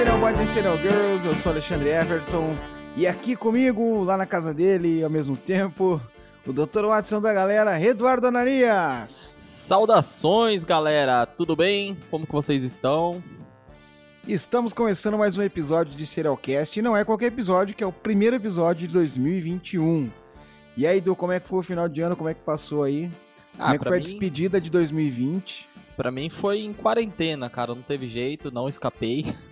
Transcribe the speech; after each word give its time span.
Serial 0.00 0.18
Boys 0.18 0.40
e 0.40 0.46
Serial 0.46 0.78
Girls, 0.78 1.26
eu 1.26 1.36
sou 1.36 1.52
Alexandre 1.52 1.90
Everton 1.90 2.56
e 2.96 3.06
aqui 3.06 3.36
comigo, 3.36 4.02
lá 4.02 4.16
na 4.16 4.24
casa 4.24 4.54
dele, 4.54 5.04
ao 5.04 5.10
mesmo 5.10 5.36
tempo, 5.36 6.00
o 6.46 6.52
Dr. 6.54 6.86
Watson 6.86 7.20
da 7.20 7.34
galera, 7.34 7.78
Eduardo 7.78 8.26
Ananias. 8.26 9.36
Saudações, 9.38 10.64
galera, 10.64 11.26
tudo 11.26 11.54
bem? 11.54 11.98
Como 12.10 12.26
que 12.26 12.32
vocês 12.32 12.64
estão? 12.64 13.22
Estamos 14.26 14.72
começando 14.72 15.18
mais 15.18 15.36
um 15.36 15.42
episódio 15.42 15.94
de 15.94 16.06
Serialcast 16.06 16.78
e 16.78 16.82
não 16.82 16.96
é 16.96 17.04
qualquer 17.04 17.26
episódio, 17.26 17.76
que 17.76 17.84
é 17.84 17.86
o 17.86 17.92
primeiro 17.92 18.36
episódio 18.36 18.88
de 18.88 18.94
2021. 18.94 20.10
E 20.78 20.86
aí, 20.86 20.96
Edu, 20.96 21.14
como 21.14 21.32
é 21.32 21.40
que 21.40 21.46
foi 21.46 21.58
o 21.58 21.62
final 21.62 21.90
de 21.90 22.00
ano? 22.00 22.16
Como 22.16 22.30
é 22.30 22.32
que 22.32 22.40
passou 22.40 22.84
aí? 22.84 23.10
Ah, 23.58 23.64
como 23.64 23.74
é 23.74 23.78
que 23.78 23.84
foi 23.84 23.96
a 23.98 24.00
mim- 24.00 24.04
despedida 24.04 24.58
de 24.58 24.70
2020? 24.70 25.68
Pra 25.94 26.10
mim 26.10 26.30
foi 26.30 26.60
em 26.60 26.72
quarentena, 26.72 27.50
cara, 27.50 27.74
não 27.74 27.82
teve 27.82 28.08
jeito, 28.08 28.50
não 28.50 28.66
escapei. 28.66 29.26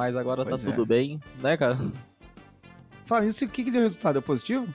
Mas 0.00 0.16
agora 0.16 0.46
Pois 0.46 0.62
tá 0.62 0.66
é. 0.66 0.72
tudo 0.72 0.86
bem, 0.86 1.20
né, 1.42 1.58
cara? 1.58 1.78
Fala 3.04 3.26
isso, 3.26 3.44
o 3.44 3.48
que, 3.48 3.62
que 3.62 3.70
deu 3.70 3.82
resultado? 3.82 4.18
É 4.18 4.22
positivo? 4.22 4.66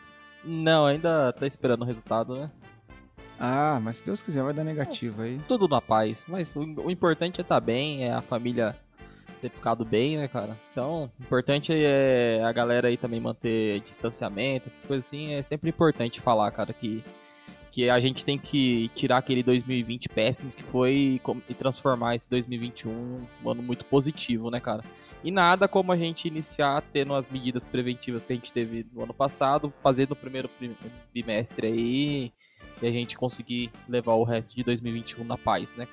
Não, 0.43 0.85
ainda 0.85 1.33
tá 1.33 1.47
esperando 1.47 1.81
o 1.81 1.85
resultado, 1.85 2.35
né? 2.35 2.51
Ah, 3.39 3.79
mas 3.81 3.97
se 3.97 4.05
Deus 4.05 4.21
quiser 4.21 4.43
vai 4.43 4.53
dar 4.53 4.63
negativo 4.63 5.23
aí. 5.23 5.39
Tudo 5.47 5.67
na 5.67 5.81
paz, 5.81 6.25
mas 6.27 6.55
o, 6.55 6.59
o 6.59 6.91
importante 6.91 7.39
é 7.39 7.41
estar 7.41 7.59
bem, 7.59 8.03
é 8.03 8.13
a 8.13 8.21
família 8.21 8.75
ter 9.41 9.49
ficado 9.49 9.83
bem, 9.83 10.15
né, 10.15 10.27
cara? 10.27 10.55
Então, 10.71 11.11
o 11.19 11.23
importante 11.23 11.73
é 11.73 12.43
a 12.45 12.51
galera 12.51 12.89
aí 12.89 12.95
também 12.95 13.19
manter 13.19 13.79
distanciamento, 13.79 14.67
essas 14.67 14.85
coisas 14.85 15.07
assim, 15.07 15.33
é 15.33 15.41
sempre 15.41 15.71
importante 15.71 16.21
falar, 16.21 16.51
cara, 16.51 16.71
que, 16.71 17.03
que 17.71 17.89
a 17.89 17.99
gente 17.99 18.23
tem 18.23 18.37
que 18.37 18.91
tirar 18.93 19.17
aquele 19.17 19.41
2020 19.41 20.07
péssimo 20.07 20.51
que 20.51 20.61
foi 20.61 20.93
e 20.93 21.21
e 21.49 21.55
transformar 21.55 22.13
esse 22.13 22.29
2021 22.29 22.91
um 23.43 23.49
ano 23.49 23.63
muito 23.63 23.85
positivo, 23.85 24.51
né, 24.51 24.59
cara? 24.59 24.83
E 25.25 25.31
nada 25.31 25.67
como 25.67 25.91
a 25.91 25.97
gente 25.97 26.27
iniciar 26.27 26.83
tendo 26.93 27.15
as 27.15 27.27
medidas 27.29 27.65
preventivas 27.65 28.23
que 28.23 28.31
a 28.31 28.35
gente 28.35 28.53
teve 28.53 28.85
no 28.93 29.03
ano 29.03 29.13
passado, 29.13 29.73
fazer 29.81 30.07
no 30.07 30.15
primeiro 30.15 30.47
prim- 30.47 30.75
bimestre 31.11 31.65
aí, 31.65 32.31
e 32.79 32.87
a 32.87 32.91
gente 32.91 33.17
conseguir 33.17 33.71
levar 33.89 34.13
o 34.13 34.23
resto 34.23 34.55
de 34.55 34.63
2021 34.63 35.23
na 35.23 35.35
paz, 35.35 35.75
né? 35.75 35.87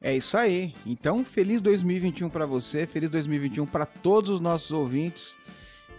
É 0.00 0.16
isso 0.16 0.38
aí. 0.38 0.74
Então, 0.86 1.22
feliz 1.22 1.60
2021 1.60 2.30
pra 2.30 2.46
você, 2.46 2.86
feliz 2.86 3.10
2021 3.10 3.66
pra 3.66 3.84
todos 3.84 4.30
os 4.30 4.40
nossos 4.40 4.70
ouvintes 4.70 5.36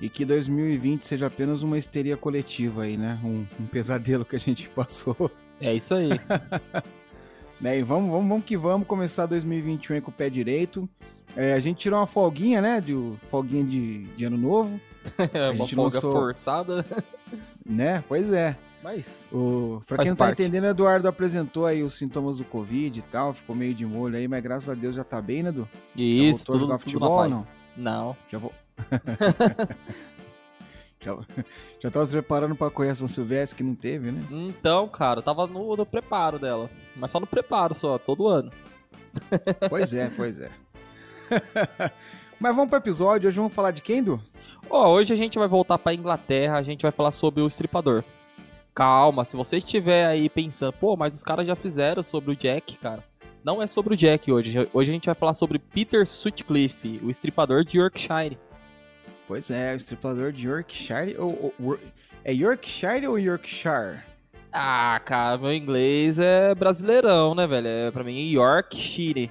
e 0.02 0.10
que 0.10 0.26
2020 0.26 1.06
seja 1.06 1.28
apenas 1.28 1.62
uma 1.62 1.78
histeria 1.78 2.18
coletiva 2.18 2.84
aí, 2.84 2.98
né? 2.98 3.20
Um, 3.24 3.46
um 3.60 3.68
pesadelo 3.68 4.26
que 4.26 4.36
a 4.36 4.40
gente 4.40 4.68
passou. 4.76 5.30
É 5.62 5.76
isso 5.76 5.94
aí. 5.94 6.10
Né? 7.60 7.80
E 7.80 7.84
vamos, 7.84 8.10
vamos, 8.12 8.28
vamos 8.28 8.46
que 8.46 8.58
vamos 8.58 8.88
começar 8.88 9.26
2021 9.26 9.96
aí 9.96 10.02
com 10.02 10.12
o 10.12 10.14
pé 10.14 10.30
direito. 10.30 10.88
É, 11.36 11.54
a 11.54 11.60
gente 11.60 11.78
tirou 11.78 12.00
uma 12.00 12.08
folguinha, 12.08 12.62
né? 12.62 12.80
De 12.82 12.94
folguinha 13.30 13.64
de, 13.64 14.04
de 14.16 14.26
ano 14.26 14.38
novo, 14.38 14.80
uma 15.18 15.54
gente 15.56 15.76
folga 15.76 15.96
lançou- 15.96 16.12
forçada. 16.12 16.86
né? 17.66 18.04
Pois 18.08 18.32
é. 18.32 18.56
Mas 18.84 19.28
O, 19.34 19.82
pra 19.88 19.98
quem 19.98 20.10
não 20.10 20.16
tá 20.16 20.26
parte. 20.26 20.44
entendendo, 20.44 20.66
o 20.66 20.68
Eduardo 20.70 21.08
apresentou 21.08 21.66
aí 21.66 21.82
os 21.82 21.96
sintomas 21.96 22.38
do 22.38 22.44
Covid 22.44 23.00
e 23.00 23.02
tal, 23.02 23.34
ficou 23.34 23.56
meio 23.56 23.74
de 23.74 23.84
molho 23.84 24.16
aí, 24.16 24.28
mas 24.28 24.44
graças 24.44 24.70
a 24.70 24.76
Deus 24.76 24.96
já 24.96 25.04
tá 25.04 25.20
bem, 25.20 25.42
né, 25.42 25.50
Edu? 25.50 25.68
isso, 25.96 26.46
voltou 26.46 26.56
a 26.56 26.58
tudo, 26.58 26.60
jogar 26.60 26.78
tudo 26.78 26.84
futebol 26.84 27.18
ou 27.24 27.30
não? 27.30 27.48
Não. 27.76 28.18
Já 28.32 28.38
vou. 28.38 28.54
já, 31.06 31.18
já 31.80 31.92
tava 31.92 32.06
se 32.06 32.12
preparando 32.12 32.56
pra 32.56 32.70
correr 32.70 32.90
a 32.90 32.96
São 32.96 33.08
Silvestre, 33.08 33.58
que 33.58 33.64
não 33.64 33.76
teve, 33.76 34.12
né? 34.12 34.26
Então, 34.32 34.88
cara, 34.88 35.20
eu 35.20 35.24
tava 35.24 35.46
no, 35.46 35.76
no 35.76 35.86
preparo 35.86 36.40
dela. 36.40 36.70
Mas 36.96 37.12
só 37.12 37.20
no 37.20 37.28
preparo 37.28 37.76
só, 37.76 37.98
todo 37.98 38.28
ano. 38.28 38.52
Pois 39.70 39.94
é, 39.94 40.10
pois 40.10 40.42
é. 40.42 40.52
Mas 42.38 42.54
vamos 42.54 42.70
pro 42.70 42.78
episódio, 42.78 43.30
hoje 43.30 43.38
vamos 43.38 43.54
falar 43.54 43.72
de 43.72 43.82
quem, 43.82 44.04
Du? 44.04 44.22
Ó, 44.70 44.92
hoje 44.92 45.14
a 45.14 45.16
gente 45.16 45.40
vai 45.40 45.48
voltar 45.48 45.78
pra 45.78 45.94
Inglaterra, 45.94 46.58
a 46.58 46.64
gente 46.64 46.82
vai 46.82 46.92
falar 46.92 47.12
sobre 47.12 47.42
o 47.42 47.48
estripador. 47.48 48.04
Calma, 48.74 49.24
se 49.24 49.38
você 49.38 49.58
estiver 49.58 50.06
aí 50.06 50.30
pensando, 50.30 50.74
pô, 50.74 50.98
mas 50.98 51.16
os 51.16 51.24
caras 51.24 51.48
já 51.48 51.56
fizeram 51.56 52.04
sobre 52.04 52.32
o 52.32 52.36
Jack, 52.36 52.78
cara. 52.78 53.02
Não 53.42 53.62
é 53.62 53.68
sobre 53.68 53.94
o 53.94 53.98
Jack 53.98 54.30
hoje. 54.30 54.68
Hoje 54.74 54.92
a 54.92 54.94
gente 54.94 55.06
vai 55.06 55.16
falar 55.16 55.34
sobre 55.34 55.60
Peter 55.60 56.06
Sutcliffe, 56.06 57.00
o 57.02 57.10
estripador 57.10 57.64
de 57.64 57.78
Yorkshire. 57.78 58.38
Pois 59.28 59.50
é, 59.50 59.74
o 59.74 59.78
estripador 59.78 60.32
de 60.32 60.48
Yorkshire. 60.48 61.16
Ou, 61.18 61.54
ou- 61.60 61.80
é 62.24 62.34
Yorkshire 62.34 63.08
ou 63.08 63.18
Yorkshire? 63.20 64.00
Ah, 64.52 65.00
cara, 65.04 65.38
meu 65.38 65.54
inglês 65.54 66.18
é 66.20 66.54
brasileirão, 66.56 67.36
né, 67.36 67.46
velho? 67.46 67.68
É, 67.68 67.92
pra 67.92 68.04
mim, 68.04 68.20
Yorkshire. 68.32 69.30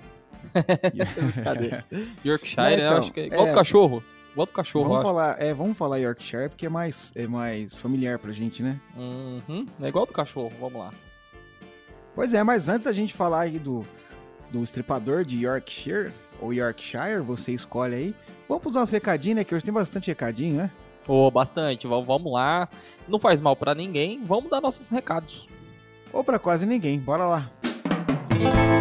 Cadê? 1.43 1.83
Yorkshire, 2.25 2.63
né? 2.63 2.85
então, 2.85 2.99
Acho 2.99 3.13
que 3.13 3.21
é 3.21 3.27
igual 3.27 3.47
é. 3.47 3.51
do 3.51 3.55
cachorro. 3.57 4.05
Igual 4.33 4.47
do 4.47 4.53
cachorro, 4.53 4.89
Vamos 4.89 5.03
falar, 5.05 5.41
é, 5.41 5.55
vamos 5.55 5.79
falar 5.79 5.99
Yorkshire 5.99 6.49
porque 6.49 6.67
é 6.67 6.69
mais, 6.69 7.13
é 7.15 7.25
mais 7.27 7.75
familiar 7.77 8.19
pra 8.19 8.33
gente, 8.33 8.65
né? 8.65 8.81
Uhum, 8.97 9.65
é 9.81 9.89
igual 9.89 10.05
do 10.07 10.13
cachorro, 10.13 10.53
vamos 10.61 10.79
lá. 10.79 10.93
Pois 12.17 12.35
é, 12.35 12.43
mas 12.43 12.69
antes 12.69 12.85
da 12.85 12.93
gente 12.93 13.15
falar 13.15 13.43
aí 13.43 13.61
do, 13.61 13.87
do 14.51 14.63
estripador 14.65 15.25
de 15.25 15.45
Yorkshire, 15.45 16.13
ou 16.41 16.53
Yorkshire, 16.53 17.21
você 17.25 17.53
escolhe 17.53 17.95
aí. 17.95 18.15
Vamos 18.49 18.63
pros 18.63 18.75
nossos 18.75 18.93
recadinhos, 18.93 19.37
né? 19.37 19.45
Que 19.45 19.55
hoje 19.55 19.65
tem 19.65 19.73
bastante 19.75 20.09
recadinho, 20.09 20.57
né? 20.57 20.71
Pô, 21.05 21.31
bastante, 21.31 21.87
vamos, 21.87 22.07
vamos 22.07 22.33
lá. 22.33 22.69
Não 23.07 23.19
faz 23.19 23.41
mal 23.41 23.55
pra 23.55 23.75
ninguém, 23.75 24.23
vamos 24.25 24.51
dar 24.51 24.61
nossos 24.61 24.89
recados. 24.89 25.47
Ou 26.13 26.25
pra 26.25 26.39
quase 26.39 26.67
ninguém, 26.67 26.99
bora 26.99 27.27
lá. 27.27 27.51
E 28.41 28.74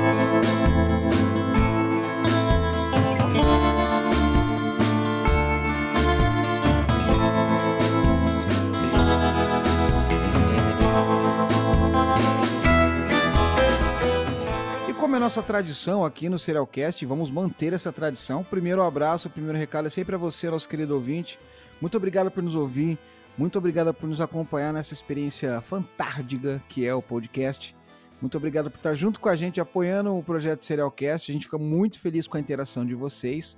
nossa 15.23 15.41
tradição 15.41 16.03
aqui 16.03 16.27
no 16.27 16.37
Serialcast, 16.37 17.05
vamos 17.05 17.29
manter 17.29 17.71
essa 17.71 17.93
tradição. 17.93 18.43
Primeiro 18.43 18.83
abraço, 18.83 19.29
primeiro 19.29 19.57
recado 19.57 19.87
é 19.87 19.89
sempre 19.89 20.15
a 20.15 20.17
você, 20.17 20.49
nosso 20.49 20.67
querido 20.67 20.93
ouvinte. 20.95 21.39
Muito 21.79 21.95
obrigado 21.95 22.29
por 22.29 22.43
nos 22.43 22.55
ouvir, 22.55 22.99
muito 23.37 23.57
obrigado 23.57 23.93
por 23.93 24.05
nos 24.05 24.19
acompanhar 24.19 24.73
nessa 24.73 24.93
experiência 24.93 25.61
fantástica 25.61 26.61
que 26.67 26.85
é 26.85 26.93
o 26.93 27.01
podcast. 27.01 27.73
Muito 28.19 28.35
obrigado 28.35 28.69
por 28.69 28.75
estar 28.75 28.93
junto 28.95 29.21
com 29.21 29.29
a 29.29 29.35
gente, 29.37 29.61
apoiando 29.61 30.13
o 30.13 30.21
projeto 30.21 30.65
Serialcast. 30.65 31.31
A 31.31 31.33
gente 31.33 31.45
fica 31.45 31.57
muito 31.57 32.01
feliz 32.01 32.27
com 32.27 32.35
a 32.35 32.39
interação 32.41 32.85
de 32.85 32.93
vocês. 32.93 33.57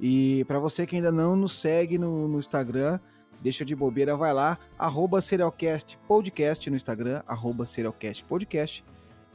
E 0.00 0.46
para 0.46 0.58
você 0.58 0.86
que 0.86 0.96
ainda 0.96 1.12
não 1.12 1.36
nos 1.36 1.52
segue 1.52 1.98
no, 1.98 2.26
no 2.26 2.38
Instagram, 2.38 2.98
deixa 3.42 3.66
de 3.66 3.76
bobeira, 3.76 4.16
vai 4.16 4.32
lá, 4.32 4.58
arroba 4.78 5.20
Serialcast 5.20 5.98
Podcast 6.08 6.70
no 6.70 6.76
Instagram, 6.76 7.22
arroba 7.26 7.66
Serialcast 7.66 8.24
Podcast. 8.24 8.82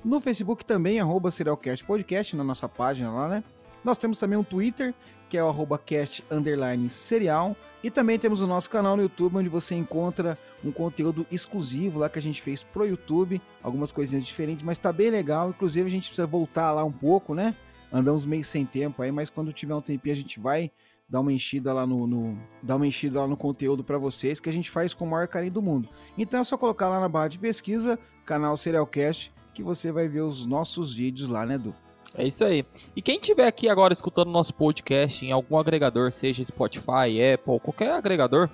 No 0.03 0.21
Facebook 0.21 0.63
também, 0.63 0.99
arroba 0.99 1.31
Serialcast 1.31 1.83
Podcast, 1.83 2.35
na 2.35 2.43
nossa 2.43 2.69
página 2.69 3.11
lá, 3.11 3.27
né? 3.27 3.43
Nós 3.83 3.97
temos 3.97 4.17
também 4.17 4.37
um 4.37 4.43
Twitter, 4.43 4.93
que 5.29 5.37
é 5.37 5.43
o 5.43 5.47
arroba 5.47 5.77
cast 5.77 6.23
underline 6.31 6.89
serial. 6.89 7.55
E 7.83 7.91
também 7.91 8.17
temos 8.17 8.41
o 8.41 8.47
nosso 8.47 8.69
canal 8.69 8.95
no 8.97 9.03
YouTube, 9.03 9.37
onde 9.37 9.49
você 9.49 9.75
encontra 9.75 10.37
um 10.63 10.71
conteúdo 10.71 11.25
exclusivo 11.31 11.99
lá 11.99 12.09
que 12.09 12.19
a 12.19 12.21
gente 12.21 12.41
fez 12.41 12.63
pro 12.63 12.85
YouTube. 12.85 13.41
Algumas 13.61 13.91
coisinhas 13.91 14.25
diferentes, 14.25 14.63
mas 14.63 14.77
tá 14.77 14.91
bem 14.91 15.09
legal. 15.09 15.49
Inclusive, 15.49 15.85
a 15.87 15.91
gente 15.91 16.07
precisa 16.07 16.27
voltar 16.27 16.71
lá 16.71 16.83
um 16.83 16.91
pouco, 16.91 17.33
né? 17.33 17.55
Andamos 17.91 18.25
meio 18.25 18.43
sem 18.43 18.65
tempo 18.65 19.01
aí, 19.01 19.11
mas 19.11 19.29
quando 19.29 19.53
tiver 19.53 19.75
um 19.75 19.81
tempinho 19.81 20.13
a 20.13 20.17
gente 20.17 20.39
vai 20.39 20.71
dar 21.07 21.21
uma 21.21 21.31
enchida 21.31 21.71
lá 21.71 21.87
no, 21.87 22.05
no- 22.05 22.37
dar 22.61 22.75
uma 22.75 22.85
enchida 22.85 23.21
lá 23.21 23.27
no 23.27 23.37
conteúdo 23.37 23.81
para 23.81 23.97
vocês, 23.97 24.41
que 24.41 24.49
a 24.49 24.51
gente 24.51 24.69
faz 24.69 24.93
com 24.93 25.05
o 25.05 25.09
maior 25.09 25.25
carinho 25.29 25.53
do 25.53 25.61
mundo. 25.61 25.87
Então 26.17 26.41
é 26.41 26.43
só 26.43 26.57
colocar 26.57 26.89
lá 26.89 26.99
na 26.99 27.07
barra 27.07 27.29
de 27.29 27.39
pesquisa, 27.39 27.97
canal 28.25 28.57
Serialcast, 28.57 29.31
que 29.57 29.63
você 29.63 29.91
vai 29.91 30.07
ver 30.07 30.21
os 30.21 30.45
nossos 30.45 30.93
vídeos 30.93 31.27
lá, 31.27 31.43
né, 31.43 31.57
Du? 31.57 31.73
É 32.15 32.25
isso 32.27 32.45
aí. 32.45 32.63
E 32.95 33.01
quem 33.01 33.19
tiver 33.19 33.47
aqui 33.47 33.67
agora 33.67 33.91
escutando 33.91 34.29
nosso 34.29 34.53
podcast 34.53 35.25
em 35.25 35.31
algum 35.31 35.57
agregador, 35.57 36.11
seja 36.11 36.45
Spotify, 36.45 37.33
Apple, 37.33 37.59
qualquer 37.59 37.91
agregador, 37.91 38.49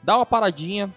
dá 0.00 0.16
uma 0.16 0.24
paradinha, 0.24 0.92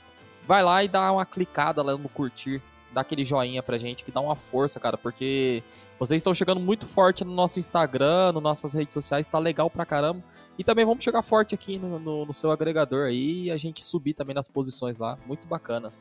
vai 0.47 0.63
lá 0.63 0.83
e 0.83 0.87
dá 0.87 1.11
uma 1.11 1.25
clicada 1.25 1.81
lá 1.81 1.97
no 1.97 2.07
curtir, 2.07 2.61
dá 2.93 3.01
aquele 3.01 3.25
joinha 3.25 3.63
pra 3.63 3.79
gente, 3.79 4.03
que 4.03 4.11
dá 4.11 4.21
uma 4.21 4.35
força, 4.35 4.79
cara, 4.79 4.95
porque 4.95 5.63
vocês 5.99 6.19
estão 6.19 6.35
chegando 6.35 6.61
muito 6.61 6.85
forte 6.85 7.25
no 7.25 7.33
nosso 7.33 7.59
Instagram, 7.59 8.33
nas 8.33 8.43
nossas 8.43 8.73
redes 8.75 8.93
sociais, 8.93 9.27
tá 9.27 9.39
legal 9.39 9.71
pra 9.71 9.85
caramba. 9.87 10.23
E 10.57 10.63
também 10.63 10.85
vamos 10.85 11.03
chegar 11.03 11.23
forte 11.23 11.55
aqui 11.55 11.79
no, 11.79 11.97
no- 11.99 12.25
no 12.27 12.33
seu 12.33 12.51
agregador 12.51 13.07
aí 13.07 13.45
e 13.45 13.51
a 13.51 13.57
gente 13.57 13.83
subir 13.83 14.13
também 14.13 14.35
nas 14.35 14.47
posições 14.47 14.97
lá. 14.99 15.17
Muito 15.25 15.47
bacana. 15.47 15.91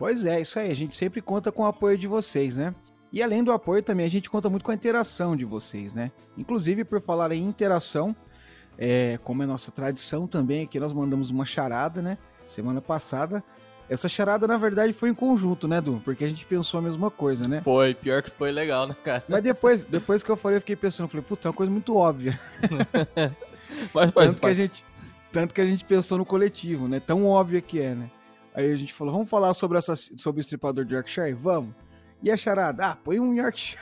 Pois 0.00 0.24
é, 0.24 0.40
isso 0.40 0.58
aí. 0.58 0.70
A 0.70 0.74
gente 0.74 0.96
sempre 0.96 1.20
conta 1.20 1.52
com 1.52 1.62
o 1.62 1.66
apoio 1.66 1.98
de 1.98 2.06
vocês, 2.06 2.56
né? 2.56 2.74
E 3.12 3.22
além 3.22 3.44
do 3.44 3.52
apoio, 3.52 3.82
também 3.82 4.06
a 4.06 4.08
gente 4.08 4.30
conta 4.30 4.48
muito 4.48 4.64
com 4.64 4.70
a 4.70 4.74
interação 4.74 5.36
de 5.36 5.44
vocês, 5.44 5.92
né? 5.92 6.10
Inclusive, 6.38 6.84
por 6.84 7.02
falar 7.02 7.30
em 7.32 7.44
interação, 7.44 8.16
é, 8.78 9.18
como 9.22 9.42
é 9.42 9.46
nossa 9.46 9.70
tradição 9.70 10.26
também, 10.26 10.64
aqui 10.64 10.80
nós 10.80 10.94
mandamos 10.94 11.28
uma 11.28 11.44
charada, 11.44 12.00
né? 12.00 12.16
Semana 12.46 12.80
passada. 12.80 13.44
Essa 13.90 14.08
charada, 14.08 14.48
na 14.48 14.56
verdade, 14.56 14.94
foi 14.94 15.10
em 15.10 15.14
conjunto, 15.14 15.68
né, 15.68 15.82
Du? 15.82 16.00
Porque 16.02 16.24
a 16.24 16.28
gente 16.28 16.46
pensou 16.46 16.78
a 16.78 16.82
mesma 16.82 17.10
coisa, 17.10 17.46
né? 17.46 17.60
Foi, 17.62 17.92
pior 17.92 18.22
que 18.22 18.30
foi 18.30 18.50
legal, 18.50 18.88
né, 18.88 18.96
cara? 19.04 19.22
Mas 19.28 19.42
depois, 19.42 19.84
depois 19.84 20.22
que 20.22 20.30
eu 20.30 20.36
falei, 20.36 20.56
eu 20.56 20.60
fiquei 20.62 20.76
pensando, 20.76 21.10
falei, 21.10 21.26
puta, 21.28 21.46
é 21.46 21.50
uma 21.50 21.54
coisa 21.54 21.70
muito 21.70 21.94
óbvia. 21.94 22.40
Mas, 23.94 24.10
mas, 24.12 24.34
tanto, 24.34 24.40
que 24.40 24.46
a 24.46 24.52
gente, 24.52 24.84
tanto 25.30 25.54
que 25.54 25.60
a 25.60 25.64
gente 25.64 25.84
pensou 25.84 26.18
no 26.18 26.26
coletivo, 26.26 26.88
né? 26.88 26.98
Tão 26.98 27.24
óbvia 27.24 27.60
que 27.60 27.80
é, 27.80 27.94
né? 27.94 28.10
Aí 28.54 28.72
a 28.72 28.76
gente 28.76 28.92
falou, 28.92 29.12
vamos 29.12 29.30
falar 29.30 29.54
sobre, 29.54 29.78
essa, 29.78 29.94
sobre 29.94 30.40
o 30.40 30.42
estripador 30.42 30.84
de 30.84 30.94
Yorkshire? 30.94 31.32
Vamos. 31.32 31.74
E 32.22 32.30
a 32.30 32.36
charada? 32.36 32.86
Ah, 32.86 32.96
põe 32.96 33.18
um 33.18 33.34
Yorkshire. 33.34 33.80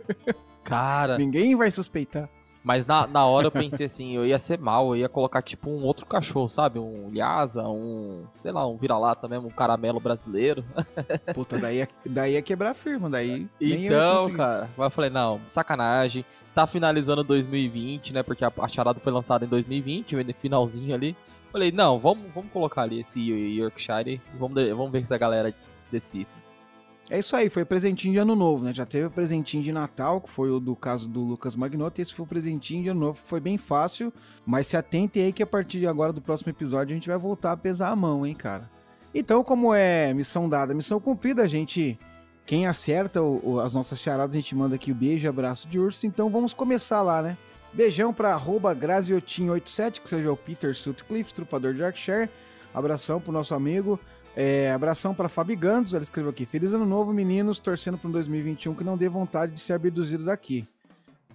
Cara. 0.62 1.18
Ninguém 1.18 1.56
vai 1.56 1.70
suspeitar. 1.70 2.28
Mas 2.62 2.86
na, 2.86 3.06
na 3.06 3.24
hora 3.24 3.46
eu 3.46 3.50
pensei 3.52 3.86
assim, 3.86 4.14
eu 4.14 4.26
ia 4.26 4.38
ser 4.38 4.58
mal, 4.58 4.88
eu 4.88 4.96
ia 4.96 5.08
colocar 5.08 5.42
tipo 5.42 5.70
um 5.70 5.82
outro 5.82 6.04
cachorro, 6.06 6.48
sabe? 6.48 6.78
Um 6.78 7.10
Lhasa, 7.12 7.66
um, 7.66 8.24
sei 8.38 8.52
lá, 8.52 8.66
um 8.66 8.76
vira-lata 8.76 9.26
mesmo, 9.26 9.48
um 9.48 9.50
caramelo 9.50 9.98
brasileiro. 9.98 10.64
Puta, 11.34 11.58
daí 11.58 11.78
ia, 11.78 11.88
daí 12.04 12.32
ia 12.34 12.42
quebrar 12.42 12.74
firma, 12.74 13.08
daí 13.08 13.48
Então, 13.60 14.30
cara, 14.34 14.68
mas 14.76 14.84
eu 14.84 14.90
falei, 14.90 15.10
não, 15.10 15.40
sacanagem. 15.48 16.24
Tá 16.54 16.66
finalizando 16.66 17.22
2020, 17.22 18.12
né? 18.12 18.22
Porque 18.22 18.44
a, 18.44 18.52
a 18.60 18.68
charada 18.68 19.00
foi 19.00 19.12
lançada 19.12 19.44
em 19.44 19.48
2020, 19.48 20.16
no 20.16 20.34
finalzinho 20.34 20.94
ali. 20.94 21.16
Falei, 21.52 21.72
não, 21.72 21.98
vamos, 21.98 22.32
vamos 22.32 22.52
colocar 22.52 22.82
ali 22.82 23.00
esse 23.00 23.20
Yorkshire 23.20 24.20
e 24.34 24.38
vamos, 24.38 24.68
vamos 24.68 24.92
ver 24.92 25.06
se 25.06 25.12
a 25.12 25.18
galera 25.18 25.52
decifra. 25.90 26.40
É 27.10 27.18
isso 27.18 27.34
aí, 27.34 27.50
foi 27.50 27.64
presentinho 27.64 28.12
de 28.12 28.18
ano 28.20 28.36
novo, 28.36 28.64
né? 28.64 28.72
Já 28.72 28.86
teve 28.86 29.06
o 29.06 29.10
presentinho 29.10 29.60
de 29.60 29.72
Natal, 29.72 30.20
que 30.20 30.30
foi 30.30 30.48
o 30.48 30.60
do 30.60 30.76
caso 30.76 31.08
do 31.08 31.20
Lucas 31.20 31.56
Magnotta, 31.56 32.00
e 32.00 32.02
esse 32.02 32.14
foi 32.14 32.24
o 32.24 32.28
presentinho 32.28 32.84
de 32.84 32.88
ano 32.88 33.00
novo, 33.00 33.20
que 33.20 33.28
foi 33.28 33.40
bem 33.40 33.58
fácil, 33.58 34.12
mas 34.46 34.68
se 34.68 34.76
atentem 34.76 35.24
aí 35.24 35.32
que 35.32 35.42
a 35.42 35.46
partir 35.46 35.80
de 35.80 35.88
agora 35.88 36.12
do 36.12 36.22
próximo 36.22 36.50
episódio 36.50 36.92
a 36.92 36.94
gente 36.94 37.08
vai 37.08 37.18
voltar 37.18 37.50
a 37.50 37.56
pesar 37.56 37.88
a 37.88 37.96
mão, 37.96 38.24
hein, 38.24 38.34
cara. 38.34 38.70
Então, 39.12 39.42
como 39.42 39.74
é 39.74 40.14
missão 40.14 40.48
dada, 40.48 40.72
missão 40.72 41.00
cumprida, 41.00 41.42
a 41.42 41.48
gente. 41.48 41.98
Quem 42.46 42.66
acerta 42.66 43.20
o, 43.20 43.54
o, 43.54 43.60
as 43.60 43.74
nossas 43.74 43.98
charadas, 44.00 44.36
a 44.36 44.38
gente 44.38 44.54
manda 44.54 44.76
aqui 44.76 44.92
o 44.92 44.94
beijo 44.94 45.26
e 45.26 45.28
abraço 45.28 45.68
de 45.68 45.78
urso. 45.78 46.06
Então 46.06 46.30
vamos 46.30 46.52
começar 46.52 47.02
lá, 47.02 47.22
né? 47.22 47.36
Beijão 47.72 48.12
pra 48.12 48.32
arroba 48.32 48.74
Graziotin87, 48.74 50.00
que 50.00 50.08
seja 50.08 50.32
o 50.32 50.36
Peter 50.36 50.74
Sutcliffe, 50.74 51.32
trupador 51.32 51.72
de 51.72 51.82
Yorkshire. 51.82 52.28
Abração 52.74 53.20
pro 53.20 53.32
nosso 53.32 53.54
amigo. 53.54 53.98
É, 54.36 54.72
abração 54.72 55.14
para 55.14 55.28
Fabi 55.28 55.56
Gandos, 55.56 55.92
ela 55.92 56.02
escreveu 56.02 56.30
aqui: 56.30 56.46
Feliz 56.46 56.72
ano 56.72 56.86
novo, 56.86 57.12
meninos, 57.12 57.58
torcendo 57.58 57.98
para 57.98 58.08
um 58.08 58.12
2021 58.12 58.74
que 58.74 58.84
não 58.84 58.96
dê 58.96 59.08
vontade 59.08 59.52
de 59.52 59.60
ser 59.60 59.72
abduzido 59.72 60.24
daqui. 60.24 60.66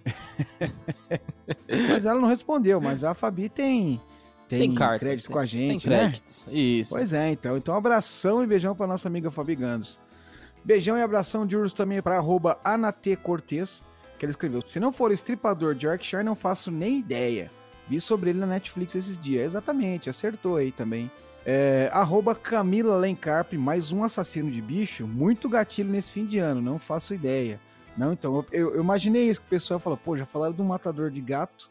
mas 1.90 2.06
ela 2.06 2.20
não 2.20 2.28
respondeu, 2.28 2.80
mas 2.80 3.04
a 3.04 3.12
Fabi 3.12 3.48
tem 3.48 4.00
tem, 4.48 4.60
tem 4.60 4.74
carta, 4.74 5.00
crédito 5.00 5.26
tem, 5.26 5.32
com 5.32 5.38
a 5.38 5.46
gente, 5.46 5.88
né? 5.88 6.14
Isso. 6.48 6.94
Pois 6.94 7.12
é, 7.12 7.30
então. 7.30 7.56
Então, 7.56 7.74
abração 7.74 8.42
e 8.42 8.46
beijão 8.46 8.74
para 8.74 8.86
nossa 8.86 9.08
amiga 9.08 9.30
Fabi 9.30 9.56
Gandos. 9.56 10.00
Beijão 10.64 10.96
e 10.96 11.02
abração 11.02 11.46
de 11.46 11.56
urso 11.56 11.74
também 11.74 12.00
para 12.00 12.16
arroba 12.16 12.58
Cortez, 13.22 13.84
que 14.16 14.24
ele 14.24 14.30
escreveu: 14.30 14.60
Se 14.64 14.80
não 14.80 14.92
for 14.92 15.12
estripador 15.12 15.74
de 15.74 15.86
Yorkshire, 15.86 16.24
não 16.24 16.34
faço 16.34 16.70
nem 16.70 16.98
ideia. 16.98 17.50
Vi 17.88 18.00
sobre 18.00 18.30
ele 18.30 18.40
na 18.40 18.46
Netflix 18.46 18.94
esses 18.94 19.16
dias. 19.16 19.44
Exatamente, 19.44 20.10
acertou 20.10 20.56
aí 20.56 20.72
também. 20.72 21.10
É, 21.44 21.88
arroba 21.92 22.34
Camila 22.34 22.96
Lencarp, 22.96 23.52
mais 23.52 23.92
um 23.92 24.02
assassino 24.02 24.50
de 24.50 24.60
bicho. 24.60 25.06
Muito 25.06 25.48
gatilho 25.48 25.90
nesse 25.90 26.12
fim 26.12 26.26
de 26.26 26.38
ano, 26.38 26.60
não 26.60 26.78
faço 26.78 27.14
ideia. 27.14 27.60
Não, 27.96 28.12
então, 28.12 28.44
eu, 28.52 28.74
eu 28.74 28.80
imaginei 28.80 29.28
isso, 29.28 29.40
que 29.40 29.46
o 29.46 29.50
pessoal 29.50 29.80
falou, 29.80 29.96
pô, 29.96 30.16
já 30.16 30.26
falaram 30.26 30.52
do 30.52 30.64
matador 30.64 31.10
de 31.10 31.20
gato, 31.20 31.70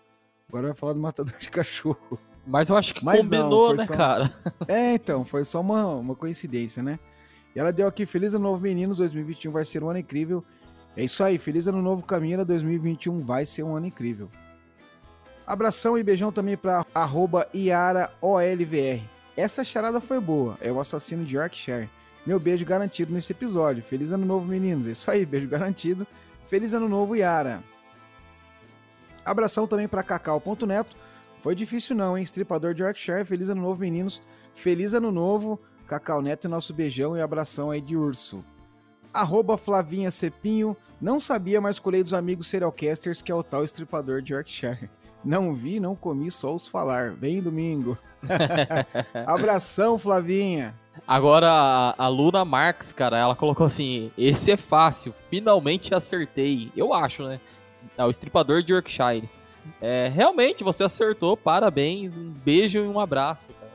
agora 0.50 0.68
vai 0.68 0.75
falar 0.75 0.94
do 0.94 1.00
matador 1.00 1.38
de 1.38 1.50
cachorro. 1.50 2.18
Mas 2.48 2.69
eu 2.69 2.77
acho 2.77 2.94
que 2.94 3.03
Mas 3.03 3.21
combinou, 3.21 3.69
não, 3.69 3.75
né, 3.75 3.86
só... 3.86 3.95
cara? 3.95 4.33
É, 4.68 4.94
então, 4.94 5.25
foi 5.25 5.44
só 5.44 5.59
uma, 5.62 5.86
uma 5.88 6.15
coincidência, 6.15 6.81
né? 6.81 7.00
E 7.56 7.59
ela 7.59 7.71
deu 7.71 7.88
aqui, 7.88 8.06
feliz 8.06 8.33
ano 8.33 8.44
novo, 8.44 8.62
meninos, 8.62 8.98
2021 8.98 9.51
vai 9.51 9.65
ser 9.65 9.83
um 9.83 9.89
ano 9.89 10.00
incrível. 10.00 10.44
É 10.97 11.03
isso 11.03 11.24
aí, 11.24 11.38
feliz 11.38 11.68
ano 11.68 11.81
novo, 11.81 12.03
Camila, 12.03 12.45
2021 12.45 13.21
vai 13.21 13.45
ser 13.45 13.63
um 13.63 13.75
ano 13.75 13.88
incrível. 13.88 14.30
Abração 15.45 15.97
e 15.97 16.03
beijão 16.03 16.31
também 16.31 16.56
para 16.57 16.86
IaraOLVR. 17.53 19.03
Essa 19.38 19.63
charada 19.63 20.00
foi 20.00 20.19
boa. 20.19 20.57
É 20.62 20.71
o 20.71 20.80
assassino 20.80 21.25
de 21.25 21.36
Yorkshire. 21.36 21.89
Meu 22.25 22.39
beijo 22.39 22.65
garantido 22.65 23.13
nesse 23.13 23.33
episódio. 23.33 23.83
Feliz 23.83 24.12
ano 24.12 24.25
novo, 24.25 24.47
meninos. 24.47 24.88
É 24.88 24.92
isso 24.92 25.12
aí, 25.12 25.25
beijo 25.25 25.47
garantido. 25.47 26.07
Feliz 26.47 26.74
ano 26.74 26.89
novo, 26.89 27.15
Yara. 27.15 27.63
Abração 29.24 29.68
também 29.68 29.88
para 29.88 30.01
Cacau.neto. 30.01 30.95
Foi 31.41 31.53
difícil 31.53 31.95
não, 31.95 32.18
hein? 32.18 32.24
Estripador 32.24 32.74
de 32.74 32.81
Yorkshire. 32.81 33.25
Feliz 33.25 33.50
ano 33.50 33.62
novo, 33.62 33.81
meninos. 33.81 34.24
Feliz 34.53 34.94
ano 34.94 35.12
novo. 35.12 35.59
Cacau 35.88 36.21
Neto, 36.21 36.50
nosso 36.50 36.74
beijão 36.74 37.15
e 37.15 37.21
abração 37.21 37.69
aí 37.69 37.80
de 37.80 37.95
urso. 37.95 38.44
Arroba 39.15 39.57
Flavinha 39.57 40.12
Cepinho. 40.12 40.75
Não 41.00 41.19
sabia, 41.19 41.62
mas 41.62 41.79
colhei 41.79 42.03
dos 42.03 42.13
amigos 42.13 42.47
serialcasters 42.47 43.21
que 43.21 43.31
é 43.31 43.35
o 43.35 43.44
tal 43.44 43.63
estripador 43.63 44.21
de 44.21 44.33
Yorkshire. 44.33 44.89
Não 45.23 45.56
vi, 45.56 45.79
não 45.79 45.95
comi, 45.95 46.29
só 46.29 46.53
os 46.53 46.67
falar. 46.67 47.12
Vem 47.15 47.41
domingo. 47.41 47.97
Abração, 49.25 49.97
Flavinha. 49.97 50.75
Agora, 51.07 51.95
a, 51.97 52.07
Luna 52.07 52.45
Marx, 52.45 52.94
cara, 52.94 53.17
ela 53.17 53.35
colocou 53.35 53.65
assim: 53.65 54.12
esse 54.17 54.51
é 54.51 54.57
fácil, 54.57 55.13
finalmente 55.29 55.94
acertei. 55.94 56.71
Eu 56.75 56.94
acho, 56.94 57.23
né? 57.23 57.39
É 57.97 58.06
o 58.06 58.09
estripador 58.09 58.62
de 58.62 58.71
Yorkshire. 58.71 59.29
É, 59.81 60.12
realmente, 60.13 60.63
você 60.63 60.83
acertou, 60.83 61.35
parabéns, 61.35 62.15
um 62.15 62.29
beijo 62.29 62.79
e 62.79 62.88
um 62.88 63.00
abraço, 63.00 63.51
cara. 63.53 63.75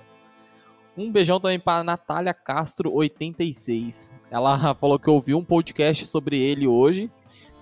Um 1.00 1.10
beijão 1.10 1.40
também 1.40 1.58
para 1.58 1.82
Natália 1.82 2.34
Castro 2.34 2.92
86. 2.92 4.12
Ela 4.30 4.74
falou 4.76 4.98
que 4.98 5.08
ouviu 5.08 5.38
um 5.38 5.44
podcast 5.44 6.06
sobre 6.06 6.38
ele 6.38 6.66
hoje, 6.66 7.10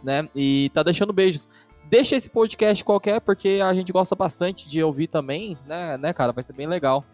né? 0.02 0.28
E 0.34 0.72
tá 0.74 0.82
deixando 0.82 1.12
beijos. 1.12 1.48
Deixa 1.84 2.16
esse 2.16 2.28
podcast 2.28 2.82
qualquer, 2.82 3.20
porque 3.20 3.60
a 3.64 3.72
gente 3.72 3.92
gosta 3.92 4.16
bastante 4.16 4.68
de 4.68 4.82
ouvir 4.82 5.06
também, 5.06 5.56
né, 5.64 5.96
né 5.96 6.12
cara? 6.12 6.32
Vai 6.32 6.42
ser 6.42 6.52
bem 6.52 6.66
legal. 6.66 7.04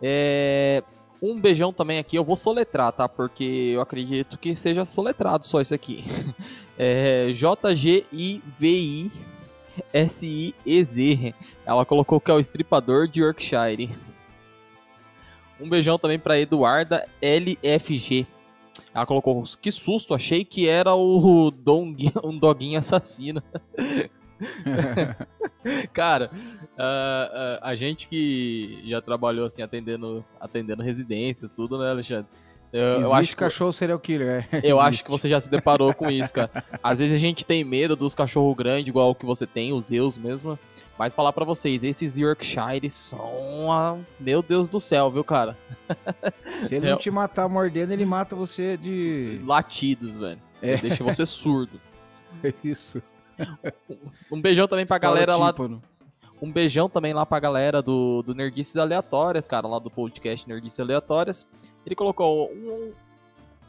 É... 0.00 0.84
Um 1.20 1.40
beijão 1.40 1.72
também 1.72 1.98
aqui, 1.98 2.14
eu 2.14 2.22
vou 2.22 2.36
soletrar, 2.36 2.92
tá? 2.92 3.08
Porque 3.08 3.72
eu 3.74 3.80
acredito 3.80 4.38
que 4.38 4.54
seja 4.54 4.84
soletrado 4.84 5.44
só 5.48 5.60
isso 5.60 5.74
aqui. 5.74 6.04
É... 6.78 7.32
J-G-I-V-I-S-I-E-Z. 7.32 8.14
Ela 11.64 11.86
colocou 11.86 12.20
que 12.20 12.30
é 12.30 12.34
o 12.34 12.38
estripador 12.38 13.08
de 13.08 13.22
Yorkshire. 13.22 13.88
Um 15.60 15.68
beijão 15.68 15.98
também 15.98 16.18
para 16.18 16.38
Eduarda 16.38 17.08
LFG. 17.20 18.26
Ela 18.94 19.06
colocou, 19.06 19.44
que 19.60 19.70
susto, 19.70 20.14
achei 20.14 20.44
que 20.44 20.68
era 20.68 20.94
o 20.94 21.50
Dong, 21.50 22.10
um 22.24 22.38
doguinho 22.38 22.78
assassino. 22.78 23.42
Cara, 25.92 26.30
uh, 26.32 26.78
uh, 26.78 27.58
a 27.62 27.74
gente 27.74 28.06
que 28.06 28.82
já 28.84 29.00
trabalhou 29.00 29.46
assim 29.46 29.62
atendendo, 29.62 30.24
atendendo 30.40 30.82
residências, 30.82 31.50
tudo, 31.50 31.78
né, 31.78 31.90
Alexandre? 31.90 32.26
Eu, 32.76 32.96
Existe 32.96 33.04
eu 33.04 33.14
acho 33.14 33.30
que, 33.30 33.36
cachorro 33.36 33.72
serial 33.72 33.98
killer. 33.98 34.46
É. 34.52 34.60
Eu 34.62 34.78
acho 34.78 35.02
que 35.02 35.10
você 35.10 35.28
já 35.30 35.40
se 35.40 35.48
deparou 35.48 35.94
com 35.94 36.10
isso, 36.10 36.32
cara. 36.34 36.50
Às 36.82 36.98
vezes 36.98 37.14
a 37.14 37.18
gente 37.18 37.44
tem 37.46 37.64
medo 37.64 37.96
dos 37.96 38.14
cachorros 38.14 38.54
grandes, 38.54 38.88
igual 38.88 39.10
o 39.10 39.14
que 39.14 39.24
você 39.24 39.46
tem, 39.46 39.72
os 39.72 39.86
Zeus 39.86 40.18
mesmo. 40.18 40.58
Mas 40.98 41.14
falar 41.14 41.32
para 41.32 41.44
vocês, 41.44 41.82
esses 41.82 42.18
Yorkshires 42.18 42.92
são. 42.92 43.72
A... 43.72 43.96
Meu 44.20 44.42
Deus 44.42 44.68
do 44.68 44.78
céu, 44.78 45.10
viu, 45.10 45.24
cara? 45.24 45.56
Se 46.58 46.74
ele 46.74 46.86
é... 46.86 46.90
não 46.90 46.98
te 46.98 47.10
matar 47.10 47.48
mordendo, 47.48 47.92
ele 47.92 48.04
mata 48.04 48.36
você 48.36 48.76
de. 48.76 49.40
Latidos, 49.46 50.14
velho. 50.16 50.40
É. 50.60 50.76
Deixa 50.76 51.02
você 51.02 51.24
surdo. 51.24 51.80
É 52.44 52.52
isso. 52.62 53.02
Um 54.30 54.40
beijão 54.40 54.68
também 54.68 54.86
pra 54.86 54.96
Estoura 54.96 55.26
galera 55.26 55.36
lá. 55.36 55.54
Um 56.40 56.52
beijão 56.52 56.88
também 56.88 57.14
lá 57.14 57.24
pra 57.24 57.40
galera 57.40 57.80
do, 57.80 58.22
do 58.22 58.34
Nerdices 58.34 58.76
Aleatórias, 58.76 59.48
cara, 59.48 59.66
lá 59.66 59.78
do 59.78 59.90
podcast 59.90 60.46
Nerdices 60.48 60.80
Aleatórias. 60.80 61.46
Ele 61.84 61.94
colocou 61.94 62.50
um, 62.52 62.92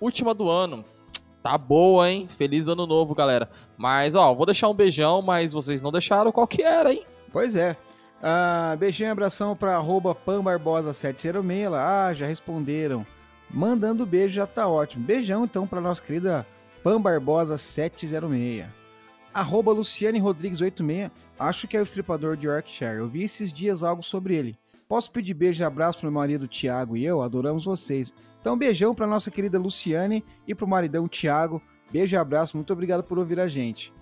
última 0.02 0.34
do 0.34 0.50
ano. 0.50 0.84
Tá 1.42 1.58
boa, 1.58 2.10
hein? 2.10 2.28
Feliz 2.28 2.68
ano 2.68 2.86
novo, 2.86 3.16
galera. 3.16 3.50
Mas, 3.78 4.16
ó, 4.16 4.34
vou 4.34 4.46
deixar 4.46 4.68
um 4.68 4.74
beijão, 4.74 5.22
mas 5.22 5.54
vocês 5.54 5.82
não 5.82 5.92
deixaram 5.92 6.32
qual 6.32 6.48
que 6.48 6.62
era, 6.62 6.92
hein? 6.92 7.06
Pois 7.32 7.56
é. 7.56 7.78
Ah, 8.22 8.76
beijinho 8.78 9.08
e 9.08 9.12
abração 9.12 9.56
pra 9.56 9.76
arroba 9.76 10.14
panbarbosa706. 10.14 11.74
Ah, 11.74 12.14
já 12.14 12.26
responderam. 12.26 13.06
Mandando 13.50 14.06
beijo 14.06 14.36
já 14.36 14.46
tá 14.46 14.68
ótimo. 14.68 15.06
Beijão 15.06 15.46
então 15.46 15.66
pra 15.66 15.80
nossa 15.80 16.02
querida 16.02 16.46
panbarbosa706 16.84 18.77
arroba 19.38 19.72
Luciane 19.72 20.18
Rodrigues 20.18 20.62
86, 20.62 21.12
acho 21.38 21.68
que 21.68 21.78
é 21.78 21.80
o 21.80 21.84
estripador 21.84 22.36
de 22.36 22.48
Yorkshire. 22.48 22.98
Eu 22.98 23.08
vi 23.08 23.22
esses 23.22 23.54
dias 23.54 23.84
algo 23.84 24.02
sobre 24.02 24.36
ele. 24.36 24.58
Posso 24.88 25.12
pedir 25.12 25.36
beijo 25.36 25.62
e 25.62 25.64
abraço 25.64 26.00
pro 26.00 26.10
meu 26.10 26.20
marido 26.20 26.48
Tiago 26.48 26.98
e 26.98 27.06
eu? 27.06 27.22
Adoramos 27.22 27.66
vocês. 27.66 28.12
Então, 28.42 28.58
beijão 28.58 28.96
pra 28.96 29.06
nossa 29.06 29.30
querida 29.30 29.60
Luciane 29.60 30.26
e 30.48 30.56
pro 30.56 30.68
maridão 30.68 31.08
Tiago. 31.08 31.62
Beijo 31.92 32.16
e 32.16 32.18
abraço, 32.18 32.58
muito 32.58 32.74
obrigado 32.74 33.04
por 33.04 33.20
ouvir 33.20 33.40
a 33.40 33.48
gente. 33.48 33.94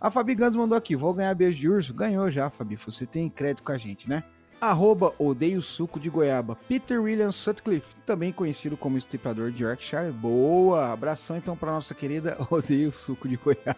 A 0.00 0.08
Fabi 0.08 0.36
Gans 0.36 0.54
mandou 0.54 0.78
aqui, 0.78 0.94
vou 0.94 1.12
ganhar 1.12 1.34
beijo 1.34 1.58
de 1.58 1.68
urso? 1.68 1.92
Ganhou 1.92 2.30
já, 2.30 2.48
Fabi, 2.48 2.76
você 2.76 3.04
tem 3.04 3.28
crédito 3.28 3.64
com 3.64 3.72
a 3.72 3.78
gente, 3.78 4.08
né? 4.08 4.22
arroba 4.60 5.14
odeio 5.18 5.60
suco 5.60 6.00
de 6.00 6.08
goiaba, 6.08 6.56
Peter 6.68 7.00
William 7.00 7.30
Sutcliffe, 7.30 7.94
também 8.06 8.32
conhecido 8.32 8.76
como 8.76 8.96
estripador 8.96 9.50
de 9.50 9.62
Yorkshire. 9.62 10.10
Boa! 10.10 10.92
Abração 10.92 11.36
então 11.36 11.56
para 11.56 11.72
nossa 11.72 11.94
querida 11.94 12.36
odeio 12.50 12.90
suco 12.90 13.28
de 13.28 13.36
goiaba, 13.36 13.76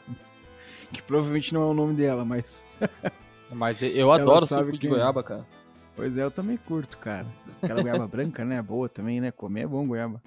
que 0.92 1.02
provavelmente 1.02 1.52
não 1.52 1.62
é 1.62 1.66
o 1.66 1.74
nome 1.74 1.94
dela, 1.94 2.24
mas... 2.24 2.64
mas 3.50 3.82
eu 3.82 4.10
adoro 4.12 4.46
suco 4.46 4.76
de 4.76 4.88
goiaba, 4.88 5.22
cara. 5.22 5.46
Pois 5.94 6.16
é, 6.16 6.22
eu 6.22 6.30
também 6.30 6.56
curto, 6.56 6.96
cara. 6.98 7.26
Aquela 7.60 7.82
goiaba 7.82 8.06
branca, 8.08 8.44
né? 8.44 8.62
Boa 8.62 8.88
também, 8.88 9.20
né? 9.20 9.32
Comer 9.32 9.62
é 9.62 9.66
bom 9.66 9.86
goiaba. 9.86 10.22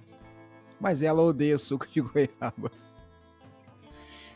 Mas 0.80 1.02
ela 1.02 1.22
odeia 1.22 1.58
suco 1.58 1.88
de 1.88 2.02
goiaba. 2.02 2.72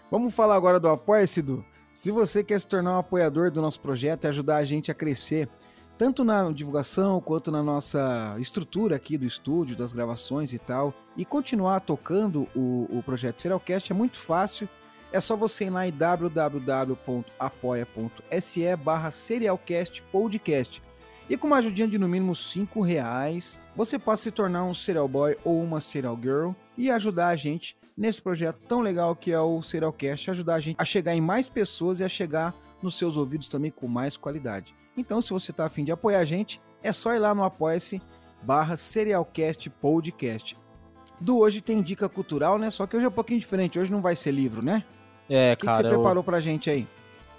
Vamos 0.10 0.34
falar 0.34 0.56
agora 0.56 0.80
do 0.80 0.88
Apoia-se, 0.88 1.44
Se 1.92 2.12
você 2.12 2.44
quer 2.44 2.60
se 2.60 2.68
tornar 2.68 2.96
um 2.96 3.00
apoiador 3.00 3.52
do 3.52 3.62
nosso 3.62 3.82
projeto 3.82 4.24
e 4.24 4.28
ajudar 4.28 4.58
a 4.58 4.64
gente 4.64 4.92
a 4.92 4.94
crescer, 4.94 5.50
tanto 5.98 6.24
na 6.24 6.52
divulgação 6.52 7.20
quanto 7.20 7.52
na 7.52 7.64
nossa 7.64 8.36
estrutura 8.40 8.96
aqui 8.96 9.18
do 9.18 9.26
estúdio, 9.26 9.76
das 9.76 9.94
gravações 9.94 10.54
e 10.54 10.60
tal, 10.60 10.94
e 11.18 11.26
continuar 11.26 11.80
tocando 11.82 12.48
o, 12.56 12.88
o 12.90 13.04
projeto 13.04 13.42
Serialcast 13.42 13.92
é 13.92 13.96
muito 13.96 14.18
fácil. 14.18 14.70
É 15.12 15.20
só 15.20 15.36
você 15.36 15.66
ir 15.66 15.70
lá 15.70 15.88
em 15.88 15.92
www.apoia.se 15.92 18.76
barra 18.76 19.12
Serialcast 19.12 20.02
Podcast. 20.12 20.82
E 21.30 21.38
com 21.38 21.48
uma 21.48 21.58
ajudinha 21.58 21.88
de 21.88 21.98
no 21.98 22.08
mínimo 22.08 22.36
5 22.36 22.82
reais, 22.82 23.62
você 23.76 23.98
pode 23.98 24.20
se 24.20 24.32
tornar 24.32 24.64
um 24.64 24.74
serial 24.74 25.08
boy 25.08 25.38
ou 25.44 25.64
uma 25.64 25.82
serial 25.82 26.18
girl 26.22 26.52
e 26.78 26.92
ajudar 26.92 27.30
a 27.30 27.36
gente 27.36 27.76
nesse 27.98 28.22
projeto 28.22 28.60
tão 28.68 28.82
legal 28.82 29.16
que 29.16 29.32
é 29.32 29.40
o 29.40 29.62
Serialcast, 29.62 30.30
ajudar 30.30 30.56
a 30.56 30.60
gente 30.60 30.76
a 30.78 30.86
chegar 30.86 31.16
em 31.16 31.22
mais 31.22 31.50
pessoas 31.50 32.00
e 32.00 32.04
a 32.04 32.10
chegar 32.10 32.54
nos 32.82 32.98
seus 32.98 33.18
ouvidos 33.18 33.48
também 33.48 33.72
com 33.72 33.88
mais 33.88 34.18
qualidade. 34.18 34.76
Então, 34.98 35.22
se 35.22 35.32
você 35.32 35.52
está 35.52 35.66
afim 35.66 35.84
de 35.84 35.92
apoiar 35.92 36.20
a 36.20 36.26
gente, 36.26 36.62
é 36.84 36.94
só 36.94 37.14
ir 37.14 37.20
lá 37.20 37.34
no 37.34 37.44
apoia-se 37.44 38.02
barra 38.44 38.78
Serialcast 38.78 39.70
Podcast. 39.70 40.58
Do 41.20 41.40
hoje 41.40 41.62
tem 41.62 41.82
dica 41.82 42.10
cultural, 42.10 42.58
né? 42.58 42.70
Só 42.70 42.86
que 42.86 42.96
hoje 42.96 43.06
é 43.06 43.10
um 43.10 43.12
pouquinho 43.12 43.40
diferente. 43.40 43.80
Hoje 43.80 43.92
não 43.92 44.02
vai 44.02 44.16
ser 44.16 44.32
livro, 44.32 44.62
né? 44.62 44.84
É, 45.30 45.54
o 45.54 45.58
que 45.58 45.66
cara. 45.66 45.78
O 45.78 45.82
que 45.82 45.88
você 45.88 45.96
preparou 45.96 46.22
eu... 46.22 46.24
pra 46.24 46.40
gente 46.40 46.70
aí? 46.70 46.88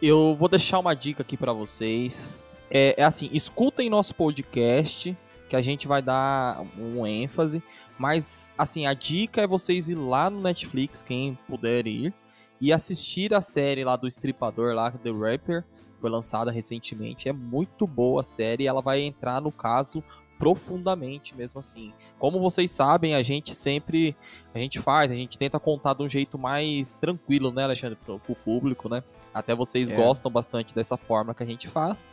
Eu 0.00 0.37
vou 0.38 0.49
deixar 0.49 0.78
uma 0.78 0.95
dica 0.95 1.23
aqui 1.23 1.37
para 1.37 1.52
vocês. 1.52 2.40
É, 2.71 2.95
é, 2.99 3.04
assim, 3.04 3.28
escutem 3.33 3.88
nosso 3.88 4.14
podcast, 4.14 5.16
que 5.49 5.56
a 5.56 5.62
gente 5.62 5.87
vai 5.87 6.02
dar 6.02 6.62
um 6.78 7.06
ênfase. 7.06 7.62
Mas, 7.99 8.52
assim, 8.59 8.87
a 8.87 8.92
dica 8.92 9.40
é 9.40 9.47
vocês 9.47 9.88
ir 9.88 9.95
lá 9.95 10.28
no 10.28 10.40
Netflix, 10.40 11.02
quem 11.02 11.38
puder 11.49 11.87
ir, 11.87 12.12
e 12.61 12.73
assistir 12.73 13.33
a 13.33 13.40
série 13.40 13.85
lá 13.85 13.97
do 13.97 14.06
Estripador, 14.06 14.75
lá, 14.75 14.90
The 14.90 15.11
Rapper, 15.11 15.64
foi 16.00 16.11
lançada 16.11 16.50
recentemente. 16.50 17.28
É 17.28 17.33
muito 17.33 17.87
boa 17.87 18.21
a 18.21 18.25
série, 18.25 18.66
ela 18.66 18.83
vai 18.83 19.00
entrar 19.00 19.40
no 19.40 19.50
caso 19.50 20.02
profundamente 20.38 21.35
mesmo 21.35 21.61
assim. 21.61 21.93
Como 22.19 22.40
vocês 22.40 22.71
sabem, 22.71 23.14
a 23.14 23.23
gente 23.23 23.55
sempre 23.55 24.16
a 24.55 24.59
gente 24.59 24.81
faz, 24.81 25.11
a 25.11 25.14
gente 25.14 25.38
tenta 25.38 25.59
contar 25.59 25.95
de 25.95 26.02
um 26.02 26.09
jeito 26.09 26.38
mais 26.38 26.95
tranquilo, 26.95 27.50
né, 27.52 27.64
Alexandre, 27.64 27.97
pro, 28.05 28.19
pro 28.19 28.35
público, 28.35 28.88
né? 28.88 29.02
Até 29.33 29.55
vocês 29.55 29.90
é. 29.90 29.95
gostam 29.95 30.31
bastante 30.31 30.75
dessa 30.75 30.97
forma 30.97 31.35
que 31.35 31.43
a 31.43 31.47
gente 31.47 31.69
faz. 31.69 32.09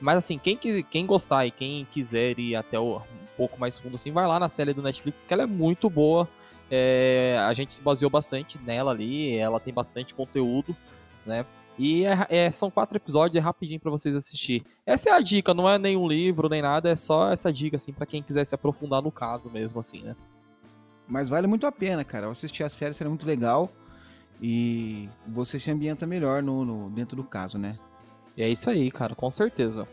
Mas 0.00 0.18
assim, 0.18 0.38
quem, 0.38 0.56
quem 0.56 1.06
gostar 1.06 1.46
e 1.46 1.50
quem 1.50 1.84
quiser 1.90 2.38
ir 2.38 2.54
até 2.54 2.78
o, 2.78 2.98
um 2.98 3.36
pouco 3.36 3.58
mais 3.58 3.78
fundo, 3.78 3.96
assim, 3.96 4.12
vai 4.12 4.26
lá 4.26 4.38
na 4.38 4.48
série 4.48 4.72
do 4.72 4.82
Netflix, 4.82 5.24
que 5.24 5.32
ela 5.32 5.42
é 5.42 5.46
muito 5.46 5.90
boa. 5.90 6.28
É, 6.70 7.36
a 7.40 7.52
gente 7.54 7.74
se 7.74 7.82
baseou 7.82 8.10
bastante 8.10 8.58
nela 8.58 8.92
ali, 8.92 9.34
ela 9.36 9.58
tem 9.58 9.72
bastante 9.72 10.14
conteúdo, 10.14 10.76
né? 11.26 11.44
E 11.78 12.04
é, 12.04 12.26
é, 12.28 12.50
são 12.50 12.70
quatro 12.70 12.96
episódios, 12.96 13.36
é 13.36 13.44
rapidinho 13.44 13.78
para 13.78 13.90
vocês 13.90 14.14
assistir. 14.14 14.64
Essa 14.84 15.10
é 15.10 15.12
a 15.12 15.20
dica, 15.20 15.54
não 15.54 15.68
é 15.68 15.78
nenhum 15.78 16.08
livro 16.08 16.48
nem 16.48 16.60
nada, 16.60 16.90
é 16.90 16.96
só 16.96 17.30
essa 17.30 17.52
dica, 17.52 17.76
assim, 17.76 17.92
para 17.92 18.04
quem 18.04 18.20
quiser 18.20 18.44
se 18.44 18.54
aprofundar 18.54 19.00
no 19.00 19.12
caso 19.12 19.48
mesmo, 19.48 19.78
assim, 19.78 20.02
né? 20.02 20.16
Mas 21.06 21.28
vale 21.28 21.46
muito 21.46 21.66
a 21.66 21.72
pena, 21.72 22.04
cara. 22.04 22.26
Eu 22.26 22.30
assistir 22.30 22.64
a 22.64 22.68
série 22.68 22.92
seria 22.92 23.08
muito 23.08 23.26
legal 23.26 23.70
e 24.42 25.08
você 25.26 25.58
se 25.58 25.70
ambienta 25.70 26.06
melhor 26.06 26.42
no, 26.42 26.64
no 26.64 26.90
dentro 26.90 27.16
do 27.16 27.24
caso, 27.24 27.58
né? 27.58 27.78
E 28.36 28.42
é 28.42 28.48
isso 28.48 28.68
aí, 28.68 28.90
cara, 28.90 29.14
com 29.14 29.30
certeza. 29.30 29.86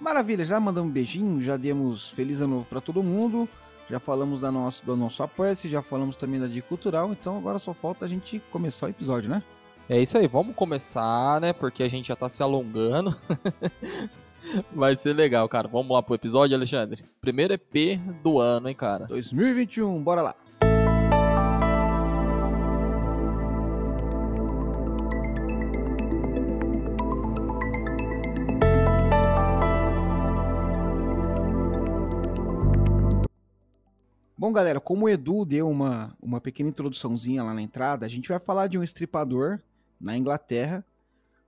Maravilha, 0.00 0.44
já 0.44 0.58
mandamos 0.58 0.90
um 0.90 0.92
beijinho, 0.92 1.42
já 1.42 1.56
demos 1.56 2.10
feliz 2.10 2.40
ano 2.40 2.56
novo 2.56 2.68
para 2.68 2.80
todo 2.80 3.02
mundo, 3.02 3.48
já 3.90 3.98
falamos 3.98 4.40
da 4.40 4.50
nosso, 4.50 4.84
do 4.84 4.96
nosso 4.96 5.22
apoia-se, 5.22 5.68
já 5.68 5.82
falamos 5.82 6.16
também 6.16 6.40
da 6.40 6.46
dica 6.46 6.68
cultural, 6.68 7.12
então 7.12 7.36
agora 7.36 7.58
só 7.58 7.74
falta 7.74 8.04
a 8.04 8.08
gente 8.08 8.40
começar 8.50 8.86
o 8.86 8.90
episódio, 8.90 9.28
né? 9.28 9.42
É 9.90 9.98
isso 9.98 10.18
aí, 10.18 10.26
vamos 10.26 10.54
começar, 10.54 11.40
né? 11.40 11.54
Porque 11.54 11.82
a 11.82 11.88
gente 11.88 12.08
já 12.08 12.16
tá 12.16 12.28
se 12.28 12.42
alongando. 12.42 13.16
Vai 14.70 14.94
ser 14.94 15.14
legal, 15.14 15.48
cara. 15.48 15.66
Vamos 15.66 15.90
lá 15.90 16.02
pro 16.02 16.14
episódio, 16.14 16.54
Alexandre. 16.54 17.02
Primeiro 17.22 17.54
EP 17.54 17.98
do 18.22 18.38
ano, 18.38 18.68
hein, 18.68 18.74
cara? 18.74 19.06
2021, 19.06 20.02
bora 20.02 20.20
lá. 20.20 20.34
Bom, 34.36 34.52
galera, 34.52 34.80
como 34.80 35.06
o 35.06 35.08
Edu 35.08 35.46
deu 35.46 35.66
uma, 35.68 36.14
uma 36.20 36.42
pequena 36.42 36.68
introduçãozinha 36.68 37.42
lá 37.42 37.54
na 37.54 37.62
entrada, 37.62 38.04
a 38.04 38.08
gente 38.08 38.28
vai 38.28 38.38
falar 38.38 38.66
de 38.66 38.78
um 38.78 38.82
estripador 38.82 39.58
na 40.00 40.16
Inglaterra, 40.16 40.84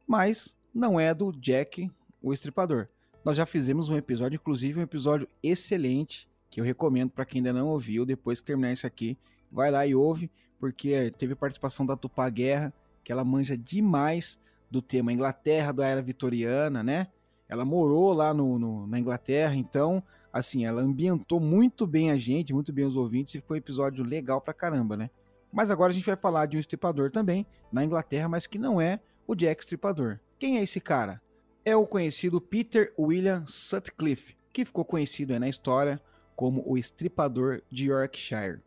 mas 0.07 0.57
não 0.75 0.99
é 0.99 1.15
do 1.15 1.33
Jack, 1.33 1.91
o 2.23 2.33
estripador. 2.33 2.89
Nós 3.25 3.37
já 3.37 3.47
fizemos 3.47 3.89
um 3.89 3.97
episódio, 3.97 4.37
inclusive 4.37 4.81
um 4.81 4.83
episódio 4.83 5.29
excelente, 5.43 6.29
que 6.49 6.61
eu 6.61 6.65
recomendo 6.65 7.11
para 7.11 7.25
quem 7.25 7.39
ainda 7.39 7.53
não 7.53 7.69
ouviu, 7.69 8.05
depois 8.05 8.41
que 8.41 8.47
terminar 8.47 8.73
isso 8.73 8.87
aqui, 8.87 9.17
vai 9.51 9.71
lá 9.71 9.87
e 9.87 9.95
ouve, 9.95 10.31
porque 10.59 11.11
teve 11.17 11.35
participação 11.35 11.87
da 11.87 11.97
Tupá 11.97 12.29
Guerra, 12.29 12.73
que 13.05 13.13
ela 13.13 13.25
manja 13.25 13.57
demais 13.57 14.39
do 14.71 14.81
tema 14.83 15.13
Inglaterra, 15.13 15.73
da 15.73 15.87
era 15.87 16.03
vitoriana, 16.03 16.83
né? 16.83 17.09
Ela 17.49 17.65
morou 17.65 18.13
lá 18.13 18.33
no, 18.33 18.59
no, 18.59 18.87
na 18.87 18.99
Inglaterra, 18.99 19.55
então 19.55 20.03
assim, 20.33 20.65
ela 20.65 20.81
ambientou 20.81 21.41
muito 21.41 21.87
bem 21.87 22.11
a 22.11 22.17
gente, 22.17 22.53
muito 22.53 22.73
bem 22.73 22.85
os 22.85 22.97
ouvintes, 22.97 23.35
e 23.35 23.39
ficou 23.39 23.55
um 23.55 23.59
episódio 23.59 24.05
legal 24.05 24.41
pra 24.41 24.55
caramba, 24.55 24.97
né? 24.97 25.11
Mas 25.53 25.71
agora 25.71 25.91
a 25.91 25.95
gente 25.95 26.07
vai 26.07 26.17
falar 26.17 26.47
de 26.47 26.57
um 26.57 26.61
estripador 26.61 27.11
também, 27.11 27.47
na 27.73 27.85
Inglaterra, 27.85 28.29
mas 28.29 28.47
que 28.47 28.59
não 28.59 28.81
é 28.81 29.01
o 29.27 29.35
Jack 29.35 29.63
Estripador. 29.63 30.19
Quem 30.39 30.59
é 30.59 30.63
esse 30.63 30.81
cara? 30.81 31.21
É 31.65 31.77
o 31.77 31.87
conhecido 31.87 32.41
Peter 32.41 32.93
William 32.99 33.45
Sutcliffe, 33.47 34.37
que 34.53 34.65
ficou 34.65 34.85
conhecido 34.85 35.39
na 35.39 35.49
história 35.49 36.01
como 36.35 36.63
o 36.67 36.79
estripador 36.79 37.61
de 37.71 37.89
Yorkshire. 37.89 38.61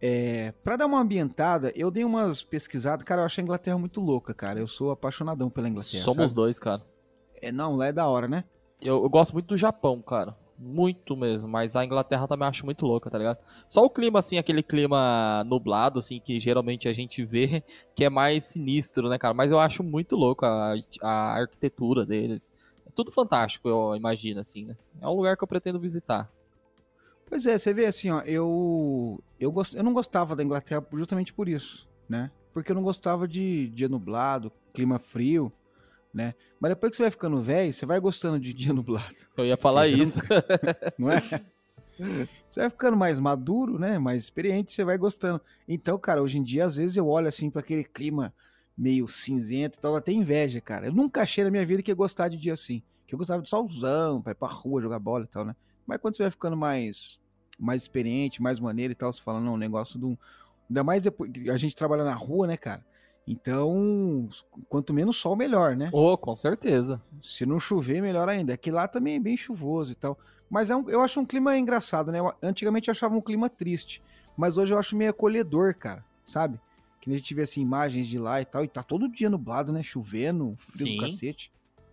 É, 0.00 0.52
para 0.62 0.76
dar 0.76 0.86
uma 0.86 1.00
ambientada, 1.00 1.72
eu 1.74 1.90
dei 1.90 2.04
umas 2.04 2.42
pesquisadas, 2.42 3.04
cara, 3.04 3.22
eu 3.22 3.26
acho 3.26 3.40
a 3.40 3.42
Inglaterra 3.42 3.78
muito 3.78 4.00
louca, 4.00 4.34
cara. 4.34 4.58
Eu 4.58 4.66
sou 4.66 4.90
apaixonadão 4.90 5.50
pela 5.50 5.68
Inglaterra. 5.68 6.02
Somos 6.02 6.30
sabe? 6.30 6.34
dois, 6.34 6.58
cara. 6.58 6.82
É, 7.40 7.52
não, 7.52 7.76
lá 7.76 7.86
é 7.86 7.92
da 7.92 8.06
hora, 8.06 8.28
né? 8.28 8.44
Eu, 8.80 9.02
eu 9.02 9.08
gosto 9.08 9.32
muito 9.32 9.46
do 9.46 9.56
Japão, 9.56 10.02
cara. 10.02 10.36
Muito 10.56 11.16
mesmo, 11.16 11.48
mas 11.48 11.74
a 11.74 11.84
Inglaterra 11.84 12.28
também 12.28 12.46
acho 12.46 12.64
muito 12.64 12.86
louca, 12.86 13.10
tá 13.10 13.18
ligado? 13.18 13.38
Só 13.66 13.84
o 13.84 13.90
clima, 13.90 14.20
assim, 14.20 14.38
aquele 14.38 14.62
clima 14.62 15.42
nublado, 15.44 15.98
assim, 15.98 16.20
que 16.20 16.38
geralmente 16.38 16.88
a 16.88 16.92
gente 16.92 17.24
vê, 17.24 17.62
que 17.94 18.04
é 18.04 18.08
mais 18.08 18.44
sinistro, 18.44 19.08
né, 19.08 19.18
cara? 19.18 19.34
Mas 19.34 19.50
eu 19.50 19.58
acho 19.58 19.82
muito 19.82 20.14
louco 20.14 20.46
a, 20.46 20.74
a 21.02 21.40
arquitetura 21.40 22.06
deles. 22.06 22.52
É 22.86 22.90
tudo 22.94 23.10
fantástico, 23.10 23.68
eu 23.68 23.96
imagino, 23.96 24.40
assim, 24.40 24.64
né? 24.64 24.76
É 25.00 25.08
um 25.08 25.14
lugar 25.14 25.36
que 25.36 25.42
eu 25.42 25.48
pretendo 25.48 25.80
visitar. 25.80 26.30
Pois 27.26 27.46
é, 27.46 27.58
você 27.58 27.74
vê 27.74 27.86
assim, 27.86 28.10
ó, 28.10 28.20
eu 28.20 29.20
eu, 29.40 29.50
gost, 29.50 29.74
eu 29.74 29.82
não 29.82 29.92
gostava 29.92 30.36
da 30.36 30.44
Inglaterra 30.44 30.86
justamente 30.92 31.32
por 31.32 31.48
isso, 31.48 31.88
né? 32.08 32.30
Porque 32.52 32.70
eu 32.70 32.76
não 32.76 32.82
gostava 32.82 33.26
de 33.26 33.68
dia 33.70 33.88
nublado, 33.88 34.52
clima 34.72 35.00
frio 35.00 35.52
né? 36.14 36.34
Mas 36.60 36.70
depois 36.70 36.90
que 36.90 36.96
você 36.96 37.02
vai 37.02 37.10
ficando 37.10 37.42
velho, 37.42 37.72
você 37.72 37.84
vai 37.84 37.98
gostando 37.98 38.38
de 38.38 38.54
dia 38.54 38.72
nublado. 38.72 39.14
Eu 39.36 39.44
ia 39.44 39.56
falar 39.56 39.88
isso. 39.88 40.22
Não, 40.96 41.08
não 41.08 41.10
é? 41.10 41.20
Você 42.50 42.58
vai 42.58 42.70
ficando 42.70 42.96
mais 42.96 43.20
maduro, 43.20 43.78
né? 43.78 44.00
Mais 44.00 44.22
experiente, 44.22 44.72
você 44.72 44.84
vai 44.84 44.98
gostando. 44.98 45.40
Então, 45.68 45.96
cara, 45.96 46.20
hoje 46.20 46.38
em 46.38 46.42
dia, 46.42 46.64
às 46.64 46.74
vezes 46.74 46.96
eu 46.96 47.06
olho 47.06 47.28
assim 47.28 47.48
para 47.48 47.60
aquele 47.60 47.84
clima 47.84 48.34
meio 48.76 49.06
cinzento 49.06 49.78
e 49.78 49.80
tal, 49.80 49.94
até 49.94 50.10
inveja, 50.10 50.60
cara. 50.60 50.86
Eu 50.86 50.92
nunca 50.92 51.22
achei 51.22 51.44
na 51.44 51.50
minha 51.50 51.64
vida 51.64 51.82
que 51.82 51.92
ia 51.92 51.94
gostar 51.94 52.28
de 52.28 52.36
dia 52.36 52.52
assim. 52.52 52.82
Que 53.06 53.14
eu 53.14 53.18
gostava 53.18 53.42
de 53.42 53.48
solzão, 53.48 54.20
pra 54.20 54.32
ir 54.32 54.34
pra 54.34 54.48
rua, 54.48 54.82
jogar 54.82 54.98
bola 54.98 55.24
e 55.24 55.28
tal, 55.28 55.44
né? 55.44 55.54
Mas 55.86 55.98
quando 55.98 56.16
você 56.16 56.24
vai 56.24 56.30
ficando 56.32 56.56
mais, 56.56 57.20
mais 57.60 57.82
experiente, 57.82 58.42
mais 58.42 58.58
maneiro 58.58 58.92
e 58.92 58.96
tal, 58.96 59.12
você 59.12 59.22
fala, 59.22 59.40
não, 59.40 59.54
o 59.54 59.58
negócio 59.58 59.96
do. 59.96 60.18
Ainda 60.68 60.82
mais 60.82 61.02
depois. 61.02 61.30
A 61.48 61.56
gente 61.56 61.76
trabalha 61.76 62.02
na 62.02 62.14
rua, 62.14 62.48
né, 62.48 62.56
cara? 62.56 62.84
Então, 63.26 64.28
quanto 64.68 64.92
menos 64.92 65.16
sol, 65.16 65.34
melhor, 65.34 65.74
né? 65.74 65.88
Oh, 65.92 66.16
com 66.16 66.36
certeza. 66.36 67.00
Se 67.22 67.46
não 67.46 67.58
chover, 67.58 68.02
melhor 68.02 68.28
ainda. 68.28 68.52
Aqui 68.52 68.70
lá 68.70 68.86
também 68.86 69.16
é 69.16 69.20
bem 69.20 69.36
chuvoso 69.36 69.92
e 69.92 69.94
tal. 69.94 70.18
Mas 70.50 70.70
é 70.70 70.76
um, 70.76 70.88
eu 70.90 71.00
acho 71.00 71.18
um 71.20 71.24
clima 71.24 71.56
engraçado, 71.56 72.12
né? 72.12 72.20
Eu, 72.20 72.32
antigamente 72.42 72.88
eu 72.88 72.92
achava 72.92 73.16
um 73.16 73.20
clima 73.20 73.48
triste. 73.48 74.02
Mas 74.36 74.58
hoje 74.58 74.74
eu 74.74 74.78
acho 74.78 74.96
meio 74.96 75.10
acolhedor, 75.10 75.74
cara. 75.74 76.04
Sabe? 76.24 76.60
Que 77.00 77.10
a 77.10 77.16
gente 77.16 77.34
vê 77.34 77.42
assim, 77.42 77.62
imagens 77.62 78.06
de 78.06 78.18
lá 78.18 78.40
e 78.40 78.44
tal. 78.44 78.62
E 78.62 78.68
tá 78.68 78.82
todo 78.82 79.08
dia 79.08 79.30
nublado, 79.30 79.72
né? 79.72 79.82
Chovendo, 79.82 80.54
frio 80.58 80.86
Sim. 80.86 80.96
do 80.96 81.02
cacete. 81.02 81.52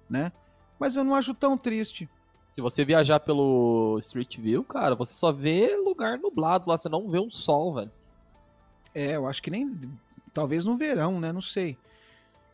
Né? 0.09 0.33
Mas 0.77 0.97
eu 0.97 1.03
não 1.03 1.15
acho 1.15 1.33
tão 1.33 1.57
triste. 1.57 2.09
Se 2.51 2.59
você 2.59 2.83
viajar 2.83 3.21
pelo 3.21 3.97
Street 4.00 4.38
View, 4.38 4.61
cara, 4.65 4.93
você 4.93 5.13
só 5.13 5.31
vê 5.31 5.77
lugar 5.77 6.17
nublado 6.17 6.69
lá, 6.69 6.77
você 6.77 6.89
não 6.89 7.09
vê 7.09 7.17
um 7.17 7.31
sol, 7.31 7.75
velho. 7.75 7.91
É, 8.93 9.15
eu 9.15 9.25
acho 9.25 9.41
que 9.41 9.50
nem. 9.50 9.79
Talvez 10.33 10.65
no 10.65 10.77
verão, 10.77 11.19
né? 11.19 11.31
Não 11.31 11.41
sei. 11.41 11.77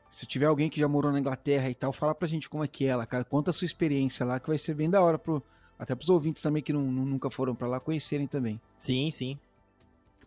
Se 0.09 0.25
tiver 0.25 0.45
alguém 0.45 0.69
que 0.69 0.79
já 0.79 0.87
morou 0.87 1.11
na 1.11 1.19
Inglaterra 1.19 1.69
e 1.69 1.75
tal, 1.75 1.91
fala 1.91 2.15
pra 2.15 2.27
gente 2.27 2.49
como 2.49 2.63
é 2.63 2.67
que 2.67 2.85
é 2.85 2.95
lá, 2.95 3.05
cara. 3.05 3.23
Conta 3.23 3.51
a 3.51 3.53
sua 3.53 3.65
experiência 3.65 4.25
lá, 4.25 4.39
que 4.39 4.47
vai 4.47 4.57
ser 4.57 4.73
bem 4.73 4.89
da 4.89 5.01
hora 5.01 5.19
pro, 5.19 5.43
até 5.77 5.93
pros 5.93 6.09
ouvintes 6.09 6.41
também 6.41 6.63
que 6.63 6.73
não, 6.73 6.81
nunca 6.81 7.29
foram 7.29 7.53
para 7.53 7.67
lá 7.67 7.79
conhecerem 7.79 8.25
também. 8.25 8.59
Sim, 8.77 9.11
sim. 9.11 9.37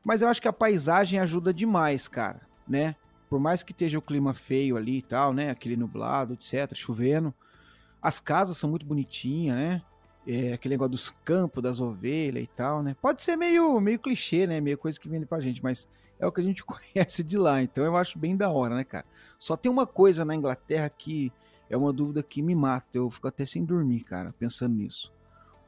Mas 0.05 0.23
eu 0.23 0.29
acho 0.29 0.41
que 0.41 0.49
a 0.49 0.53
paisagem 0.53 1.19
ajuda 1.19 1.53
demais, 1.53 2.09
cara, 2.09 2.43
né? 2.69 2.95
Por 3.29 3.39
mais 3.39 3.63
que 3.63 3.73
esteja 3.73 3.99
o 3.99 4.03
clima 4.03 4.35
feio 4.35 4.77
ali 4.77 4.99
e 4.99 5.03
tal, 5.03 5.33
né? 5.33 5.51
Aquele 5.51 5.77
nublado, 5.77 6.35
etc, 6.35 6.75
chovendo. 6.75 7.35
As 8.03 8.19
casas 8.19 8.57
são 8.57 8.71
muito 8.71 8.87
bonitinhas, 8.87 9.57
né? 9.57 9.83
É, 10.27 10.53
aquele 10.53 10.75
negócio 10.75 10.93
dos 10.93 11.11
campos, 11.25 11.63
das 11.63 11.81
ovelhas 11.81 12.45
e 12.45 12.47
tal, 12.47 12.83
né? 12.83 12.95
Pode 13.01 13.23
ser 13.23 13.37
meio, 13.37 13.81
meio 13.81 13.99
clichê, 13.99 14.47
né? 14.47 14.61
Meio 14.61 14.77
coisa 14.77 15.01
que 15.01 15.09
vende 15.09 15.27
pra 15.27 15.41
gente, 15.41 15.63
mas 15.63 15.89
é 16.19 16.27
o 16.27 16.33
que 16.33 16.41
a 16.41 16.45
gente 16.45 16.63
conhece 16.65 17.25
de 17.25 17.39
lá, 17.39 17.63
então 17.63 17.85
eu 17.85 17.97
acho 17.97 18.19
bem 18.19 18.37
da 18.37 18.51
hora, 18.51 18.75
né, 18.77 18.85
cara? 18.85 19.05
Só 19.39 19.57
tem 19.57 19.71
uma 19.73 19.87
coisa 19.87 20.25
na 20.25 20.35
Inglaterra 20.35 20.89
que 20.91 21.33
é 21.71 21.77
uma 21.77 21.93
dúvida 21.93 22.23
que 22.23 22.43
me 22.43 22.55
mata, 22.55 22.99
eu 22.99 23.09
fico 23.11 23.29
até 23.29 23.47
sem 23.47 23.65
dormir, 23.65 24.01
cara, 24.05 24.35
pensando 24.39 24.75
nisso. 24.75 25.13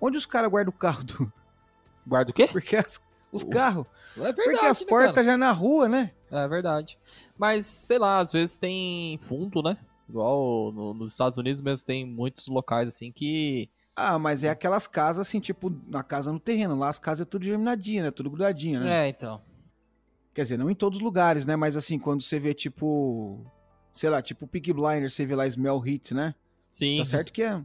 Onde 0.01 0.19
os 0.19 0.27
caras 0.27 0.51
guardam 0.51 0.75
o 0.75 0.77
carro 0.79 1.05
do. 1.05 1.33
Guarda 2.05 2.33
o 2.33 2.35
quê? 2.35 2.49
Porque 2.49 2.75
as, 2.77 3.01
os 3.31 3.45
carros. 3.45 3.87
É 4.17 4.33
verdade, 4.33 4.35
porque 4.43 4.67
as 4.67 4.81
né, 4.81 4.87
portas 4.89 5.15
cara? 5.15 5.25
já 5.25 5.37
na 5.37 5.53
rua, 5.53 5.89
né? 5.89 6.11
É 6.31 6.49
verdade. 6.49 6.99
Mas, 7.39 7.67
sei 7.67 7.99
lá, 7.99 8.19
às 8.19 8.33
vezes 8.33 8.59
tem 8.59 9.17
fundo, 9.23 9.63
né? 9.63 9.79
Igual 10.09 10.73
no- 10.73 10.93
nos 10.93 11.13
Estados 11.13 11.39
Unidos 11.39 11.61
mesmo 11.61 11.87
tem 11.87 12.05
muitos 12.05 12.49
locais 12.49 12.89
assim 12.89 13.13
que. 13.13 13.71
Ah, 13.95 14.19
mas 14.19 14.43
é 14.43 14.49
aquelas 14.49 14.87
casas 14.87 15.27
assim, 15.27 15.39
tipo, 15.39 15.71
na 15.87 16.03
casa 16.03 16.33
no 16.33 16.41
terreno. 16.41 16.77
Lá 16.77 16.89
as 16.89 16.99
casas 16.99 17.27
é 17.27 17.29
tudo 17.29 17.45
germinadinha, 17.45 18.05
né? 18.05 18.11
Tudo 18.11 18.31
grudadinha, 18.31 18.81
né? 18.81 19.07
É, 19.07 19.09
então. 19.09 19.41
Quer 20.35 20.43
dizer, 20.43 20.57
não 20.57 20.71
em 20.71 20.75
todos 20.75 20.99
os 20.99 21.05
lugares, 21.05 21.45
né? 21.45 21.57
Mas 21.57 21.77
assim, 21.77 21.99
quando 21.99 22.23
você 22.23 22.39
vê, 22.39 22.55
tipo. 22.55 23.45
Sei 23.93 24.09
lá, 24.09 24.23
tipo 24.23 24.47
Pig 24.47 24.73
Blinder, 24.73 25.11
você 25.11 25.27
vê 25.27 25.35
lá 25.35 25.47
Smell 25.47 25.79
Hit, 25.79 26.15
né? 26.15 26.35
Sim. 26.71 26.97
Tá 26.97 27.05
certo 27.05 27.33
que 27.33 27.43
é. 27.43 27.63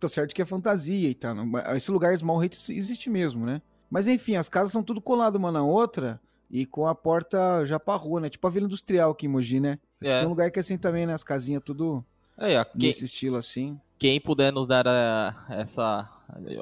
Tá 0.00 0.08
certo 0.08 0.34
que 0.34 0.42
é 0.42 0.44
fantasia 0.44 1.08
e 1.08 1.14
tal. 1.14 1.36
Esse 1.76 1.92
lugar 1.92 2.16
Small 2.16 2.38
Hit 2.38 2.56
existe 2.72 3.08
mesmo, 3.10 3.46
né? 3.46 3.62
Mas 3.90 4.08
enfim, 4.08 4.34
as 4.34 4.48
casas 4.48 4.72
são 4.72 4.82
tudo 4.82 5.00
colado 5.00 5.36
uma 5.36 5.52
na 5.52 5.62
outra 5.62 6.20
e 6.50 6.64
com 6.64 6.86
a 6.86 6.94
porta 6.94 7.64
já 7.66 7.78
pra 7.78 7.94
rua, 7.96 8.20
né? 8.20 8.28
Tipo 8.28 8.46
a 8.46 8.50
Vila 8.50 8.66
Industrial 8.66 9.10
aqui 9.10 9.26
em 9.26 9.28
Mogi, 9.28 9.60
né? 9.60 9.78
É. 10.00 10.18
Tem 10.18 10.26
um 10.26 10.30
lugar 10.30 10.50
que 10.50 10.58
é 10.58 10.60
assim 10.60 10.78
também, 10.78 11.06
né? 11.06 11.12
As 11.12 11.22
casinhas 11.22 11.62
tudo 11.64 12.04
ó, 12.36 12.64
quem, 12.64 12.88
nesse 12.88 13.04
estilo 13.04 13.36
assim. 13.36 13.78
Quem 14.00 14.18
puder 14.18 14.50
nos 14.50 14.66
dar 14.66 14.86
eh, 14.86 15.60
essa. 15.60 16.08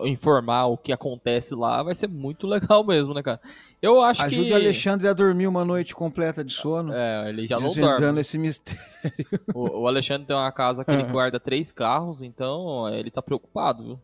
informar 0.05 0.67
o 0.67 0.77
que 0.77 0.93
acontece 0.93 1.55
lá, 1.55 1.85
vai 1.85 1.95
ser 1.95 2.09
muito 2.09 2.49
legal 2.49 2.83
mesmo, 2.85 3.15
né, 3.15 3.23
cara? 3.23 3.41
Eu 3.81 4.03
acho 4.03 4.23
Ajude 4.23 4.49
que. 4.49 4.53
o 4.53 4.57
Alexandre 4.57 5.07
a 5.07 5.13
dormir 5.13 5.47
uma 5.47 5.65
noite 5.65 5.95
completa 5.95 6.45
de 6.45 6.53
sono. 6.53 6.93
É, 6.93 7.29
ele 7.29 7.47
já 7.47 7.57
não 7.61 7.73
dorme. 7.73 8.21
esse 8.21 8.37
mistério. 8.37 8.83
O, 9.55 9.83
o 9.83 9.87
Alexandre 9.87 10.27
tem 10.27 10.35
uma 10.35 10.51
casa 10.51 10.85
que 10.85 10.91
ele 10.91 11.05
guarda 11.05 11.39
três 11.39 11.71
carros, 11.71 12.21
então 12.21 12.93
ele 12.93 13.11
tá 13.11 13.23
preocupado, 13.23 13.85
viu? 13.85 14.01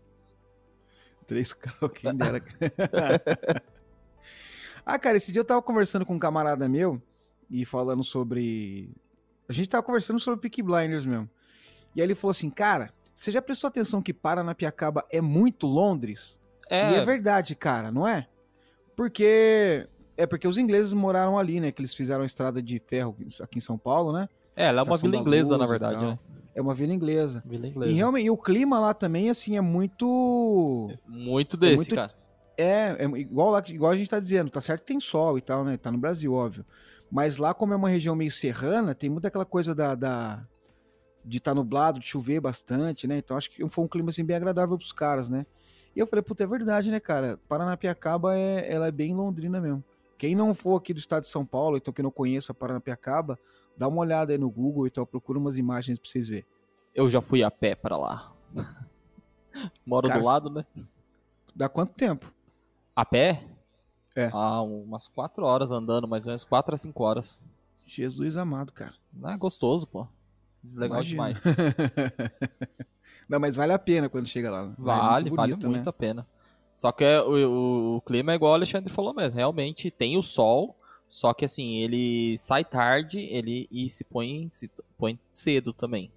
Três 1.27 1.53
carros, 1.53 1.91
quem 1.93 2.15
dera. 2.15 2.41
ah, 4.87 4.99
cara, 4.99 5.17
esse 5.17 5.33
dia 5.33 5.41
eu 5.41 5.45
tava 5.45 5.61
conversando 5.61 6.07
com 6.07 6.15
um 6.15 6.19
camarada 6.21 6.69
meu 6.69 7.03
e 7.51 7.65
falando 7.65 8.05
sobre. 8.05 8.95
A 9.49 9.53
gente 9.53 9.69
tava 9.69 9.83
conversando 9.83 10.21
sobre 10.21 10.41
Peaky 10.41 10.63
Blinders 10.63 11.05
mesmo. 11.05 11.29
E 11.97 12.01
aí 12.01 12.07
ele 12.07 12.15
falou 12.15 12.31
assim, 12.31 12.49
cara, 12.49 12.93
você 13.25 13.31
já 13.33 13.41
prestou 13.43 13.69
atenção 13.69 14.03
que 14.03 14.13
Paranapiacaba 14.13 15.05
é 15.11 15.21
muito 15.21 15.67
Londres? 15.67 16.39
É, 16.69 16.93
E 16.93 16.95
é 16.97 17.05
verdade, 17.05 17.55
cara, 17.57 17.91
não 17.91 18.07
é? 18.07 18.27
Porque. 18.97 19.87
É 20.17 20.27
porque 20.27 20.47
os 20.47 20.57
ingleses 20.57 20.93
moraram 20.93 21.37
ali, 21.37 21.59
né? 21.59 21.73
Que 21.73 21.81
eles 21.83 21.93
fizeram 21.95 22.23
a 22.23 22.27
estrada 22.27 22.63
de 22.63 22.81
ferro 22.87 23.17
aqui 23.43 23.59
em 23.59 23.61
São 23.61 23.77
Paulo, 23.77 24.13
né? 24.13 24.29
é, 24.55 24.67
ela 24.69 24.83
é 24.83 24.85
uma 24.85 24.97
vila 24.97 25.17
inglesa, 25.17 25.59
na 25.59 25.65
e 25.65 25.69
verdade, 25.69 26.05
né? 26.05 26.19
É 26.55 26.63
uma 26.63 26.73
vila 26.73 26.93
inglesa. 26.95 27.43
Vila 27.45 27.67
E 27.67 27.71
inglesa. 27.71 27.93
realmente, 27.97 28.27
e 28.27 28.31
o 28.31 28.37
clima 28.37 28.79
lá 28.79 28.95
também, 28.95 29.29
assim, 29.29 29.57
é 29.57 29.61
muito. 29.61 30.89
Muito 31.09 31.57
desse, 31.57 31.75
muito- 31.77 31.95
cara. 31.97 32.13
É, 32.57 32.95
é 33.01 33.05
igual, 33.19 33.51
lá, 33.51 33.61
igual 33.67 33.91
a 33.91 33.97
gente 33.97 34.09
tá 34.09 34.21
dizendo, 34.21 34.49
tá 34.49 34.61
certo 34.61 34.83
que 34.83 34.87
tem 34.87 35.01
sol 35.01 35.37
e 35.37 35.41
tal, 35.41 35.65
né? 35.65 35.77
Tá 35.77 35.91
no 35.91 35.99
Brasil, 35.99 36.33
óbvio. 36.33 36.65
Mas 37.11 37.37
lá, 37.37 37.53
como 37.53 37.73
é 37.73 37.77
uma 37.77 37.89
região 37.89 38.15
meio 38.15 38.31
serrana, 38.31 38.95
tem 38.95 39.11
muita 39.11 39.27
aquela 39.27 39.45
coisa 39.45 39.75
da. 39.75 39.97
da- 39.97 40.47
de 41.25 41.39
estar 41.39 41.53
tá 41.53 41.55
nublado, 41.55 41.99
de 41.99 42.07
chover 42.07 42.41
bastante, 42.41 43.07
né? 43.07 43.19
Então 43.19 43.37
acho 43.37 43.51
que 43.51 43.67
foi 43.69 43.85
um 43.85 43.89
clima 43.89 44.11
assim, 44.11 44.25
bem 44.25 44.37
agradável 44.37 44.77
pros 44.77 44.93
caras, 44.93 45.29
né? 45.29 45.47
E 45.95 45.99
eu 45.99 46.07
falei, 46.07 46.23
puta, 46.23 46.43
é 46.43 46.47
verdade, 46.47 46.91
né, 46.91 46.99
cara? 46.99 47.39
Paranapiacaba 47.49 48.37
é, 48.37 48.73
ela 48.73 48.89
é 48.89 48.91
bem 48.91 49.15
londrina 49.15 49.61
mesmo. 49.61 49.83
Quem 50.19 50.35
não 50.35 50.55
for 50.55 50.77
aqui 50.77 50.93
do 50.93 50.99
estado 50.99 51.23
de 51.23 51.29
São 51.29 51.45
Paulo, 51.47 51.77
então 51.77 51.95
que 51.95 52.03
não 52.03 52.11
conheça 52.11 52.53
Paranapiacaba, 52.53 53.39
dá 53.77 53.89
uma 53.89 54.01
olhada 54.01 54.33
aí 54.33 54.39
no 54.39 54.51
Google, 54.51 54.87
então 54.87 55.07
procura 55.07 55.39
umas 55.39 55.57
imagens 55.57 55.99
pra 55.99 56.11
vocês 56.11 56.29
verem. 56.29 56.47
Eu 56.95 57.11
já 57.11 57.21
fui 57.21 57.43
a 57.43 57.51
pé 57.51 57.75
pra 57.75 57.97
lá. 57.97 58.33
Moro 59.87 60.09
Cara, 60.09 60.21
do 60.21 60.27
lado, 60.27 60.51
né? 60.51 60.65
Dá 61.55 61.69
quanto 61.69 61.93
tempo? 61.95 62.33
A 62.95 63.05
pé? 63.05 63.45
É. 64.17 64.31
Ah, 64.33 64.63
umas 64.63 65.09
4 65.09 65.45
horas 65.45 65.71
andando, 65.71 66.07
mais 66.07 66.27
ou 66.27 66.31
menos 66.31 66.45
4 66.45 66.75
a 66.75 66.79
5 66.79 67.03
horas. 67.03 67.43
Jesus 67.85 68.37
amado, 68.37 68.73
cara. 68.73 68.95
Não 69.13 69.31
é 69.31 69.37
gostoso, 69.37 69.87
pô. 69.87 70.07
Legal 70.73 71.03
Imagina. 71.03 71.11
demais. 71.35 71.43
Não, 73.29 73.41
mas 73.41 73.57
vale 73.57 73.73
a 73.73 73.79
pena 73.79 74.09
quando 74.09 74.27
chega 74.27 74.51
lá. 74.51 74.67
né? 74.67 74.75
É 74.79 74.83
Vale, 74.83 75.25
muito 75.25 75.37
vale 75.37 75.53
bonito, 75.53 75.69
muito 75.71 75.85
né? 75.85 75.89
a 75.89 75.93
pena. 75.93 76.27
Só 76.75 76.93
que 76.93 77.05
é, 77.05 77.21
o, 77.21 77.31
o- 77.49 77.97
o 77.97 78.01
clima 78.03 78.33
é 78.33 78.35
igual 78.35 78.53
o 78.53 78.55
Alexandre 78.55 78.93
falou 78.93 79.15
mesmo. 79.15 79.37
Realmente 79.37 79.91
tem 79.91 80.17
o 80.19 80.23
sol, 80.23 80.77
só 81.09 81.33
que 81.33 81.45
assim, 81.45 81.77
ele 81.77 82.37
sai 82.39 82.65
tarde 82.65 83.19
ele 83.21 83.69
e 83.71 83.89
se 83.91 84.05
põe, 84.05 84.49
se 84.51 84.71
põe 84.99 85.19
cedo 85.33 85.73
também. 85.73 86.11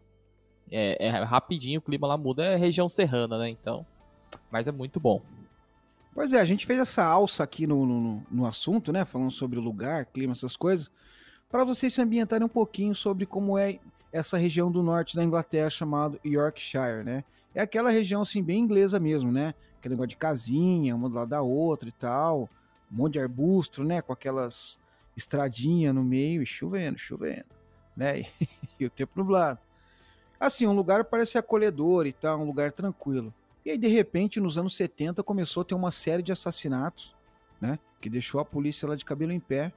É, 0.69 1.07
é 1.07 1.09
rapidinho, 1.23 1.79
o 1.79 1.81
clima 1.81 2.07
lá 2.07 2.17
muda, 2.17 2.43
é 2.43 2.55
região 2.57 2.89
serrana, 2.89 3.37
né? 3.37 3.49
Então. 3.49 3.85
Mas 4.51 4.67
é 4.67 4.71
muito 4.71 4.99
bom. 4.99 5.21
Pois 6.13 6.33
é, 6.33 6.41
a 6.41 6.45
gente 6.45 6.65
fez 6.65 6.79
essa 6.79 7.05
alça 7.05 7.43
aqui 7.43 7.65
no, 7.67 7.85
no, 7.85 8.23
no 8.29 8.45
assunto, 8.45 8.91
né? 8.91 9.05
Falando 9.05 9.31
sobre 9.31 9.57
o 9.59 9.61
lugar, 9.61 10.05
clima, 10.07 10.33
essas 10.33 10.57
coisas, 10.57 10.91
para 11.49 11.63
vocês 11.63 11.93
se 11.93 12.01
ambientarem 12.01 12.43
um 12.45 12.49
pouquinho 12.49 12.93
sobre 12.95 13.25
como 13.25 13.57
é 13.57 13.79
essa 14.17 14.37
região 14.37 14.71
do 14.71 14.83
norte 14.83 15.15
da 15.15 15.23
Inglaterra 15.23 15.69
chamado 15.69 16.19
Yorkshire, 16.25 17.03
né? 17.03 17.23
É 17.53 17.61
aquela 17.61 17.89
região 17.89 18.21
assim 18.21 18.43
bem 18.43 18.59
inglesa 18.59 18.99
mesmo, 18.99 19.31
né? 19.31 19.53
Aquele 19.77 19.93
negócio 19.93 20.09
de 20.09 20.17
casinha, 20.17 20.95
uma 20.95 21.09
do 21.09 21.15
lado 21.15 21.29
da 21.29 21.41
outra 21.41 21.87
e 21.87 21.91
tal, 21.91 22.49
um 22.91 22.97
monte 22.97 23.13
de 23.13 23.19
arbusto, 23.19 23.83
né? 23.83 24.01
Com 24.01 24.13
aquelas 24.13 24.79
estradinhas 25.15 25.93
no 25.93 26.03
meio 26.03 26.41
e 26.41 26.45
chovendo, 26.45 26.97
chovendo, 26.97 27.45
né? 27.95 28.23
E, 28.79 28.85
o 28.85 28.91
tempo 28.91 29.13
nublado. 29.15 29.59
Assim, 30.39 30.67
um 30.67 30.73
lugar 30.73 31.03
parece 31.05 31.35
acolhedor 31.35 32.05
e 32.05 32.13
tal, 32.13 32.39
um 32.39 32.45
lugar 32.45 32.71
tranquilo. 32.71 33.33
E 33.65 33.71
aí, 33.71 33.77
de 33.77 33.87
repente, 33.87 34.39
nos 34.39 34.55
anos 34.55 34.75
70, 34.75 35.23
começou 35.23 35.61
a 35.61 35.63
ter 35.65 35.73
uma 35.73 35.89
série 35.89 36.21
de 36.21 36.31
assassinatos, 36.31 37.15
né? 37.59 37.79
Que 37.99 38.07
deixou 38.07 38.39
a 38.39 38.45
polícia 38.45 38.87
lá 38.87 38.95
de 38.95 39.03
cabelo 39.03 39.31
em 39.31 39.39
pé. 39.39 39.73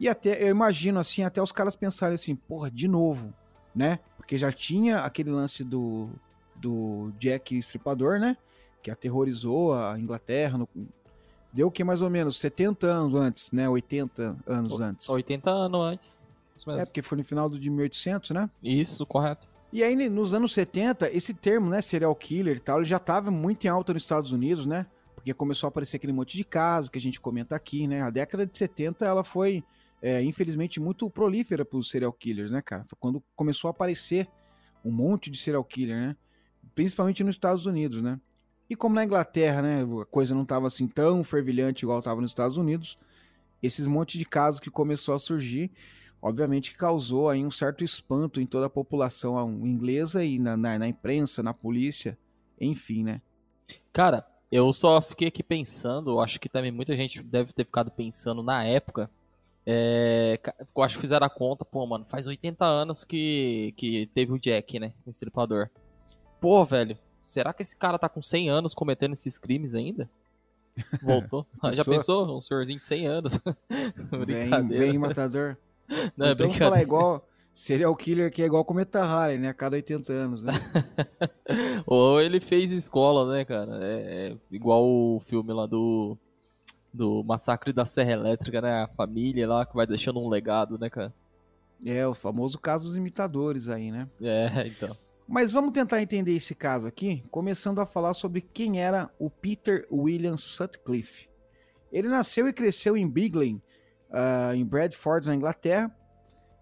E 0.00 0.08
até, 0.08 0.42
eu 0.42 0.48
imagino, 0.48 0.98
assim, 0.98 1.22
até 1.22 1.42
os 1.42 1.52
caras 1.52 1.76
pensarem 1.76 2.14
assim, 2.14 2.34
porra, 2.34 2.70
de 2.70 2.88
novo, 2.88 3.34
né? 3.74 3.98
Porque 4.16 4.36
já 4.38 4.52
tinha 4.52 4.98
aquele 5.00 5.30
lance 5.30 5.64
do, 5.64 6.08
do 6.56 7.12
Jack 7.18 7.56
Estripador, 7.56 8.18
né? 8.18 8.36
Que 8.82 8.90
aterrorizou 8.90 9.74
a 9.74 9.98
Inglaterra. 9.98 10.58
no- 10.58 10.68
deu 11.52 11.66
o 11.68 11.70
que 11.70 11.84
mais 11.84 12.00
ou 12.02 12.08
menos? 12.10 12.38
70 12.38 12.86
anos 12.86 13.14
antes, 13.14 13.50
né? 13.50 13.68
80 13.68 14.36
anos 14.46 14.80
antes. 14.80 15.08
80 15.08 15.50
anos 15.50 15.80
antes. 15.80 16.20
É, 16.68 16.84
porque 16.84 17.02
foi 17.02 17.18
no 17.18 17.24
final 17.24 17.48
do 17.48 17.58
de 17.58 17.68
1800, 17.70 18.30
né? 18.30 18.48
Isso, 18.62 19.04
correto. 19.04 19.46
E 19.72 19.82
aí, 19.82 19.96
nos 20.08 20.34
anos 20.34 20.52
70, 20.52 21.10
esse 21.16 21.32
termo, 21.32 21.70
né, 21.70 21.80
serial 21.80 22.14
killer 22.14 22.56
e 22.56 22.60
tal, 22.60 22.78
ele 22.78 22.84
já 22.84 22.98
tava 22.98 23.30
muito 23.30 23.64
em 23.64 23.68
alta 23.68 23.92
nos 23.94 24.02
Estados 24.02 24.30
Unidos, 24.30 24.66
né? 24.66 24.86
Porque 25.14 25.32
começou 25.32 25.66
a 25.66 25.68
aparecer 25.68 25.96
aquele 25.96 26.12
monte 26.12 26.36
de 26.36 26.44
casos 26.44 26.90
que 26.90 26.98
a 26.98 27.00
gente 27.00 27.18
comenta 27.20 27.56
aqui, 27.56 27.86
né? 27.88 28.02
A 28.02 28.10
década 28.10 28.44
de 28.46 28.56
70, 28.56 29.04
ela 29.06 29.24
foi, 29.24 29.64
é, 30.02 30.20
infelizmente, 30.22 30.80
muito 30.80 31.08
prolífera 31.08 31.64
pros 31.64 31.88
serial 31.88 32.12
killers, 32.12 32.50
né, 32.50 32.60
cara? 32.60 32.84
Foi 32.84 32.98
quando 33.00 33.22
começou 33.36 33.68
a 33.68 33.70
aparecer 33.70 34.28
um 34.84 34.90
monte 34.90 35.30
de 35.30 35.38
serial 35.38 35.64
killer, 35.64 35.96
né? 35.96 36.16
Principalmente 36.74 37.22
nos 37.22 37.36
Estados 37.36 37.66
Unidos, 37.66 38.02
né? 38.02 38.20
E 38.68 38.74
como 38.74 38.96
na 38.96 39.04
Inglaterra, 39.04 39.62
né, 39.62 39.86
a 40.00 40.06
coisa 40.06 40.34
não 40.34 40.44
tava 40.44 40.66
assim 40.66 40.88
tão 40.88 41.22
fervilhante 41.22 41.84
igual 41.84 42.02
tava 42.02 42.20
nos 42.20 42.30
Estados 42.30 42.56
Unidos, 42.56 42.98
esses 43.62 43.86
monte 43.86 44.18
de 44.18 44.24
casos 44.24 44.58
que 44.58 44.70
começou 44.70 45.14
a 45.14 45.18
surgir, 45.18 45.70
obviamente 46.20 46.74
causou 46.74 47.28
aí 47.28 47.44
um 47.44 47.50
certo 47.50 47.84
espanto 47.84 48.40
em 48.40 48.46
toda 48.46 48.66
a 48.66 48.70
população 48.70 49.50
inglesa 49.64 50.24
e 50.24 50.38
na, 50.38 50.56
na, 50.56 50.78
na 50.78 50.88
imprensa, 50.88 51.42
na 51.42 51.52
polícia, 51.52 52.18
enfim, 52.60 53.04
né? 53.04 53.20
Cara, 53.92 54.26
eu 54.50 54.72
só 54.72 55.00
fiquei 55.00 55.28
aqui 55.28 55.42
pensando, 55.42 56.18
acho 56.18 56.40
que 56.40 56.48
também 56.48 56.72
muita 56.72 56.96
gente 56.96 57.22
deve 57.22 57.52
ter 57.52 57.64
ficado 57.64 57.90
pensando 57.90 58.42
na 58.42 58.64
época. 58.64 59.10
É, 59.64 60.40
eu 60.74 60.82
acho 60.82 60.96
que 60.96 61.02
fizeram 61.02 61.26
a 61.26 61.30
conta, 61.30 61.64
pô, 61.64 61.86
mano, 61.86 62.04
faz 62.08 62.26
80 62.26 62.64
anos 62.64 63.04
que, 63.04 63.72
que 63.76 64.06
teve 64.14 64.32
o 64.32 64.38
Jack, 64.38 64.78
né? 64.78 64.92
O 65.06 65.10
estripador. 65.10 65.70
Pô, 66.40 66.64
velho, 66.64 66.98
será 67.22 67.52
que 67.52 67.62
esse 67.62 67.76
cara 67.76 67.98
tá 67.98 68.08
com 68.08 68.20
100 68.20 68.50
anos 68.50 68.74
cometendo 68.74 69.12
esses 69.12 69.38
crimes 69.38 69.74
ainda? 69.74 70.10
Voltou. 71.02 71.46
Já 71.72 71.84
pensou? 71.84 72.36
Um 72.36 72.40
senhorzinho 72.40 72.78
de 72.78 72.84
100 72.84 73.06
anos. 73.06 73.38
vem, 74.26 74.68
vem 74.68 74.98
matador. 74.98 75.56
Não, 76.16 76.26
é 76.26 76.32
então, 76.32 76.48
é 76.48 76.52
falar 76.52 76.82
igual 76.82 77.28
serial 77.52 77.94
killer 77.94 78.32
que 78.32 78.42
é 78.42 78.46
igual 78.46 78.64
Cometa 78.64 79.04
Halley, 79.04 79.38
né? 79.38 79.48
A 79.48 79.54
cada 79.54 79.76
80 79.76 80.12
anos, 80.12 80.42
né? 80.42 80.54
Ou 81.86 82.20
ele 82.20 82.40
fez 82.40 82.72
escola, 82.72 83.30
né, 83.30 83.44
cara? 83.44 83.78
É, 83.84 84.30
é, 84.32 84.36
igual 84.50 84.84
o 84.84 85.20
filme 85.26 85.52
lá 85.52 85.66
do 85.66 86.16
do 86.92 87.22
Massacre 87.24 87.72
da 87.72 87.86
Serra 87.86 88.12
Elétrica, 88.12 88.60
né? 88.60 88.82
A 88.82 88.88
família 88.88 89.48
lá 89.48 89.64
que 89.64 89.74
vai 89.74 89.86
deixando 89.86 90.20
um 90.20 90.28
legado, 90.28 90.78
né, 90.78 90.90
cara? 90.90 91.12
É, 91.84 92.06
o 92.06 92.14
famoso 92.14 92.58
caso 92.58 92.84
dos 92.84 92.96
imitadores 92.96 93.68
aí, 93.68 93.90
né? 93.90 94.08
É, 94.20 94.66
então. 94.66 94.94
Mas 95.26 95.50
vamos 95.50 95.72
tentar 95.72 96.02
entender 96.02 96.34
esse 96.34 96.54
caso 96.54 96.86
aqui, 96.86 97.24
começando 97.30 97.80
a 97.80 97.86
falar 97.86 98.12
sobre 98.12 98.40
quem 98.40 98.80
era 98.80 99.10
o 99.18 99.30
Peter 99.30 99.86
William 99.90 100.36
Sutcliffe. 100.36 101.28
Ele 101.90 102.08
nasceu 102.08 102.48
e 102.48 102.52
cresceu 102.52 102.96
em 102.96 103.08
Bigley, 103.08 103.54
uh, 104.10 104.54
em 104.54 104.64
Bradford, 104.64 105.26
na 105.26 105.34
Inglaterra, 105.34 105.94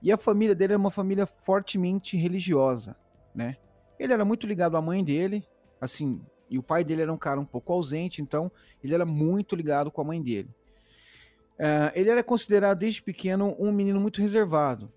e 0.02 0.10
a 0.12 0.16
família 0.16 0.54
dele 0.54 0.74
era 0.74 0.80
uma 0.80 0.90
família 0.90 1.26
fortemente 1.26 2.16
religiosa, 2.16 2.96
né? 3.34 3.56
Ele 3.98 4.12
era 4.12 4.24
muito 4.24 4.46
ligado 4.46 4.76
à 4.76 4.80
mãe 4.80 5.04
dele, 5.04 5.44
assim, 5.80 6.20
e 6.50 6.58
o 6.58 6.62
pai 6.62 6.82
dele 6.82 7.02
era 7.02 7.12
um 7.12 7.16
cara 7.16 7.40
um 7.40 7.44
pouco 7.44 7.72
ausente, 7.72 8.20
então 8.20 8.50
ele 8.82 8.92
era 8.92 9.06
muito 9.06 9.54
ligado 9.54 9.90
com 9.90 10.00
a 10.00 10.04
mãe 10.04 10.20
dele. 10.20 10.50
Uh, 11.58 11.92
ele 11.94 12.10
era 12.10 12.22
considerado 12.22 12.78
desde 12.78 13.02
pequeno 13.02 13.54
um 13.58 13.70
menino 13.70 14.00
muito 14.00 14.20
reservado, 14.20 14.90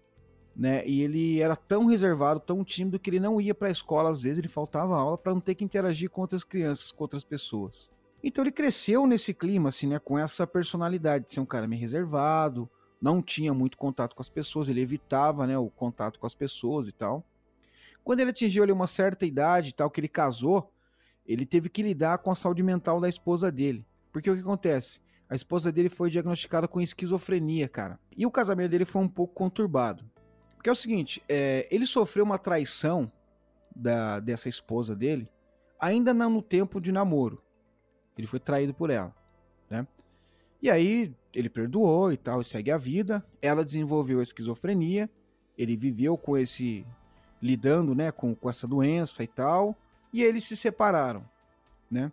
né? 0.56 0.86
E 0.88 1.02
ele 1.02 1.42
era 1.42 1.56
tão 1.56 1.86
reservado, 1.86 2.40
tão 2.40 2.64
tímido 2.64 3.00
que 3.00 3.10
ele 3.10 3.20
não 3.20 3.40
ia 3.40 3.54
para 3.54 3.68
a 3.68 3.72
escola 3.72 4.10
às 4.10 4.20
vezes, 4.20 4.40
ele 4.40 4.48
faltava 4.48 4.98
aula 4.98 5.18
para 5.18 5.34
não 5.34 5.42
ter 5.42 5.56
que 5.56 5.64
interagir 5.64 6.10
com 6.10 6.22
outras 6.22 6.44
crianças, 6.44 6.92
com 6.92 7.04
outras 7.04 7.24
pessoas. 7.24 7.92
Então 8.24 8.44
ele 8.44 8.52
cresceu 8.52 9.06
nesse 9.06 9.34
clima, 9.34 9.70
assim, 9.70 9.88
né? 9.88 10.00
Com 10.00 10.18
essa 10.18 10.48
personalidade 10.48 11.28
de 11.28 11.34
ser 11.34 11.42
um 11.42 11.46
cara 11.46 11.68
meio 11.68 11.82
reservado, 11.82 12.70
não 13.04 13.22
tinha 13.22 13.54
muito 13.54 13.78
contato 13.78 14.16
com 14.16 14.22
as 14.22 14.30
pessoas, 14.30 14.70
ele 14.70 14.80
evitava, 14.80 15.46
né, 15.46 15.58
o 15.58 15.70
contato 15.70 16.18
com 16.18 16.26
as 16.26 16.34
pessoas 16.34 16.88
e 16.88 16.94
tal. 16.94 17.22
Quando 18.02 18.22
ele 18.22 18.30
atingiu 18.30 18.64
ali 18.64 18.72
uma 18.72 18.88
certa 18.88 19.26
idade 19.26 19.74
tal, 19.74 19.90
que 19.90 20.00
ele 20.00 20.08
casou, 20.08 20.72
ele 21.26 21.46
teve 21.46 21.70
que 21.70 21.84
lidar 21.84 22.18
com 22.20 22.32
a 22.32 22.36
saúde 22.36 22.64
mental 22.64 23.00
da 23.00 23.10
esposa 23.10 23.52
dele. 23.52 23.86
Porque 24.12 24.30
o 24.30 24.36
que 24.36 24.42
acontece? 24.42 25.00
A 25.30 25.36
esposa 25.36 25.72
dele 25.72 25.90
foi 25.90 26.10
diagnosticada 26.10 26.68
com 26.68 26.82
esquizofrenia, 26.82 27.68
cara. 27.68 28.00
E 28.16 28.26
o 28.26 28.32
casamento 28.32 28.72
dele 28.72 28.86
foi 28.86 29.02
um 29.02 29.08
pouco 29.08 29.34
conturbado. 29.34 30.06
Porque 30.56 30.70
é 30.70 30.74
o 30.74 30.76
seguinte, 30.76 31.24
é, 31.28 31.68
ele 31.72 31.86
sofreu 31.86 32.24
uma 32.24 32.38
traição 32.38 33.12
da, 33.76 34.20
dessa 34.20 34.48
esposa 34.48 34.96
dele 34.96 35.30
ainda 35.84 36.14
não 36.14 36.30
no 36.30 36.42
tempo 36.42 36.80
de 36.80 36.94
namoro. 36.94 37.44
Ele 38.18 38.26
foi 38.26 38.40
traído 38.40 38.74
por 38.74 38.90
ela, 38.90 39.14
né? 39.70 39.86
E 40.62 40.70
aí 40.70 41.14
ele 41.34 41.50
perdoou 41.50 42.14
e 42.14 42.16
tal, 42.16 42.40
e 42.40 42.46
segue 42.46 42.72
a 42.72 42.78
vida. 42.78 43.26
Ela 43.42 43.66
desenvolveu 43.66 44.20
a 44.20 44.24
esquizofrenia. 44.24 45.10
Ele 45.58 45.76
viveu 45.76 46.18
com 46.18 46.38
esse 46.38 46.86
lidando, 47.42 47.94
né, 47.94 48.12
com, 48.12 48.34
com 48.34 48.50
essa 48.50 48.66
doença 48.66 49.22
e 49.22 49.28
tal, 49.28 49.78
e 50.14 50.22
eles 50.22 50.44
se 50.44 50.56
separaram, 50.56 51.26
né? 51.90 52.12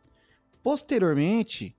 Posteriormente, 0.62 1.76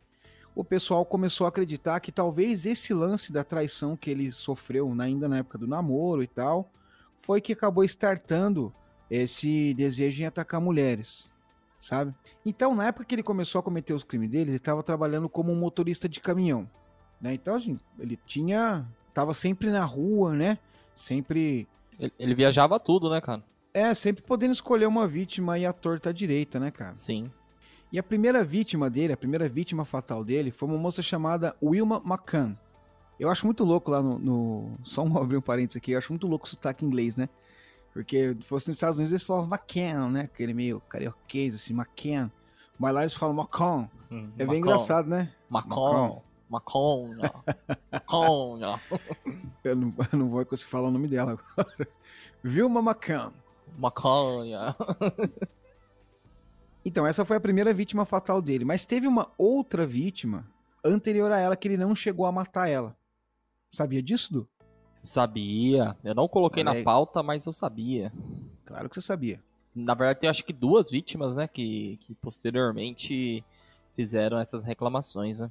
o 0.55 0.63
pessoal 0.63 1.05
começou 1.05 1.45
a 1.45 1.49
acreditar 1.49 1.99
que 1.99 2.11
talvez 2.11 2.65
esse 2.65 2.93
lance 2.93 3.33
da 3.33 3.43
traição 3.43 3.97
que 3.97 4.09
ele 4.09 4.31
sofreu 4.31 4.93
ainda 4.99 5.27
na 5.27 5.37
época 5.37 5.57
do 5.57 5.67
namoro 5.67 6.21
e 6.21 6.27
tal, 6.27 6.71
foi 7.17 7.41
que 7.41 7.53
acabou 7.53 7.83
startando 7.83 8.73
esse 9.09 9.73
desejo 9.73 10.21
em 10.21 10.25
atacar 10.25 10.61
mulheres, 10.61 11.29
sabe? 11.79 12.13
Então, 12.45 12.75
na 12.75 12.87
época 12.87 13.05
que 13.05 13.15
ele 13.15 13.23
começou 13.23 13.59
a 13.59 13.63
cometer 13.63 13.93
os 13.93 14.03
crimes 14.03 14.29
dele, 14.29 14.51
ele 14.51 14.57
estava 14.57 14.81
trabalhando 14.81 15.27
como 15.27 15.51
um 15.51 15.59
motorista 15.59 16.07
de 16.07 16.19
caminhão, 16.19 16.69
né? 17.19 17.33
Então, 17.33 17.55
assim, 17.55 17.77
ele 17.99 18.17
tinha, 18.25 18.87
tava 19.13 19.33
sempre 19.33 19.69
na 19.69 19.85
rua, 19.85 20.33
né? 20.33 20.57
Sempre 20.93 21.67
ele, 21.99 22.13
ele 22.17 22.35
viajava 22.35 22.79
tudo, 22.79 23.09
né, 23.09 23.21
cara? 23.21 23.43
É, 23.73 23.93
sempre 23.93 24.23
podendo 24.23 24.51
escolher 24.51 24.85
uma 24.85 25.07
vítima 25.07 25.57
e 25.57 25.65
a 25.65 25.71
torta 25.71 26.13
direita, 26.13 26.59
né, 26.59 26.71
cara? 26.71 26.97
Sim. 26.97 27.31
E 27.91 27.99
a 27.99 28.03
primeira 28.03 28.43
vítima 28.43 28.89
dele, 28.89 29.13
a 29.13 29.17
primeira 29.17 29.47
vítima 29.49 29.85
fatal 29.85 30.23
dele, 30.23 30.51
foi 30.51 30.69
uma 30.69 30.77
moça 30.77 31.01
chamada 31.01 31.55
Wilma 31.61 32.01
McCann. 32.05 32.57
Eu 33.19 33.29
acho 33.29 33.45
muito 33.45 33.63
louco 33.63 33.91
lá 33.91 34.01
no. 34.01 34.17
no... 34.17 34.77
Só 34.83 35.03
um 35.03 35.17
abrir 35.17 35.37
um 35.37 35.41
parênteses 35.41 35.77
aqui, 35.77 35.91
eu 35.91 35.97
acho 35.97 36.11
muito 36.11 36.27
louco 36.27 36.45
o 36.45 36.49
sotaque 36.49 36.85
inglês, 36.85 37.15
né? 37.15 37.29
Porque 37.93 38.35
se 38.39 38.47
fosse 38.47 38.69
nos 38.69 38.77
Estados 38.77 38.97
Unidos 38.97 39.11
eles 39.11 39.23
falavam 39.23 39.49
McCann, 39.49 40.09
né? 40.09 40.21
Aquele 40.21 40.53
meio 40.53 40.79
carioquês, 40.81 41.53
assim, 41.55 41.73
McCann. 41.73 42.31
Mas 42.81 42.93
lá 42.95 43.01
eles 43.01 43.13
falam 43.13 43.35
Macon. 43.35 43.87
Hum, 44.09 44.31
é 44.39 44.45
bem 44.45 44.57
engraçado, 44.57 45.07
né? 45.07 45.31
Macon. 45.47 46.23
Macon. 46.49 47.09
Macon. 47.91 48.57
eu, 49.63 49.75
não, 49.75 49.93
eu 50.11 50.17
não 50.17 50.29
vou 50.29 50.43
conseguir 50.45 50.71
falar 50.71 50.87
o 50.87 50.91
nome 50.91 51.07
dela 51.07 51.33
agora. 51.33 51.87
Vilma 52.43 52.79
McCann. 52.79 53.31
Macon. 53.77 54.43
Então, 56.83 57.05
essa 57.05 57.23
foi 57.23 57.37
a 57.37 57.39
primeira 57.39 57.71
vítima 57.73 58.05
fatal 58.05 58.41
dele. 58.41 58.65
Mas 58.65 58.85
teve 58.85 59.07
uma 59.07 59.31
outra 59.37 59.85
vítima 59.85 60.47
anterior 60.83 61.31
a 61.31 61.37
ela 61.37 61.55
que 61.55 61.67
ele 61.67 61.77
não 61.77 61.93
chegou 61.93 62.25
a 62.25 62.31
matar 62.31 62.67
ela. 62.67 62.97
Sabia 63.69 64.01
disso, 64.01 64.33
Du? 64.33 64.49
Sabia. 65.03 65.95
Eu 66.03 66.15
não 66.15 66.27
coloquei 66.27 66.63
na 66.63 66.83
pauta, 66.83 67.21
mas 67.23 67.45
eu 67.45 67.53
sabia. 67.53 68.11
Claro 68.65 68.89
que 68.89 68.95
você 68.95 69.01
sabia. 69.01 69.41
Na 69.73 69.93
verdade, 69.93 70.19
tem 70.19 70.29
acho 70.29 70.43
que 70.43 70.53
duas 70.53 70.89
vítimas, 70.89 71.35
né? 71.35 71.47
Que, 71.47 71.97
que 72.01 72.13
posteriormente 72.15 73.43
fizeram 73.95 74.39
essas 74.39 74.63
reclamações, 74.63 75.39
né? 75.39 75.49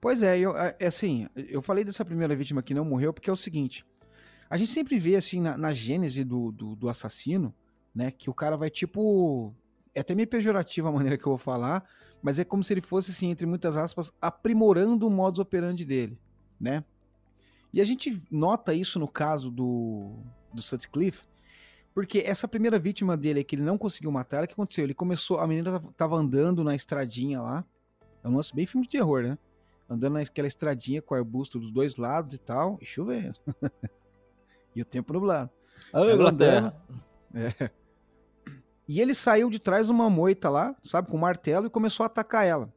Pois 0.00 0.22
é, 0.22 0.38
eu, 0.38 0.56
é, 0.56 0.74
é 0.80 0.86
assim, 0.86 1.28
eu 1.36 1.62
falei 1.62 1.84
dessa 1.84 2.04
primeira 2.04 2.34
vítima 2.34 2.62
que 2.62 2.74
não 2.74 2.84
morreu 2.84 3.12
porque 3.12 3.30
é 3.30 3.32
o 3.32 3.36
seguinte. 3.36 3.84
A 4.52 4.58
gente 4.58 4.70
sempre 4.70 4.98
vê, 4.98 5.16
assim, 5.16 5.40
na, 5.40 5.56
na 5.56 5.72
gênese 5.72 6.22
do, 6.22 6.52
do, 6.52 6.76
do 6.76 6.86
assassino, 6.90 7.54
né? 7.94 8.10
Que 8.10 8.28
o 8.28 8.34
cara 8.34 8.54
vai, 8.54 8.68
tipo, 8.68 9.54
é 9.94 10.00
até 10.00 10.14
meio 10.14 10.28
pejorativa 10.28 10.90
a 10.90 10.92
maneira 10.92 11.16
que 11.16 11.24
eu 11.24 11.30
vou 11.30 11.38
falar, 11.38 11.88
mas 12.20 12.38
é 12.38 12.44
como 12.44 12.62
se 12.62 12.70
ele 12.74 12.82
fosse, 12.82 13.12
assim, 13.12 13.30
entre 13.30 13.46
muitas 13.46 13.78
aspas, 13.78 14.12
aprimorando 14.20 15.06
o 15.06 15.10
modus 15.10 15.38
operandi 15.38 15.86
dele, 15.86 16.20
né? 16.60 16.84
E 17.72 17.80
a 17.80 17.84
gente 17.84 18.22
nota 18.30 18.74
isso 18.74 18.98
no 18.98 19.08
caso 19.08 19.50
do, 19.50 20.18
do 20.52 20.60
Sutcliffe, 20.60 21.26
porque 21.94 22.18
essa 22.18 22.46
primeira 22.46 22.78
vítima 22.78 23.16
dele, 23.16 23.42
que 23.42 23.56
ele 23.56 23.62
não 23.62 23.78
conseguiu 23.78 24.12
matar, 24.12 24.44
o 24.44 24.46
que 24.46 24.52
aconteceu? 24.52 24.84
Ele 24.84 24.92
começou, 24.92 25.38
a 25.38 25.46
menina 25.46 25.80
tava 25.96 26.14
andando 26.16 26.62
na 26.62 26.74
estradinha 26.74 27.40
lá, 27.40 27.64
é 28.22 28.28
um 28.28 28.36
lance 28.36 28.54
bem 28.54 28.66
filme 28.66 28.86
de 28.86 28.90
terror, 28.90 29.22
né? 29.22 29.38
Andando 29.88 30.12
naquela 30.12 30.46
estradinha 30.46 31.00
com 31.00 31.14
arbusto 31.14 31.58
dos 31.58 31.72
dois 31.72 31.96
lados 31.96 32.34
e 32.34 32.38
tal, 32.38 32.78
e 32.82 32.84
chovendo. 32.84 33.40
e 34.74 34.82
o 34.82 34.84
tempo 34.84 35.12
nublado. 35.12 35.50
Ah, 35.92 36.00
andando, 36.00 36.72
é, 37.34 37.70
e 38.88 39.00
ele 39.00 39.14
saiu 39.14 39.48
de 39.48 39.58
trás 39.58 39.86
de 39.86 39.92
uma 39.92 40.10
moita 40.10 40.50
lá, 40.50 40.76
sabe, 40.82 41.08
com 41.08 41.16
um 41.16 41.20
martelo 41.20 41.66
e 41.66 41.70
começou 41.70 42.04
a 42.04 42.06
atacar 42.06 42.46
ela. 42.46 42.72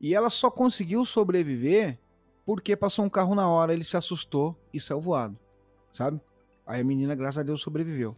E 0.00 0.14
ela 0.14 0.30
só 0.30 0.50
conseguiu 0.50 1.04
sobreviver 1.04 1.98
porque 2.44 2.76
passou 2.76 3.04
um 3.04 3.10
carro 3.10 3.34
na 3.34 3.48
hora, 3.48 3.72
ele 3.72 3.84
se 3.84 3.96
assustou 3.96 4.56
e 4.72 4.80
saiu 4.80 5.00
voado, 5.00 5.38
sabe? 5.92 6.20
Aí 6.66 6.80
a 6.80 6.84
menina, 6.84 7.14
graças 7.14 7.38
a 7.38 7.42
Deus, 7.42 7.60
sobreviveu. 7.60 8.16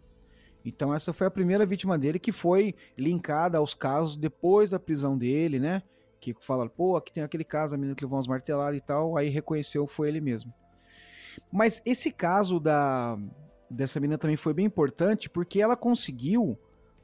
Então 0.64 0.94
essa 0.94 1.12
foi 1.12 1.26
a 1.26 1.30
primeira 1.30 1.64
vítima 1.64 1.96
dele 1.98 2.18
que 2.18 2.32
foi 2.32 2.74
linkada 2.96 3.58
aos 3.58 3.74
casos 3.74 4.16
depois 4.16 4.70
da 4.70 4.78
prisão 4.78 5.16
dele, 5.16 5.58
né? 5.58 5.82
Que 6.20 6.34
fala, 6.40 6.68
pô, 6.68 6.96
aqui 6.96 7.12
tem 7.12 7.22
aquele 7.22 7.44
caso, 7.44 7.74
a 7.74 7.78
menina 7.78 7.94
que 7.94 8.04
levou 8.04 8.16
umas 8.16 8.26
marteladas 8.26 8.76
e 8.76 8.80
tal, 8.80 9.16
aí 9.16 9.28
reconheceu 9.28 9.86
foi 9.86 10.08
ele 10.08 10.20
mesmo. 10.20 10.52
Mas 11.52 11.80
esse 11.84 12.10
caso 12.10 12.58
da 12.60 13.18
dessa 13.70 14.00
menina 14.00 14.16
também 14.16 14.36
foi 14.36 14.54
bem 14.54 14.64
importante 14.64 15.28
porque 15.28 15.60
ela 15.60 15.76
conseguiu 15.76 16.58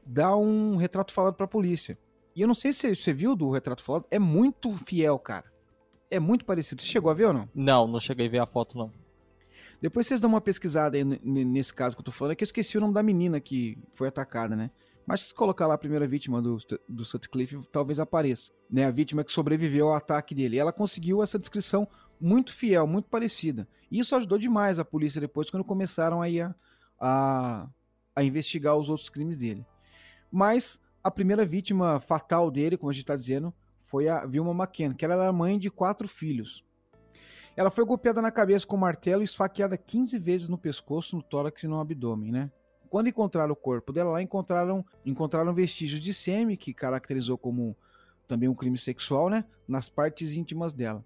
dá 0.05 0.37
um 0.37 0.77
retrato 0.77 1.13
falado 1.13 1.35
pra 1.35 1.47
polícia. 1.47 1.99
E 2.35 2.41
eu 2.41 2.47
não 2.47 2.55
sei 2.55 2.73
se 2.73 2.95
você 2.95 3.13
viu 3.13 3.37
do 3.37 3.51
retrato 3.51 3.83
falado, 3.83 4.07
é 4.11 4.19
muito 4.19 4.71
fiel, 4.73 5.19
cara. 5.19 5.53
É 6.11 6.19
muito 6.19 6.45
parecido. 6.45 6.83
Você 6.83 6.89
chegou 6.89 7.11
a 7.11 7.15
ver 7.15 7.27
ou 7.27 7.33
não? 7.33 7.49
Não, 7.55 7.87
não 7.87 8.01
cheguei 8.01 8.27
a 8.27 8.31
ver 8.31 8.39
a 8.39 8.47
foto, 8.47 8.77
não. 8.77 8.91
Depois 9.81 10.07
vocês 10.07 10.21
dão 10.21 10.31
uma 10.31 10.41
pesquisada 10.41 10.97
aí 10.97 11.05
nesse 11.05 11.73
caso 11.73 11.95
que 11.95 12.01
eu 12.01 12.05
tô 12.05 12.13
falando, 12.13 12.33
é 12.33 12.35
que 12.37 12.43
eu 12.43 12.47
esqueci 12.47 12.77
o 12.79 12.81
nome 12.81 12.95
da 12.95 13.03
menina 13.03 13.41
que 13.41 13.79
foi 13.93 14.09
atacada, 14.09 14.57
né? 14.57 14.71
Mas 15.07 15.21
se 15.21 15.35
colocar 15.35 15.67
lá 15.67 15.75
a 15.75 15.79
primeira 15.79 16.07
vítima 16.07 16.41
do, 16.41 16.57
do 16.89 17.05
Sutcliffe, 17.05 17.61
talvez 17.71 18.01
apareça. 18.01 18.53
Né? 18.71 18.87
A 18.87 18.91
vítima 18.91 19.23
que 19.23 19.31
sobreviveu 19.31 19.89
ao 19.89 19.95
ataque 19.95 20.35
dele. 20.35 20.59
Ela 20.59 20.73
conseguiu 20.73 21.23
essa 21.23 21.39
descrição 21.39 21.87
muito 22.25 22.53
fiel, 22.53 22.87
muito 22.87 23.09
parecida. 23.09 23.69
Isso 23.91 24.17
ajudou 24.17 24.39
demais 24.39 24.79
a 24.79 24.85
polícia 24.85 25.21
depois, 25.21 25.51
quando 25.51 25.65
começaram 25.65 26.23
aí 26.23 26.41
a, 26.41 26.55
a, 26.99 27.69
a 28.17 28.23
investigar 28.23 28.77
os 28.77 28.89
outros 28.89 29.09
crimes 29.09 29.37
dele. 29.37 29.65
Mas 30.33 30.81
a 31.03 31.11
primeira 31.11 31.45
vítima 31.45 32.01
fatal 32.01 32.51
dele, 32.51 32.79
como 32.79 32.91
a 32.91 32.93
gente 32.93 33.03
está 33.03 33.15
dizendo, 33.15 33.53
foi 33.83 34.09
a 34.09 34.25
Vilma 34.25 34.53
McKenna, 34.53 34.95
que 34.95 35.05
ela 35.05 35.15
era 35.15 35.33
mãe 35.33 35.59
de 35.59 35.71
quatro 35.71 36.09
filhos. 36.09 36.65
Ela 37.55 37.71
foi 37.71 37.85
golpeada 37.85 38.23
na 38.23 38.31
cabeça 38.31 38.67
com 38.67 38.77
um 38.77 38.81
martelo 38.81 39.23
e 39.23 39.25
esfaqueada 39.25 39.77
15 39.77 40.19
vezes 40.19 40.49
no 40.49 40.57
pescoço, 40.57 41.15
no 41.15 41.23
tórax 41.23 41.63
e 41.63 41.69
no 41.69 41.79
abdômen, 41.79 42.33
né? 42.33 42.51
quando 42.95 43.09
encontraram 43.09 43.53
o 43.53 43.57
corpo 43.57 43.93
dela 43.93 44.13
lá, 44.13 44.23
encontraram, 44.23 44.87
encontraram 45.05 45.53
vestígios 45.53 46.01
de 46.01 46.15
sêmen, 46.15 46.57
que 46.57 46.73
caracterizou 46.73 47.37
como 47.37 47.77
também 48.25 48.49
um 48.49 48.55
crime 48.55 48.79
sexual, 48.79 49.29
né? 49.29 49.45
Nas 49.67 49.89
partes 49.89 50.37
íntimas 50.37 50.73
dela. 50.73 51.05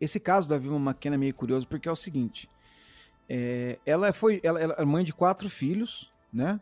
Esse 0.00 0.20
caso 0.20 0.48
da 0.48 0.58
Vilma 0.58 0.90
McKenna 0.90 1.16
é 1.16 1.18
meio 1.18 1.34
curioso 1.34 1.66
porque 1.66 1.88
é 1.88 1.92
o 1.92 1.96
seguinte: 1.96 2.48
é, 3.28 3.78
ela 3.84 4.12
foi 4.12 4.40
ela, 4.42 4.60
ela 4.60 4.74
é 4.78 4.84
mãe 4.84 5.04
de 5.04 5.12
quatro 5.12 5.48
filhos, 5.50 6.12
né? 6.32 6.60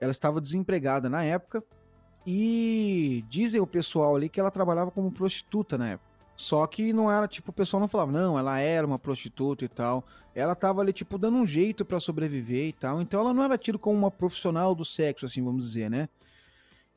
Ela 0.00 0.10
estava 0.10 0.40
desempregada 0.40 1.08
na 1.08 1.22
época 1.22 1.62
e 2.26 3.24
dizem 3.28 3.60
o 3.60 3.66
pessoal 3.66 4.16
ali 4.16 4.28
que 4.28 4.40
ela 4.40 4.50
trabalhava 4.50 4.90
como 4.90 5.10
prostituta 5.12 5.78
na 5.78 5.90
época. 5.90 6.12
Só 6.34 6.66
que 6.66 6.92
não 6.92 7.10
era, 7.10 7.28
tipo, 7.28 7.50
o 7.50 7.54
pessoal 7.54 7.80
não 7.80 7.86
falava, 7.86 8.10
não, 8.10 8.38
ela 8.38 8.58
era 8.58 8.86
uma 8.86 8.98
prostituta 8.98 9.64
e 9.64 9.68
tal. 9.68 10.04
Ela 10.34 10.54
tava 10.54 10.80
ali, 10.80 10.92
tipo, 10.92 11.18
dando 11.18 11.36
um 11.36 11.46
jeito 11.46 11.84
para 11.84 12.00
sobreviver 12.00 12.68
e 12.68 12.72
tal. 12.72 13.00
Então 13.00 13.20
ela 13.20 13.34
não 13.34 13.44
era 13.44 13.58
tida 13.58 13.78
como 13.78 13.96
uma 13.96 14.10
profissional 14.10 14.74
do 14.74 14.84
sexo, 14.84 15.26
assim, 15.26 15.42
vamos 15.42 15.64
dizer, 15.66 15.90
né? 15.90 16.08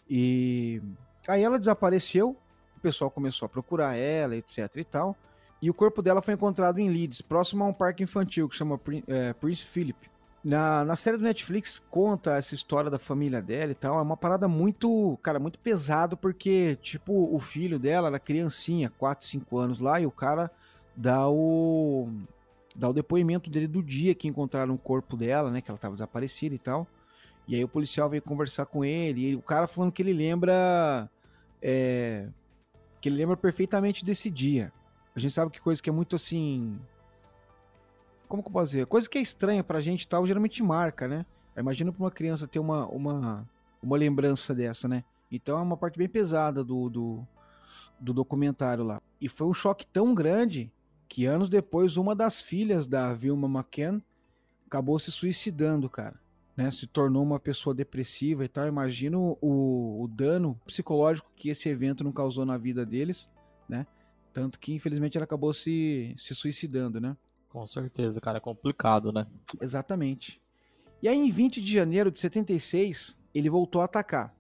E 0.10 0.82
aí 1.28 1.44
ela 1.44 1.60
desapareceu, 1.60 2.38
o 2.78 2.80
pessoal 2.80 3.12
começou 3.12 3.46
a 3.46 3.50
procurar 3.50 3.96
ela, 3.96 4.36
etc 4.36 4.76
e 4.78 4.84
tal. 4.84 5.16
E 5.62 5.70
o 5.70 5.74
corpo 5.74 6.02
dela 6.02 6.22
foi 6.22 6.34
encontrado 6.34 6.80
em 6.80 6.90
Leeds, 6.90 7.22
próximo 7.22 7.64
a 7.64 7.68
um 7.68 7.74
parque 7.74 8.04
infantil 8.04 8.48
que 8.48 8.56
chama 8.56 8.80
é, 9.08 9.34
Prince 9.34 9.66
Philip. 9.66 10.10
Na, 10.44 10.86
na 10.86 10.96
série 10.96 11.18
do 11.18 11.24
Netflix 11.24 11.82
conta 11.90 12.36
essa 12.38 12.54
história 12.54 12.88
da 12.88 13.00
família 13.00 13.42
dela 13.42 13.72
e 13.72 13.76
tal. 13.76 13.98
É 13.98 14.02
uma 14.02 14.16
parada 14.16 14.48
muito, 14.48 15.18
cara, 15.24 15.40
muito 15.40 15.58
pesado, 15.58 16.16
porque, 16.16 16.78
tipo, 16.84 17.34
o 17.34 17.40
filho 17.40 17.80
dela 17.80 18.10
era 18.10 18.20
criancinha, 18.20 18.92
4, 18.96 19.26
5 19.26 19.58
anos 19.58 19.80
lá, 19.80 20.00
e 20.00 20.06
o 20.06 20.12
cara 20.12 20.52
dá 20.96 21.28
o. 21.28 22.10
dá 22.76 22.88
o 22.88 22.94
depoimento 22.94 23.50
dele 23.50 23.68
do 23.68 23.82
dia 23.82 24.14
que 24.14 24.28
encontraram 24.28 24.76
o 24.76 24.78
corpo 24.78 25.18
dela, 25.18 25.50
né? 25.50 25.62
Que 25.62 25.72
ela 25.72 25.80
tava 25.80 25.96
desaparecida 25.96 26.54
e 26.54 26.60
tal. 26.60 26.88
E 27.48 27.56
aí 27.56 27.64
o 27.64 27.68
policial 27.68 28.08
veio 28.08 28.22
conversar 28.22 28.68
com 28.68 28.86
ele, 28.86 29.32
e 29.32 29.36
o 29.36 29.42
cara 29.42 29.66
falando 29.66 29.92
que 29.92 30.04
ele 30.04 30.14
lembra. 30.14 31.10
É, 31.60 32.28
que 33.02 33.10
ele 33.10 33.18
lembra 33.18 33.36
perfeitamente 33.36 34.06
desse 34.06 34.30
dia. 34.30 34.72
A 35.16 35.20
gente 35.20 35.34
sabe 35.34 35.52
que 35.52 35.62
coisa 35.62 35.82
que 35.82 35.90
é 35.90 35.94
muito 35.94 36.16
assim 36.16 36.80
como 38.28 38.42
que 38.44 38.50
eu 38.50 38.54
posso 38.54 38.72
dizer? 38.72 38.86
Coisa 38.88 39.10
que 39.10 39.18
é 39.18 39.22
estranha 39.22 39.64
pra 39.64 39.82
gente 39.82 40.08
tal, 40.08 40.26
geralmente 40.26 40.62
marca, 40.64 41.08
né? 41.08 41.26
Imagina 41.56 41.92
pra 41.92 42.04
uma 42.04 42.12
criança 42.12 42.48
ter 42.48 42.60
uma, 42.60 42.86
uma, 42.88 43.48
uma 43.82 43.98
lembrança 43.98 44.54
dessa, 44.54 44.88
né? 44.88 45.04
Então 45.32 45.58
é 45.58 45.62
uma 45.62 45.78
parte 45.78 45.98
bem 45.98 46.10
pesada 46.10 46.64
do, 46.64 46.90
do, 46.90 47.28
do 48.00 48.14
documentário 48.14 48.84
lá. 48.84 49.02
E 49.22 49.30
foi 49.30 49.48
um 49.48 49.54
choque 49.54 49.86
tão 49.86 50.14
grande 50.14 50.72
que 51.08 51.26
anos 51.26 51.50
depois 51.50 51.98
uma 51.98 52.16
das 52.16 52.42
filhas 52.42 52.88
da 52.88 53.14
Vilma 53.14 53.48
McCann 53.48 54.02
acabou 54.68 55.00
se 55.00 55.12
suicidando, 55.12 55.90
cara. 55.90 56.20
Né? 56.58 56.72
Se 56.72 56.88
tornou 56.88 57.24
uma 57.24 57.40
pessoa 57.40 57.74
depressiva 57.74 58.44
e 58.44 58.48
tal. 58.48 58.68
Imagina 58.68 59.18
o, 59.18 59.36
o 60.04 60.08
dano 60.08 60.60
psicológico 60.66 61.32
que 61.36 61.50
esse 61.50 61.70
evento 61.70 62.04
não 62.04 62.12
causou 62.12 62.46
na 62.46 62.58
vida 62.58 62.86
deles, 62.86 63.30
né? 63.68 63.86
Tanto 64.36 64.60
que 64.60 64.74
infelizmente 64.74 65.18
ela 65.18 65.24
acabou 65.24 65.54
se, 65.54 66.14
se 66.18 66.36
suicidando, 66.36 67.00
né? 67.00 67.16
Com 67.48 67.66
certeza, 67.66 68.20
cara, 68.20 68.40
é 68.40 68.42
complicado, 68.42 69.10
né? 69.10 69.26
Exatamente. 69.62 70.42
E 71.02 71.08
aí, 71.08 71.18
em 71.18 71.32
20 71.32 71.62
de 71.62 71.72
janeiro 71.72 72.12
de 72.12 72.20
76, 72.20 73.18
ele 73.34 73.50
voltou 73.50 73.82
a 73.82 73.86
atacar. 73.86 74.36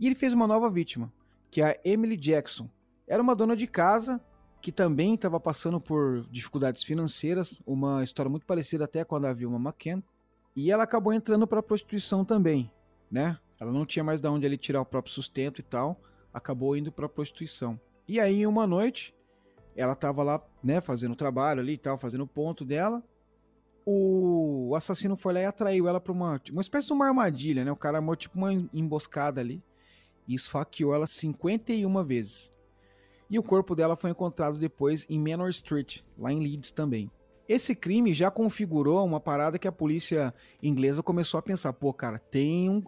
E 0.00 0.06
ele 0.06 0.16
fez 0.16 0.32
uma 0.32 0.48
nova 0.48 0.68
vítima, 0.68 1.12
que 1.52 1.62
é 1.62 1.66
a 1.66 1.80
Emily 1.84 2.16
Jackson. 2.16 2.68
Era 3.06 3.22
uma 3.22 3.36
dona 3.36 3.54
de 3.54 3.68
casa 3.68 4.20
que 4.60 4.72
também 4.72 5.14
estava 5.14 5.38
passando 5.38 5.80
por 5.80 6.26
dificuldades 6.28 6.82
financeiras, 6.82 7.62
uma 7.64 8.02
história 8.02 8.28
muito 8.28 8.44
parecida 8.44 8.86
até 8.86 9.04
com 9.04 9.14
a 9.14 9.20
da 9.20 9.32
Vilma 9.32 9.56
McCann. 9.56 10.02
E 10.56 10.72
ela 10.72 10.82
acabou 10.82 11.12
entrando 11.12 11.46
para 11.46 11.60
a 11.60 11.62
prostituição 11.62 12.24
também, 12.24 12.72
né? 13.08 13.38
Ela 13.60 13.70
não 13.70 13.86
tinha 13.86 14.02
mais 14.02 14.20
de 14.20 14.26
onde 14.26 14.44
ele 14.44 14.58
tirar 14.58 14.80
o 14.80 14.84
próprio 14.84 15.14
sustento 15.14 15.60
e 15.60 15.62
tal, 15.62 16.00
acabou 16.34 16.76
indo 16.76 16.90
para 16.90 17.06
a 17.06 17.08
prostituição. 17.08 17.78
E 18.08 18.20
aí, 18.20 18.46
uma 18.46 18.66
noite, 18.66 19.14
ela 19.74 19.94
tava 19.94 20.22
lá, 20.22 20.42
né, 20.62 20.80
fazendo 20.80 21.12
o 21.12 21.16
trabalho 21.16 21.60
ali 21.60 21.72
e 21.72 21.78
tal, 21.78 21.98
fazendo 21.98 22.22
o 22.24 22.28
ponto 22.28 22.64
dela. 22.64 23.02
O 23.84 24.74
assassino 24.76 25.16
foi 25.16 25.34
lá 25.34 25.40
e 25.40 25.44
atraiu 25.44 25.86
ela 25.86 26.00
pra 26.00 26.12
uma, 26.12 26.40
uma 26.50 26.60
espécie 26.60 26.88
de 26.88 26.92
uma 26.92 27.06
armadilha, 27.06 27.64
né? 27.64 27.70
O 27.70 27.76
cara 27.76 27.98
armou 27.98 28.16
tipo 28.16 28.36
uma 28.36 28.52
emboscada 28.72 29.40
ali 29.40 29.62
e 30.26 30.34
esfaqueou 30.34 30.92
ela 30.92 31.06
51 31.06 32.04
vezes. 32.04 32.52
E 33.30 33.38
o 33.38 33.42
corpo 33.42 33.74
dela 33.74 33.96
foi 33.96 34.10
encontrado 34.10 34.58
depois 34.58 35.06
em 35.08 35.20
Manor 35.20 35.50
Street, 35.50 36.00
lá 36.18 36.32
em 36.32 36.40
Leeds 36.40 36.70
também. 36.70 37.10
Esse 37.48 37.74
crime 37.74 38.12
já 38.12 38.30
configurou 38.30 39.04
uma 39.04 39.20
parada 39.20 39.58
que 39.58 39.68
a 39.68 39.72
polícia 39.72 40.34
inglesa 40.60 41.02
começou 41.02 41.38
a 41.38 41.42
pensar: 41.42 41.72
pô, 41.72 41.92
cara, 41.92 42.18
tem 42.18 42.68
um, 42.68 42.82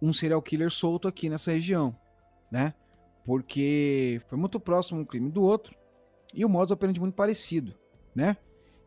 um 0.00 0.12
serial 0.12 0.40
killer 0.40 0.70
solto 0.70 1.08
aqui 1.08 1.28
nessa 1.28 1.50
região, 1.50 1.96
né? 2.50 2.74
Porque 3.24 4.20
foi 4.28 4.38
muito 4.38 4.58
próximo 4.58 5.00
um 5.00 5.04
crime 5.04 5.30
do 5.30 5.42
outro 5.42 5.76
e 6.34 6.44
o 6.44 6.48
modus 6.48 6.72
operandi 6.72 7.00
muito 7.00 7.14
parecido, 7.14 7.74
né? 8.14 8.36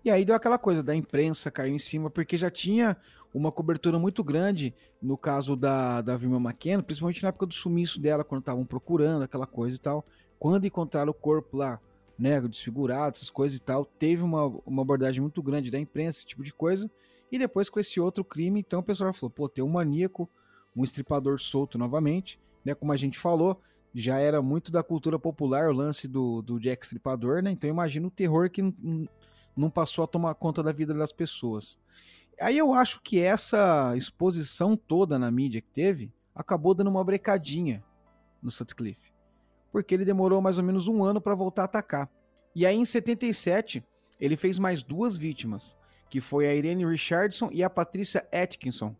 E 0.03 0.11
aí 0.11 0.23
deu 0.23 0.35
aquela 0.35 0.57
coisa 0.57 0.83
da 0.83 0.95
imprensa 0.95 1.49
caiu 1.49 1.73
em 1.73 1.79
cima, 1.79 2.09
porque 2.09 2.37
já 2.37 2.51
tinha 2.51 2.95
uma 3.33 3.51
cobertura 3.51 3.97
muito 3.97 4.23
grande 4.23 4.73
no 5.01 5.17
caso 5.17 5.55
da, 5.55 6.01
da 6.01 6.15
Vilma 6.15 6.37
McKenna, 6.37 6.83
principalmente 6.83 7.23
na 7.23 7.29
época 7.29 7.47
do 7.47 7.53
sumiço 7.53 7.99
dela, 7.99 8.23
quando 8.23 8.41
estavam 8.41 8.65
procurando 8.65 9.23
aquela 9.23 9.47
coisa 9.47 9.75
e 9.75 9.79
tal. 9.79 10.05
Quando 10.37 10.65
encontraram 10.65 11.09
o 11.09 11.13
corpo 11.13 11.57
lá, 11.57 11.79
né, 12.17 12.39
desfigurado, 12.41 13.17
essas 13.17 13.29
coisas 13.29 13.57
e 13.57 13.61
tal, 13.61 13.83
teve 13.83 14.21
uma, 14.21 14.45
uma 14.65 14.83
abordagem 14.83 15.21
muito 15.21 15.41
grande 15.41 15.71
da 15.71 15.79
imprensa, 15.79 16.19
esse 16.19 16.25
tipo 16.25 16.43
de 16.43 16.53
coisa. 16.53 16.89
E 17.31 17.37
depois 17.37 17.69
com 17.69 17.79
esse 17.79 17.99
outro 17.99 18.23
crime, 18.23 18.59
então 18.59 18.79
o 18.79 18.83
pessoal 18.83 19.11
falou, 19.11 19.31
pô, 19.31 19.49
tem 19.49 19.63
um 19.63 19.69
maníaco, 19.69 20.29
um 20.75 20.83
estripador 20.83 21.39
solto 21.39 21.77
novamente, 21.77 22.39
né, 22.63 22.73
como 22.73 22.91
a 22.91 22.97
gente 22.97 23.17
falou, 23.17 23.59
já 23.97 24.19
era 24.19 24.41
muito 24.41 24.73
da 24.73 24.83
cultura 24.83 25.17
popular 25.17 25.69
o 25.69 25.73
lance 25.73 26.05
do, 26.05 26.41
do 26.41 26.59
Jack 26.59 26.85
Stripador, 26.85 27.41
né? 27.41 27.51
Então 27.51 27.69
imagina 27.69 28.05
o 28.05 28.11
terror 28.11 28.49
que 28.49 28.61
não 29.55 29.69
passou 29.69 30.03
a 30.03 30.07
tomar 30.07 30.35
conta 30.35 30.61
da 30.61 30.73
vida 30.73 30.93
das 30.93 31.13
pessoas. 31.13 31.79
Aí 32.39 32.57
eu 32.57 32.73
acho 32.73 33.01
que 33.01 33.21
essa 33.21 33.95
exposição 33.95 34.75
toda 34.75 35.17
na 35.17 35.31
mídia 35.31 35.61
que 35.61 35.69
teve 35.69 36.13
acabou 36.35 36.73
dando 36.73 36.89
uma 36.89 37.03
brecadinha 37.05 37.81
no 38.43 38.51
Sutcliffe. 38.51 39.13
Porque 39.71 39.95
ele 39.95 40.03
demorou 40.03 40.41
mais 40.41 40.57
ou 40.57 40.63
menos 40.65 40.89
um 40.89 41.01
ano 41.01 41.21
para 41.21 41.33
voltar 41.33 41.61
a 41.61 41.65
atacar. 41.65 42.11
E 42.53 42.65
aí 42.65 42.75
em 42.75 42.83
77 42.83 43.81
ele 44.19 44.35
fez 44.35 44.59
mais 44.59 44.83
duas 44.83 45.15
vítimas, 45.15 45.77
que 46.09 46.19
foi 46.19 46.47
a 46.47 46.53
Irene 46.53 46.85
Richardson 46.85 47.49
e 47.49 47.63
a 47.63 47.69
Patricia 47.69 48.27
Atkinson. 48.29 48.93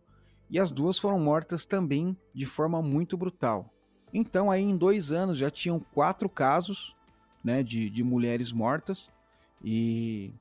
E 0.48 0.58
as 0.58 0.72
duas 0.72 0.98
foram 0.98 1.18
mortas 1.18 1.66
também 1.66 2.16
de 2.32 2.46
forma 2.46 2.80
muito 2.80 3.14
brutal. 3.14 3.75
Então, 4.16 4.50
aí 4.50 4.62
em 4.62 4.76
dois 4.76 5.12
anos 5.12 5.36
já 5.36 5.50
tinham 5.50 5.78
quatro 5.78 6.28
casos 6.28 6.96
né, 7.44 7.62
de, 7.62 7.90
de 7.90 8.02
mulheres 8.02 8.50
mortas. 8.50 9.10
E 9.62 10.32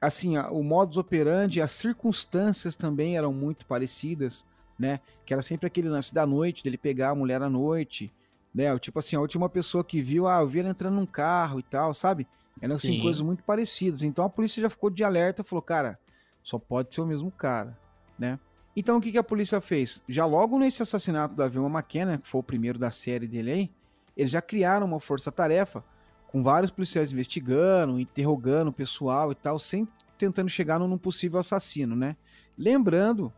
assim, 0.00 0.36
o 0.36 0.62
modus 0.62 0.98
operandi, 0.98 1.62
as 1.62 1.70
circunstâncias 1.70 2.76
também 2.76 3.16
eram 3.16 3.32
muito 3.32 3.64
parecidas, 3.64 4.44
né? 4.78 5.00
Que 5.24 5.32
era 5.32 5.40
sempre 5.40 5.66
aquele 5.66 5.88
lance 5.88 6.14
da 6.14 6.26
noite, 6.26 6.62
dele 6.62 6.76
pegar 6.76 7.10
a 7.10 7.14
mulher 7.14 7.40
à 7.40 7.48
noite, 7.48 8.12
né? 8.54 8.78
Tipo 8.78 8.98
assim, 8.98 9.16
a 9.16 9.20
última 9.20 9.48
pessoa 9.48 9.82
que 9.82 10.02
viu, 10.02 10.28
ah, 10.28 10.40
eu 10.40 10.46
vi 10.46 10.60
ela 10.60 10.68
entrando 10.68 10.96
num 10.96 11.06
carro 11.06 11.58
e 11.58 11.62
tal, 11.62 11.94
sabe? 11.94 12.28
Eram 12.60 12.74
assim, 12.74 13.00
coisas 13.00 13.22
muito 13.22 13.42
parecidas. 13.42 14.02
Então 14.02 14.24
a 14.26 14.30
polícia 14.30 14.60
já 14.60 14.68
ficou 14.68 14.90
de 14.90 15.02
alerta, 15.02 15.42
falou, 15.42 15.62
cara, 15.62 15.98
só 16.42 16.58
pode 16.58 16.94
ser 16.94 17.00
o 17.00 17.06
mesmo 17.06 17.30
cara, 17.30 17.76
né? 18.18 18.38
Então 18.76 18.98
o 18.98 19.00
que, 19.00 19.10
que 19.10 19.18
a 19.18 19.24
polícia 19.24 19.58
fez? 19.60 20.02
Já 20.06 20.26
logo 20.26 20.58
nesse 20.58 20.82
assassinato 20.82 21.34
da 21.34 21.48
Vilma 21.48 21.78
McKenna, 21.78 22.18
que 22.18 22.28
foi 22.28 22.40
o 22.40 22.44
primeiro 22.44 22.78
da 22.78 22.90
série 22.90 23.26
dele 23.26 23.50
aí, 23.50 23.70
eles 24.14 24.30
já 24.30 24.42
criaram 24.42 24.86
uma 24.86 25.00
força-tarefa 25.00 25.82
com 26.26 26.42
vários 26.42 26.70
policiais 26.70 27.10
investigando, 27.10 27.98
interrogando 27.98 28.68
o 28.68 28.72
pessoal 28.72 29.32
e 29.32 29.34
tal, 29.34 29.58
sempre 29.58 29.94
tentando 30.18 30.50
chegar 30.50 30.78
num 30.78 30.98
possível 30.98 31.40
assassino, 31.40 31.96
né? 31.96 32.16
Lembrando 32.56 33.32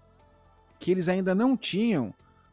que 0.79 0.91
eles 0.91 1.09
ainda 1.09 1.35
não 1.35 1.57
tinham 1.57 2.13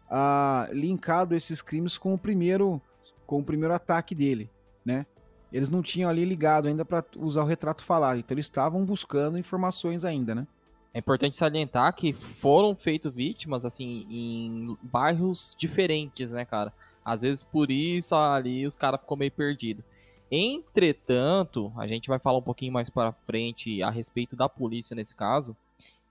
ah, 0.10 0.68
linkado 0.72 1.36
esses 1.36 1.62
crimes 1.62 1.98
com 1.98 2.14
o 2.14 2.18
primeiro 2.18 2.82
com 3.26 3.40
o 3.40 3.44
primeiro 3.44 3.74
ataque 3.74 4.14
dele, 4.14 4.52
né? 4.84 5.08
Eles 5.52 5.70
não 5.70 5.82
tinham 5.82 6.10
ali 6.10 6.24
ligado 6.26 6.68
ainda 6.68 6.86
para 6.86 7.04
usar 7.18 7.42
o 7.42 7.48
retrato 7.48 7.84
falado, 7.84 8.20
então 8.20 8.36
eles 8.36 8.46
estavam 8.46 8.86
buscando 8.86 9.38
informações 9.38 10.06
ainda, 10.06 10.36
né? 10.36 10.48
É 10.96 11.00
importante 11.00 11.36
salientar 11.36 11.94
que 11.94 12.14
foram 12.14 12.74
feitas 12.74 13.14
vítimas, 13.14 13.66
assim, 13.66 14.08
em 14.10 14.78
bairros 14.82 15.54
diferentes, 15.58 16.32
né, 16.32 16.46
cara? 16.46 16.72
Às 17.04 17.22
vezes 17.22 17.44
por 17.44 17.70
isso 17.70 18.16
ali 18.16 18.66
os 18.66 18.78
caras 18.78 19.02
ficou 19.02 19.18
meio 19.18 19.30
perdidos. 19.30 19.84
Entretanto, 20.32 21.70
a 21.76 21.86
gente 21.86 22.08
vai 22.08 22.18
falar 22.18 22.38
um 22.38 22.42
pouquinho 22.42 22.72
mais 22.72 22.90
para 22.90 23.12
frente 23.12 23.84
a 23.84 23.90
respeito 23.90 24.38
da 24.38 24.48
polícia 24.48 24.96
nesse 24.96 25.14
caso. 25.14 25.54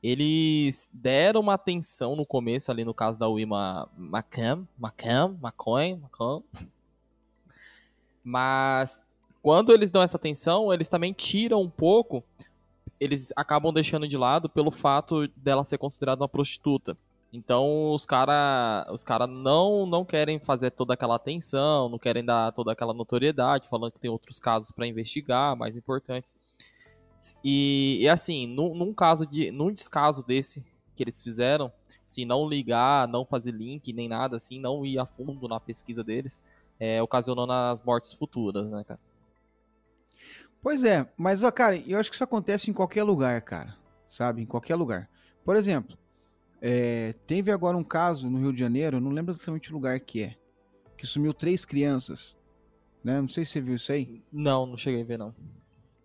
Eles 0.02 0.90
deram 0.92 1.40
uma 1.40 1.54
atenção 1.54 2.14
no 2.14 2.26
começo 2.26 2.70
ali 2.70 2.84
no 2.84 2.92
caso 2.92 3.18
da 3.18 3.26
Wilma 3.26 3.88
McCam, 3.96 4.68
McCam, 4.78 5.34
McCoy, 5.42 5.92
McCam. 5.92 6.42
Mas 8.22 9.00
quando 9.42 9.72
eles 9.72 9.90
dão 9.90 10.02
essa 10.02 10.18
atenção, 10.18 10.70
eles 10.70 10.90
também 10.90 11.14
tiram 11.14 11.62
um 11.62 11.70
pouco 11.70 12.22
eles 13.04 13.32
acabam 13.36 13.72
deixando 13.72 14.08
de 14.08 14.16
lado 14.16 14.48
pelo 14.48 14.70
fato 14.70 15.28
dela 15.36 15.64
ser 15.64 15.78
considerada 15.78 16.22
uma 16.22 16.28
prostituta. 16.28 16.96
Então 17.32 17.92
os 17.92 18.06
caras 18.06 18.86
os 18.92 19.02
cara 19.02 19.26
não, 19.26 19.86
não 19.86 20.04
querem 20.04 20.38
fazer 20.38 20.70
toda 20.70 20.94
aquela 20.94 21.16
atenção, 21.16 21.88
não 21.88 21.98
querem 21.98 22.24
dar 22.24 22.52
toda 22.52 22.72
aquela 22.72 22.94
notoriedade, 22.94 23.68
falando 23.68 23.92
que 23.92 23.98
tem 23.98 24.10
outros 24.10 24.38
casos 24.38 24.70
para 24.70 24.86
investigar, 24.86 25.56
mais 25.56 25.76
importantes. 25.76 26.34
E, 27.42 27.98
e 28.00 28.08
assim, 28.08 28.46
num, 28.46 28.74
num, 28.74 28.92
caso 28.92 29.26
de. 29.26 29.50
num 29.50 29.72
descaso 29.72 30.22
desse 30.22 30.62
que 30.94 31.02
eles 31.02 31.22
fizeram, 31.22 31.72
assim, 32.06 32.24
não 32.24 32.48
ligar, 32.48 33.08
não 33.08 33.24
fazer 33.24 33.50
link, 33.50 33.92
nem 33.92 34.08
nada, 34.08 34.36
assim, 34.36 34.60
não 34.60 34.84
ir 34.86 34.98
a 34.98 35.06
fundo 35.06 35.48
na 35.48 35.58
pesquisa 35.58 36.04
deles, 36.04 36.40
é, 36.78 37.02
ocasionou 37.02 37.46
nas 37.46 37.82
mortes 37.82 38.12
futuras, 38.12 38.66
né, 38.70 38.84
cara? 38.84 39.00
Pois 40.64 40.82
é, 40.82 41.06
mas, 41.14 41.42
ó, 41.42 41.50
cara, 41.50 41.76
eu 41.76 41.98
acho 41.98 42.08
que 42.08 42.14
isso 42.14 42.24
acontece 42.24 42.70
em 42.70 42.72
qualquer 42.72 43.02
lugar, 43.02 43.38
cara. 43.42 43.76
Sabe? 44.08 44.40
Em 44.40 44.46
qualquer 44.46 44.74
lugar. 44.76 45.10
Por 45.44 45.56
exemplo, 45.56 45.94
é, 46.58 47.14
teve 47.26 47.50
agora 47.50 47.76
um 47.76 47.84
caso 47.84 48.30
no 48.30 48.38
Rio 48.38 48.50
de 48.50 48.60
Janeiro, 48.60 48.98
não 48.98 49.10
lembro 49.10 49.34
exatamente 49.34 49.70
o 49.70 49.74
lugar 49.74 50.00
que 50.00 50.22
é, 50.22 50.36
que 50.96 51.06
sumiu 51.06 51.34
três 51.34 51.66
crianças. 51.66 52.38
Né? 53.04 53.20
Não 53.20 53.28
sei 53.28 53.44
se 53.44 53.50
você 53.50 53.60
viu 53.60 53.74
isso 53.74 53.92
aí. 53.92 54.22
Não, 54.32 54.64
não 54.64 54.78
cheguei 54.78 55.02
a 55.02 55.04
ver, 55.04 55.18
não. 55.18 55.34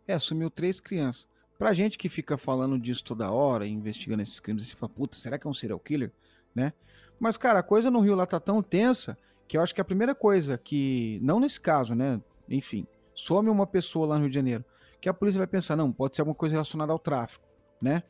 É, 0.06 0.19
sumiu 0.19 0.50
três 0.50 0.82
crianças. 0.82 1.26
Pra 1.58 1.72
gente 1.72 1.98
que 1.98 2.10
fica 2.10 2.38
falando 2.38 2.78
disso 2.78 3.06
toda 3.06 3.32
hora, 3.32 3.65
investigando 3.65 4.24
esses 4.24 4.41
crimes, 4.41 4.67
você 4.67 4.76
fala, 4.76 4.91
puta, 4.91 5.15
será 5.15 5.39
que 5.39 5.48
é 5.48 5.50
um 5.50 5.54
serial 5.54 5.80
killer? 5.80 6.12
Né? 6.54 6.74
Mas, 7.17 7.38
cara, 7.38 7.60
a 7.60 7.63
coisa 7.63 7.89
no 7.89 8.02
Rio 8.02 8.13
lá 8.13 8.26
tá 8.26 8.41
tão 8.41 8.62
tensa 8.62 9.17
que 9.48 9.56
eu 9.56 9.62
acho 9.62 9.74
que 9.74 9.80
a 9.80 9.86
primeira 9.86 10.13
coisa 10.13 10.58
que, 10.58 11.17
não 11.22 11.39
nesse 11.39 11.62
caso, 11.62 11.95
né? 11.95 12.22
Enfim, 12.50 12.86
some 13.19 13.49
uma 13.49 13.67
pessoa 13.67 14.08
lá 14.08 14.15
no 14.15 14.21
Rio 14.21 14.29
de 14.29 14.36
Janeiro, 14.36 14.65
que 15.01 15.10
a 15.10 15.13
polícia 15.13 15.38
vai 15.38 15.47
pensar, 15.47 15.75
não, 15.75 15.91
pode 15.91 16.15
ser 16.15 16.21
alguma 16.21 16.36
coisa 16.36 16.53
relacionada 16.53 16.91
ao 16.91 16.99
tráfico, 16.99 17.47
né? 17.82 18.03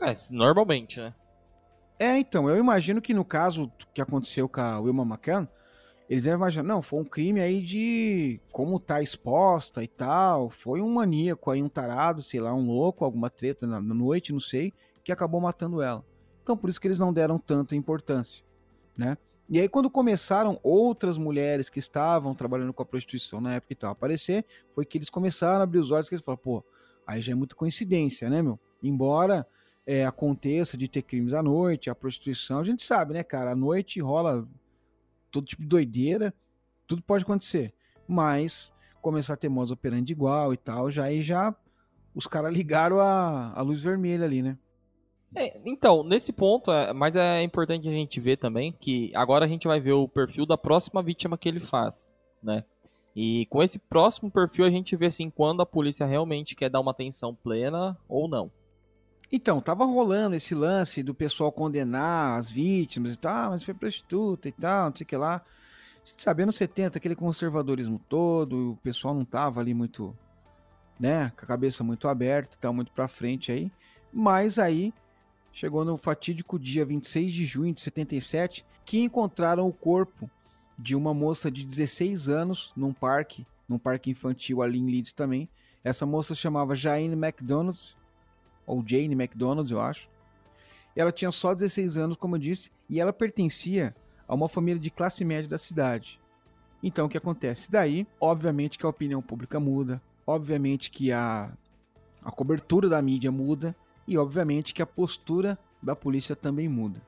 É, 0.00 0.14
normalmente, 0.30 1.00
né? 1.00 1.14
É, 1.98 2.18
então, 2.18 2.48
eu 2.48 2.58
imagino 2.58 3.00
que 3.00 3.14
no 3.14 3.24
caso 3.24 3.70
que 3.92 4.00
aconteceu 4.00 4.48
com 4.48 4.60
a 4.60 4.80
Wilma 4.80 5.04
McCann, 5.04 5.46
eles 6.08 6.24
devem 6.24 6.36
imaginar, 6.36 6.64
não, 6.64 6.82
foi 6.82 7.00
um 7.00 7.04
crime 7.04 7.40
aí 7.40 7.62
de 7.62 8.40
como 8.50 8.78
tá 8.80 9.00
exposta 9.00 9.82
e 9.82 9.88
tal, 9.88 10.50
foi 10.50 10.80
um 10.80 10.92
maníaco 10.92 11.50
aí, 11.50 11.62
um 11.62 11.68
tarado, 11.68 12.20
sei 12.22 12.40
lá, 12.40 12.52
um 12.52 12.66
louco, 12.66 13.04
alguma 13.04 13.30
treta 13.30 13.66
na, 13.66 13.80
na 13.80 13.94
noite, 13.94 14.32
não 14.32 14.40
sei, 14.40 14.72
que 15.02 15.12
acabou 15.12 15.40
matando 15.40 15.80
ela. 15.80 16.04
Então, 16.42 16.56
por 16.56 16.68
isso 16.68 16.80
que 16.80 16.88
eles 16.88 16.98
não 16.98 17.12
deram 17.12 17.38
tanta 17.38 17.76
importância, 17.76 18.44
né? 18.96 19.16
E 19.48 19.60
aí, 19.60 19.68
quando 19.68 19.90
começaram 19.90 20.58
outras 20.62 21.18
mulheres 21.18 21.68
que 21.68 21.78
estavam 21.78 22.34
trabalhando 22.34 22.72
com 22.72 22.82
a 22.82 22.86
prostituição 22.86 23.40
na 23.40 23.54
época 23.54 23.72
e 23.74 23.76
tal 23.76 23.90
aparecer, 23.90 24.44
foi 24.72 24.86
que 24.86 24.96
eles 24.96 25.10
começaram 25.10 25.60
a 25.60 25.64
abrir 25.64 25.78
os 25.78 25.90
olhos 25.90 26.08
que 26.08 26.14
eles 26.14 26.24
falaram, 26.24 26.42
pô, 26.42 26.64
aí 27.06 27.20
já 27.20 27.32
é 27.32 27.34
muita 27.34 27.54
coincidência, 27.54 28.30
né, 28.30 28.40
meu? 28.40 28.58
Embora 28.82 29.46
é, 29.86 30.06
aconteça 30.06 30.78
de 30.78 30.88
ter 30.88 31.02
crimes 31.02 31.34
à 31.34 31.42
noite, 31.42 31.90
a 31.90 31.94
prostituição, 31.94 32.58
a 32.58 32.64
gente 32.64 32.82
sabe, 32.82 33.12
né, 33.12 33.22
cara? 33.22 33.52
À 33.52 33.56
noite 33.56 34.00
rola 34.00 34.48
todo 35.30 35.46
tipo 35.46 35.62
de 35.62 35.68
doideira, 35.68 36.32
tudo 36.86 37.02
pode 37.02 37.24
acontecer. 37.24 37.74
Mas 38.08 38.72
começar 39.02 39.34
a 39.34 39.36
ter 39.36 39.50
modos 39.50 39.70
operando 39.70 40.10
igual 40.10 40.54
e 40.54 40.56
tal, 40.56 40.90
já 40.90 41.04
aí 41.04 41.20
já 41.20 41.54
os 42.14 42.26
caras 42.26 42.52
ligaram 42.54 42.98
a, 42.98 43.52
a 43.54 43.60
luz 43.60 43.82
vermelha 43.82 44.24
ali, 44.24 44.42
né? 44.42 44.56
É, 45.36 45.60
então, 45.64 46.04
nesse 46.04 46.32
ponto, 46.32 46.70
é, 46.70 46.92
mas 46.92 47.16
é 47.16 47.42
importante 47.42 47.88
a 47.88 47.92
gente 47.92 48.20
ver 48.20 48.36
também 48.36 48.72
que 48.72 49.10
agora 49.14 49.44
a 49.44 49.48
gente 49.48 49.66
vai 49.66 49.80
ver 49.80 49.92
o 49.92 50.08
perfil 50.08 50.46
da 50.46 50.56
próxima 50.56 51.02
vítima 51.02 51.36
que 51.36 51.48
ele 51.48 51.60
faz, 51.60 52.08
né? 52.42 52.64
E 53.16 53.46
com 53.46 53.62
esse 53.62 53.78
próximo 53.78 54.30
perfil 54.30 54.64
a 54.64 54.70
gente 54.70 54.96
vê 54.96 55.06
assim 55.06 55.30
quando 55.30 55.62
a 55.62 55.66
polícia 55.66 56.06
realmente 56.06 56.56
quer 56.56 56.68
dar 56.68 56.80
uma 56.80 56.90
atenção 56.90 57.34
plena 57.34 57.96
ou 58.08 58.28
não. 58.28 58.50
Então, 59.30 59.60
tava 59.60 59.84
rolando 59.84 60.36
esse 60.36 60.54
lance 60.54 61.02
do 61.02 61.14
pessoal 61.14 61.50
condenar 61.50 62.38
as 62.38 62.50
vítimas 62.50 63.14
e 63.14 63.16
tal, 63.16 63.34
ah, 63.34 63.50
mas 63.50 63.62
foi 63.64 63.74
prostituta 63.74 64.48
e 64.48 64.52
tal, 64.52 64.90
não 64.90 64.96
sei 64.96 65.04
o 65.04 65.08
que 65.08 65.16
lá. 65.16 65.42
A 66.04 66.08
gente 66.08 66.22
sabia 66.22 66.46
nos 66.46 66.56
70, 66.56 66.98
aquele 66.98 67.16
conservadorismo 67.16 68.00
todo, 68.08 68.72
o 68.72 68.76
pessoal 68.76 69.14
não 69.14 69.24
tava 69.24 69.60
ali 69.60 69.74
muito, 69.74 70.16
né, 71.00 71.32
com 71.36 71.44
a 71.44 71.48
cabeça 71.48 71.82
muito 71.82 72.06
aberta 72.06 72.56
tal, 72.60 72.72
muito 72.72 72.92
pra 72.92 73.08
frente 73.08 73.50
aí. 73.50 73.72
Mas 74.12 74.58
aí, 74.58 74.92
chegou 75.54 75.84
no 75.84 75.96
fatídico 75.96 76.58
dia 76.58 76.84
26 76.84 77.32
de 77.32 77.44
junho 77.44 77.72
de 77.72 77.80
77, 77.80 78.66
que 78.84 78.98
encontraram 79.00 79.68
o 79.68 79.72
corpo 79.72 80.28
de 80.76 80.96
uma 80.96 81.14
moça 81.14 81.48
de 81.48 81.64
16 81.64 82.28
anos 82.28 82.72
num 82.76 82.92
parque, 82.92 83.46
num 83.68 83.78
parque 83.78 84.10
infantil 84.10 84.60
ali 84.60 84.80
em 84.80 84.90
Leeds 84.90 85.12
também. 85.12 85.48
Essa 85.84 86.04
moça 86.04 86.34
chamava 86.34 86.74
Jane 86.74 87.14
McDonald 87.14 87.96
ou 88.66 88.82
Jane 88.84 89.14
McDonald, 89.14 89.70
eu 89.70 89.80
acho. 89.80 90.08
Ela 90.96 91.12
tinha 91.12 91.30
só 91.30 91.54
16 91.54 91.98
anos, 91.98 92.16
como 92.16 92.34
eu 92.34 92.40
disse, 92.40 92.72
e 92.90 92.98
ela 92.98 93.12
pertencia 93.12 93.94
a 94.26 94.34
uma 94.34 94.48
família 94.48 94.80
de 94.80 94.90
classe 94.90 95.24
média 95.24 95.48
da 95.48 95.58
cidade. 95.58 96.20
Então, 96.82 97.06
o 97.06 97.08
que 97.08 97.16
acontece? 97.16 97.70
Daí, 97.70 98.08
obviamente 98.20 98.76
que 98.76 98.84
a 98.84 98.88
opinião 98.88 99.22
pública 99.22 99.60
muda, 99.60 100.02
obviamente 100.26 100.90
que 100.90 101.12
a, 101.12 101.52
a 102.24 102.32
cobertura 102.32 102.88
da 102.88 103.00
mídia 103.00 103.30
muda, 103.30 103.74
e 104.06 104.18
obviamente 104.18 104.74
que 104.74 104.82
a 104.82 104.86
postura 104.86 105.58
da 105.82 105.94
polícia 105.94 106.34
também 106.34 106.68
muda. 106.68 107.00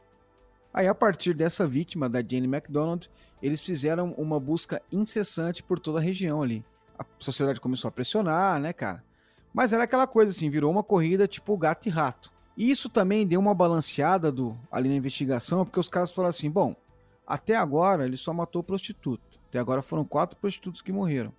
Aí, 0.72 0.86
a 0.86 0.94
partir 0.94 1.32
dessa 1.32 1.66
vítima, 1.66 2.08
da 2.08 2.20
Jane 2.20 2.46
McDonald, 2.46 3.10
eles 3.42 3.62
fizeram 3.62 4.12
uma 4.18 4.38
busca 4.38 4.82
incessante 4.92 5.62
por 5.62 5.78
toda 5.78 5.98
a 5.98 6.02
região 6.02 6.42
ali. 6.42 6.64
A 6.98 7.04
sociedade 7.18 7.60
começou 7.60 7.88
a 7.88 7.92
pressionar, 7.92 8.60
né, 8.60 8.72
cara? 8.72 9.02
Mas 9.54 9.72
era 9.72 9.84
aquela 9.84 10.06
coisa 10.06 10.30
assim, 10.30 10.50
virou 10.50 10.70
uma 10.70 10.82
corrida 10.82 11.26
tipo 11.26 11.56
gato 11.56 11.86
e 11.86 11.90
rato. 11.90 12.30
E 12.56 12.70
isso 12.70 12.88
também 12.88 13.26
deu 13.26 13.40
uma 13.40 13.54
balanceada 13.54 14.30
do, 14.30 14.54
ali 14.70 14.88
na 14.88 14.94
investigação, 14.94 15.64
porque 15.64 15.80
os 15.80 15.88
caras 15.88 16.10
falaram 16.10 16.30
assim: 16.30 16.50
bom, 16.50 16.76
até 17.26 17.56
agora 17.56 18.04
ele 18.04 18.16
só 18.16 18.32
matou 18.32 18.62
prostituta. 18.62 19.38
Até 19.48 19.58
agora 19.58 19.80
foram 19.82 20.04
quatro 20.04 20.38
prostitutas 20.38 20.82
que 20.82 20.92
morreram. 20.92 21.32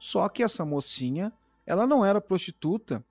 Só 0.00 0.28
que 0.28 0.42
essa 0.42 0.64
mocinha, 0.64 1.32
ela 1.66 1.86
não 1.86 2.04
era 2.04 2.20
prostituta, 2.20 3.04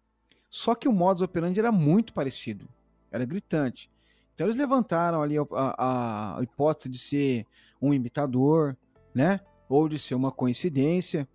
só 0.49 0.73
que 0.73 0.87
o 0.87 0.93
modus 0.93 1.21
operandi 1.21 1.59
era 1.59 1.71
muito 1.71 2.13
parecido. 2.13 2.67
Era 3.11 3.25
gritante. 3.25 3.89
Então 4.33 4.47
eles 4.47 4.57
levantaram 4.57 5.21
ali 5.21 5.37
a, 5.37 5.45
a, 5.51 6.39
a 6.39 6.43
hipótese 6.43 6.89
de 6.89 6.97
ser 6.97 7.45
um 7.81 7.93
imitador, 7.93 8.75
né? 9.13 9.39
Ou 9.67 9.87
de 9.87 9.99
ser 9.99 10.15
uma 10.15 10.31
coincidência. 10.31 11.27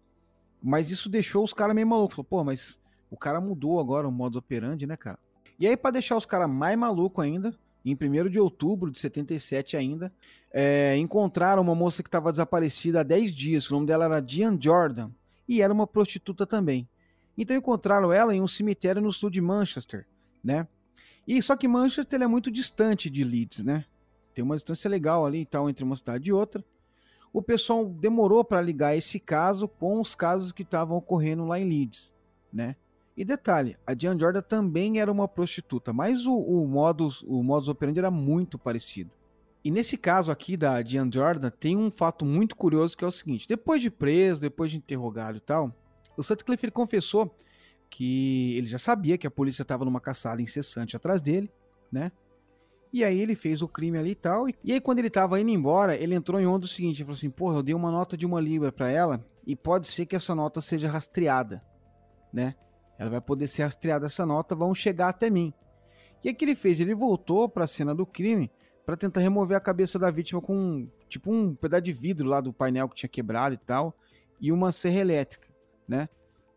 Mas 0.62 0.90
isso 0.90 1.08
deixou 1.08 1.44
os 1.44 1.52
caras 1.52 1.74
meio 1.74 1.86
malucos. 1.86 2.16
Falou, 2.16 2.28
pô, 2.28 2.44
mas 2.44 2.80
o 3.10 3.16
cara 3.16 3.40
mudou 3.40 3.78
agora 3.78 4.08
o 4.08 4.12
modo 4.12 4.38
operandi, 4.38 4.86
né, 4.86 4.96
cara? 4.96 5.18
E 5.58 5.66
aí, 5.66 5.76
para 5.76 5.92
deixar 5.92 6.16
os 6.16 6.26
caras 6.26 6.50
mais 6.50 6.76
malucos 6.76 7.24
ainda, 7.24 7.54
em 7.84 7.94
1 7.94 8.28
de 8.28 8.40
outubro 8.40 8.90
de 8.90 8.98
77 8.98 9.76
ainda, 9.76 10.12
é, 10.52 10.96
encontraram 10.96 11.62
uma 11.62 11.74
moça 11.74 12.02
que 12.02 12.08
estava 12.08 12.30
desaparecida 12.30 13.00
há 13.00 13.02
10 13.02 13.30
dias. 13.30 13.70
O 13.70 13.74
nome 13.74 13.86
dela 13.86 14.06
era 14.06 14.26
Jean 14.26 14.58
Jordan. 14.60 15.10
E 15.46 15.60
era 15.60 15.72
uma 15.72 15.86
prostituta 15.86 16.46
também. 16.46 16.88
Então 17.36 17.56
encontraram 17.56 18.12
ela 18.12 18.34
em 18.34 18.40
um 18.40 18.48
cemitério 18.48 19.02
no 19.02 19.12
sul 19.12 19.30
de 19.30 19.40
Manchester, 19.40 20.06
né? 20.42 20.68
E 21.26 21.40
só 21.42 21.56
que 21.56 21.66
Manchester 21.66 22.22
é 22.22 22.26
muito 22.26 22.50
distante 22.50 23.08
de 23.08 23.24
Leeds, 23.24 23.64
né? 23.64 23.84
Tem 24.34 24.44
uma 24.44 24.56
distância 24.56 24.88
legal 24.88 25.24
ali 25.24 25.40
e 25.40 25.46
tal 25.46 25.70
entre 25.70 25.84
uma 25.84 25.96
cidade 25.96 26.28
e 26.28 26.32
outra. 26.32 26.64
O 27.32 27.42
pessoal 27.42 27.84
demorou 27.86 28.44
para 28.44 28.60
ligar 28.60 28.96
esse 28.96 29.18
caso 29.18 29.66
com 29.66 30.00
os 30.00 30.14
casos 30.14 30.52
que 30.52 30.62
estavam 30.62 30.96
ocorrendo 30.96 31.44
lá 31.44 31.58
em 31.58 31.68
Leeds, 31.68 32.14
né? 32.52 32.76
E 33.16 33.24
detalhe, 33.24 33.76
a 33.86 33.94
Diane 33.94 34.20
Jordan 34.20 34.42
também 34.42 34.98
era 34.98 35.10
uma 35.10 35.28
prostituta, 35.28 35.92
mas 35.92 36.26
o, 36.26 36.36
o, 36.36 36.66
modus, 36.66 37.22
o 37.22 37.42
modus 37.42 37.68
operandi 37.68 38.00
era 38.00 38.10
muito 38.10 38.58
parecido. 38.58 39.10
E 39.64 39.70
nesse 39.70 39.96
caso 39.96 40.32
aqui 40.32 40.56
da 40.56 40.82
Diane 40.82 41.10
Jordan, 41.12 41.50
tem 41.50 41.76
um 41.76 41.90
fato 41.90 42.24
muito 42.24 42.56
curioso 42.56 42.96
que 42.96 43.04
é 43.04 43.06
o 43.06 43.12
seguinte: 43.12 43.48
depois 43.48 43.80
de 43.80 43.90
preso, 43.90 44.40
depois 44.40 44.70
de 44.70 44.76
interrogado 44.76 45.38
e 45.38 45.40
tal, 45.40 45.72
o 46.16 46.22
Sutcliffe 46.22 46.64
ele 46.66 46.72
confessou 46.72 47.34
que 47.90 48.56
ele 48.56 48.66
já 48.66 48.78
sabia 48.78 49.16
que 49.16 49.26
a 49.26 49.30
polícia 49.30 49.62
estava 49.62 49.84
numa 49.84 50.00
caçada 50.00 50.42
incessante 50.42 50.96
atrás 50.96 51.22
dele, 51.22 51.50
né? 51.90 52.10
E 52.92 53.02
aí 53.02 53.18
ele 53.18 53.34
fez 53.34 53.62
o 53.62 53.68
crime 53.68 53.98
ali 53.98 54.10
e 54.10 54.14
tal. 54.14 54.48
E 54.48 54.72
aí 54.72 54.80
quando 54.80 55.00
ele 55.00 55.08
estava 55.08 55.40
indo 55.40 55.50
embora, 55.50 55.96
ele 55.96 56.14
entrou 56.14 56.40
em 56.40 56.46
onda 56.46 56.60
do 56.60 56.68
seguinte, 56.68 56.98
ele 56.98 57.04
falou 57.04 57.16
assim, 57.16 57.30
porra, 57.30 57.56
eu 57.56 57.62
dei 57.62 57.74
uma 57.74 57.90
nota 57.90 58.16
de 58.16 58.24
uma 58.24 58.40
libra 58.40 58.70
para 58.70 58.90
ela 58.90 59.24
e 59.46 59.54
pode 59.54 59.86
ser 59.86 60.06
que 60.06 60.16
essa 60.16 60.34
nota 60.34 60.60
seja 60.60 60.88
rastreada, 60.88 61.62
né? 62.32 62.54
Ela 62.98 63.10
vai 63.10 63.20
poder 63.20 63.46
ser 63.46 63.64
rastreada 63.64 64.06
essa 64.06 64.24
nota, 64.24 64.54
vão 64.54 64.74
chegar 64.74 65.08
até 65.08 65.28
mim. 65.28 65.52
E 66.22 66.30
o 66.30 66.34
que 66.34 66.44
ele 66.44 66.54
fez? 66.54 66.80
Ele 66.80 66.94
voltou 66.94 67.48
para 67.48 67.64
a 67.64 67.66
cena 67.66 67.94
do 67.94 68.06
crime 68.06 68.50
para 68.86 68.96
tentar 68.96 69.20
remover 69.20 69.56
a 69.56 69.60
cabeça 69.60 69.98
da 69.98 70.10
vítima 70.10 70.40
com 70.40 70.88
tipo 71.08 71.32
um 71.32 71.54
pedaço 71.54 71.82
de 71.82 71.92
vidro 71.92 72.28
lá 72.28 72.40
do 72.40 72.52
painel 72.52 72.88
que 72.88 72.96
tinha 72.96 73.08
quebrado 73.08 73.54
e 73.54 73.58
tal, 73.58 73.96
e 74.40 74.50
uma 74.52 74.72
serra 74.72 75.00
elétrica, 75.00 75.48
né? 75.86 76.08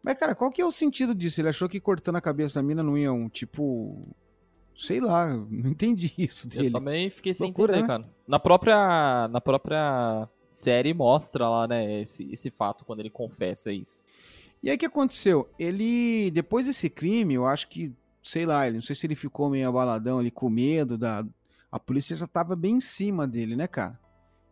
Mas 0.04 0.16
cara, 0.16 0.36
qual 0.36 0.52
que 0.52 0.62
é 0.62 0.66
o 0.66 0.72
sentido 0.72 1.14
disso? 1.14 1.42
Ele 1.42 1.50
achou 1.50 1.68
que 1.68 1.80
cortando 1.80 2.16
a 2.16 2.22
cabeça 2.22 2.60
da 2.60 2.64
mina 2.64 2.82
não 2.82 2.98
ia 2.98 3.12
um 3.12 3.28
tipo 3.28 4.16
sei 4.76 5.00
lá, 5.00 5.28
não 5.50 5.72
entendi 5.72 6.14
isso 6.18 6.48
dele. 6.48 6.68
Eu 6.68 6.72
também 6.72 7.10
fiquei 7.10 7.34
sem 7.34 7.48
Loucura, 7.48 7.74
entender, 7.74 7.82
né? 7.82 7.88
cara. 7.88 8.10
Na 8.28 8.40
própria 8.40 9.28
na 9.28 9.42
própria 9.42 10.30
série 10.52 10.94
mostra 10.94 11.48
lá, 11.50 11.68
né, 11.68 12.02
esse, 12.02 12.32
esse 12.32 12.50
fato 12.50 12.84
quando 12.86 13.00
ele 13.00 13.10
confessa 13.10 13.72
isso. 13.72 14.02
E 14.62 14.70
aí 14.70 14.76
o 14.76 14.80
que 14.80 14.86
aconteceu? 14.86 15.48
Ele, 15.60 16.32
depois 16.32 16.66
desse 16.66 16.90
crime, 16.90 17.36
eu 17.36 17.46
acho 17.46 17.68
que 17.68 17.94
sei 18.24 18.46
lá, 18.46 18.68
ele 18.68 18.78
não 18.78 18.82
sei 18.82 18.96
se 18.96 19.06
ele 19.06 19.16
ficou 19.16 19.50
meio 19.50 19.70
abaladão 19.70 20.20
ali 20.20 20.32
com 20.32 20.50
medo 20.50 20.98
da 20.98 21.26
a 21.72 21.80
polícia 21.80 22.16
já 22.16 22.28
tava 22.28 22.56
bem 22.56 22.76
em 22.76 22.80
cima 22.80 23.28
dele, 23.28 23.56
né, 23.56 23.68
cara? 23.68 24.00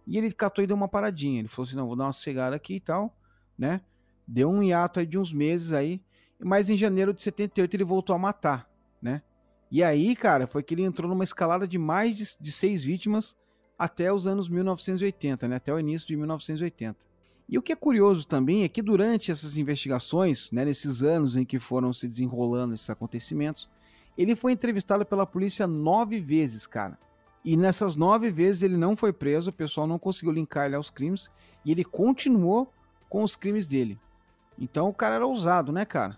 E 0.05 0.17
ele 0.17 0.31
catou 0.31 0.63
e 0.63 0.67
deu 0.67 0.75
uma 0.75 0.87
paradinha. 0.87 1.39
Ele 1.39 1.47
falou 1.47 1.67
assim: 1.67 1.75
"Não, 1.75 1.87
vou 1.87 1.95
dar 1.95 2.05
uma 2.05 2.13
cegada 2.13 2.55
aqui 2.55 2.75
e 2.75 2.79
tal", 2.79 3.15
né? 3.57 3.81
Deu 4.27 4.49
um 4.49 4.63
hiato 4.63 4.99
aí 4.99 5.05
de 5.05 5.17
uns 5.17 5.31
meses 5.31 5.73
aí, 5.73 6.01
mas 6.39 6.69
em 6.69 6.77
janeiro 6.77 7.13
de 7.13 7.21
78 7.21 7.73
ele 7.75 7.83
voltou 7.83 8.15
a 8.15 8.19
matar, 8.19 8.69
né? 9.01 9.21
E 9.71 9.83
aí, 9.83 10.15
cara, 10.15 10.47
foi 10.47 10.63
que 10.63 10.73
ele 10.73 10.83
entrou 10.83 11.09
numa 11.09 11.23
escalada 11.23 11.67
de 11.67 11.77
mais 11.77 12.17
de, 12.17 12.25
de 12.39 12.51
seis 12.51 12.83
vítimas 12.83 13.35
até 13.77 14.11
os 14.11 14.25
anos 14.25 14.47
1980, 14.47 15.47
né? 15.47 15.55
Até 15.55 15.73
o 15.73 15.79
início 15.79 16.07
de 16.07 16.15
1980. 16.15 16.97
E 17.47 17.57
o 17.57 17.61
que 17.61 17.71
é 17.71 17.75
curioso 17.75 18.27
também 18.27 18.63
é 18.63 18.69
que 18.69 18.81
durante 18.81 19.31
essas 19.31 19.55
investigações, 19.57 20.49
né, 20.51 20.65
nesses 20.65 21.03
anos 21.03 21.35
em 21.35 21.45
que 21.45 21.59
foram 21.59 21.93
se 21.93 22.07
desenrolando 22.07 22.73
esses 22.73 22.89
acontecimentos, 22.89 23.69
ele 24.17 24.35
foi 24.35 24.51
entrevistado 24.51 25.05
pela 25.05 25.27
polícia 25.27 25.67
nove 25.67 26.19
vezes, 26.19 26.65
cara. 26.65 26.97
E 27.43 27.55
nessas 27.55 27.95
nove 27.95 28.31
vezes 28.31 28.63
ele 28.63 28.77
não 28.77 28.95
foi 28.95 29.13
preso, 29.13 29.51
o 29.51 29.53
pessoal 29.53 29.85
não 29.85 29.99
conseguiu 29.99 30.31
linkar 30.33 30.65
ele 30.65 30.75
aos 30.75 30.89
crimes 30.89 31.29
e 31.63 31.71
ele 31.71 31.83
continuou 31.83 32.73
com 33.07 33.21
os 33.21 33.35
crimes 33.35 33.67
dele. 33.67 33.99
Então 34.59 34.89
o 34.89 34.93
cara 34.93 35.15
era 35.15 35.27
ousado, 35.27 35.71
né, 35.71 35.85
cara? 35.85 36.17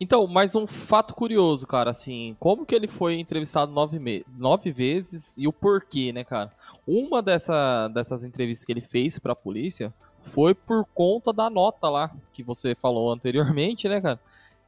Então, 0.00 0.26
mais 0.26 0.54
um 0.54 0.66
fato 0.66 1.14
curioso, 1.14 1.66
cara, 1.66 1.90
assim, 1.90 2.36
como 2.40 2.66
que 2.66 2.74
ele 2.74 2.88
foi 2.88 3.14
entrevistado 3.14 3.70
nove, 3.70 4.24
nove 4.36 4.72
vezes 4.72 5.34
e 5.38 5.46
o 5.46 5.52
porquê, 5.52 6.12
né, 6.12 6.24
cara? 6.24 6.52
Uma 6.86 7.22
dessa, 7.22 7.88
dessas 7.88 8.24
entrevistas 8.24 8.64
que 8.64 8.72
ele 8.72 8.80
fez 8.80 9.18
pra 9.18 9.36
polícia 9.36 9.94
foi 10.24 10.54
por 10.54 10.84
conta 10.94 11.32
da 11.32 11.48
nota 11.48 11.88
lá 11.88 12.10
que 12.32 12.42
você 12.42 12.74
falou 12.74 13.12
anteriormente, 13.12 13.88
né, 13.88 14.00
cara? 14.00 14.18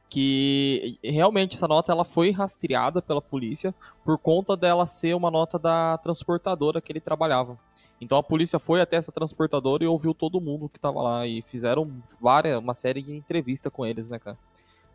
Que 0.09 0.97
realmente 1.03 1.55
essa 1.55 1.67
nota 1.67 1.91
ela 1.91 2.05
foi 2.05 2.31
rastreada 2.31 3.01
pela 3.01 3.21
polícia 3.21 3.75
por 4.05 4.17
conta 4.17 4.55
dela 4.55 4.85
ser 4.85 5.13
uma 5.13 5.29
nota 5.29 5.59
da 5.59 5.97
transportadora 5.97 6.79
que 6.79 6.91
ele 6.91 7.01
trabalhava. 7.01 7.59
Então 7.99 8.17
a 8.17 8.23
polícia 8.23 8.59
foi 8.59 8.81
até 8.81 8.95
essa 8.97 9.11
transportadora 9.11 9.83
e 9.83 9.87
ouviu 9.87 10.13
todo 10.13 10.41
mundo 10.41 10.69
que 10.69 10.79
tava 10.79 11.01
lá 11.01 11.27
e 11.27 11.41
fizeram 11.43 11.91
várias, 12.21 12.57
uma 12.59 12.75
série 12.75 13.01
de 13.01 13.15
entrevistas 13.15 13.71
com 13.71 13.85
eles, 13.85 14.07
né, 14.07 14.19
cara? 14.19 14.37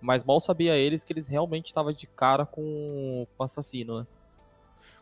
Mas 0.00 0.24
mal 0.24 0.40
sabia 0.40 0.76
eles 0.76 1.04
que 1.04 1.12
eles 1.12 1.28
realmente 1.28 1.66
estavam 1.66 1.92
de 1.92 2.06
cara 2.06 2.44
com 2.46 3.26
o 3.38 3.42
assassino, 3.42 4.00
né? 4.00 4.06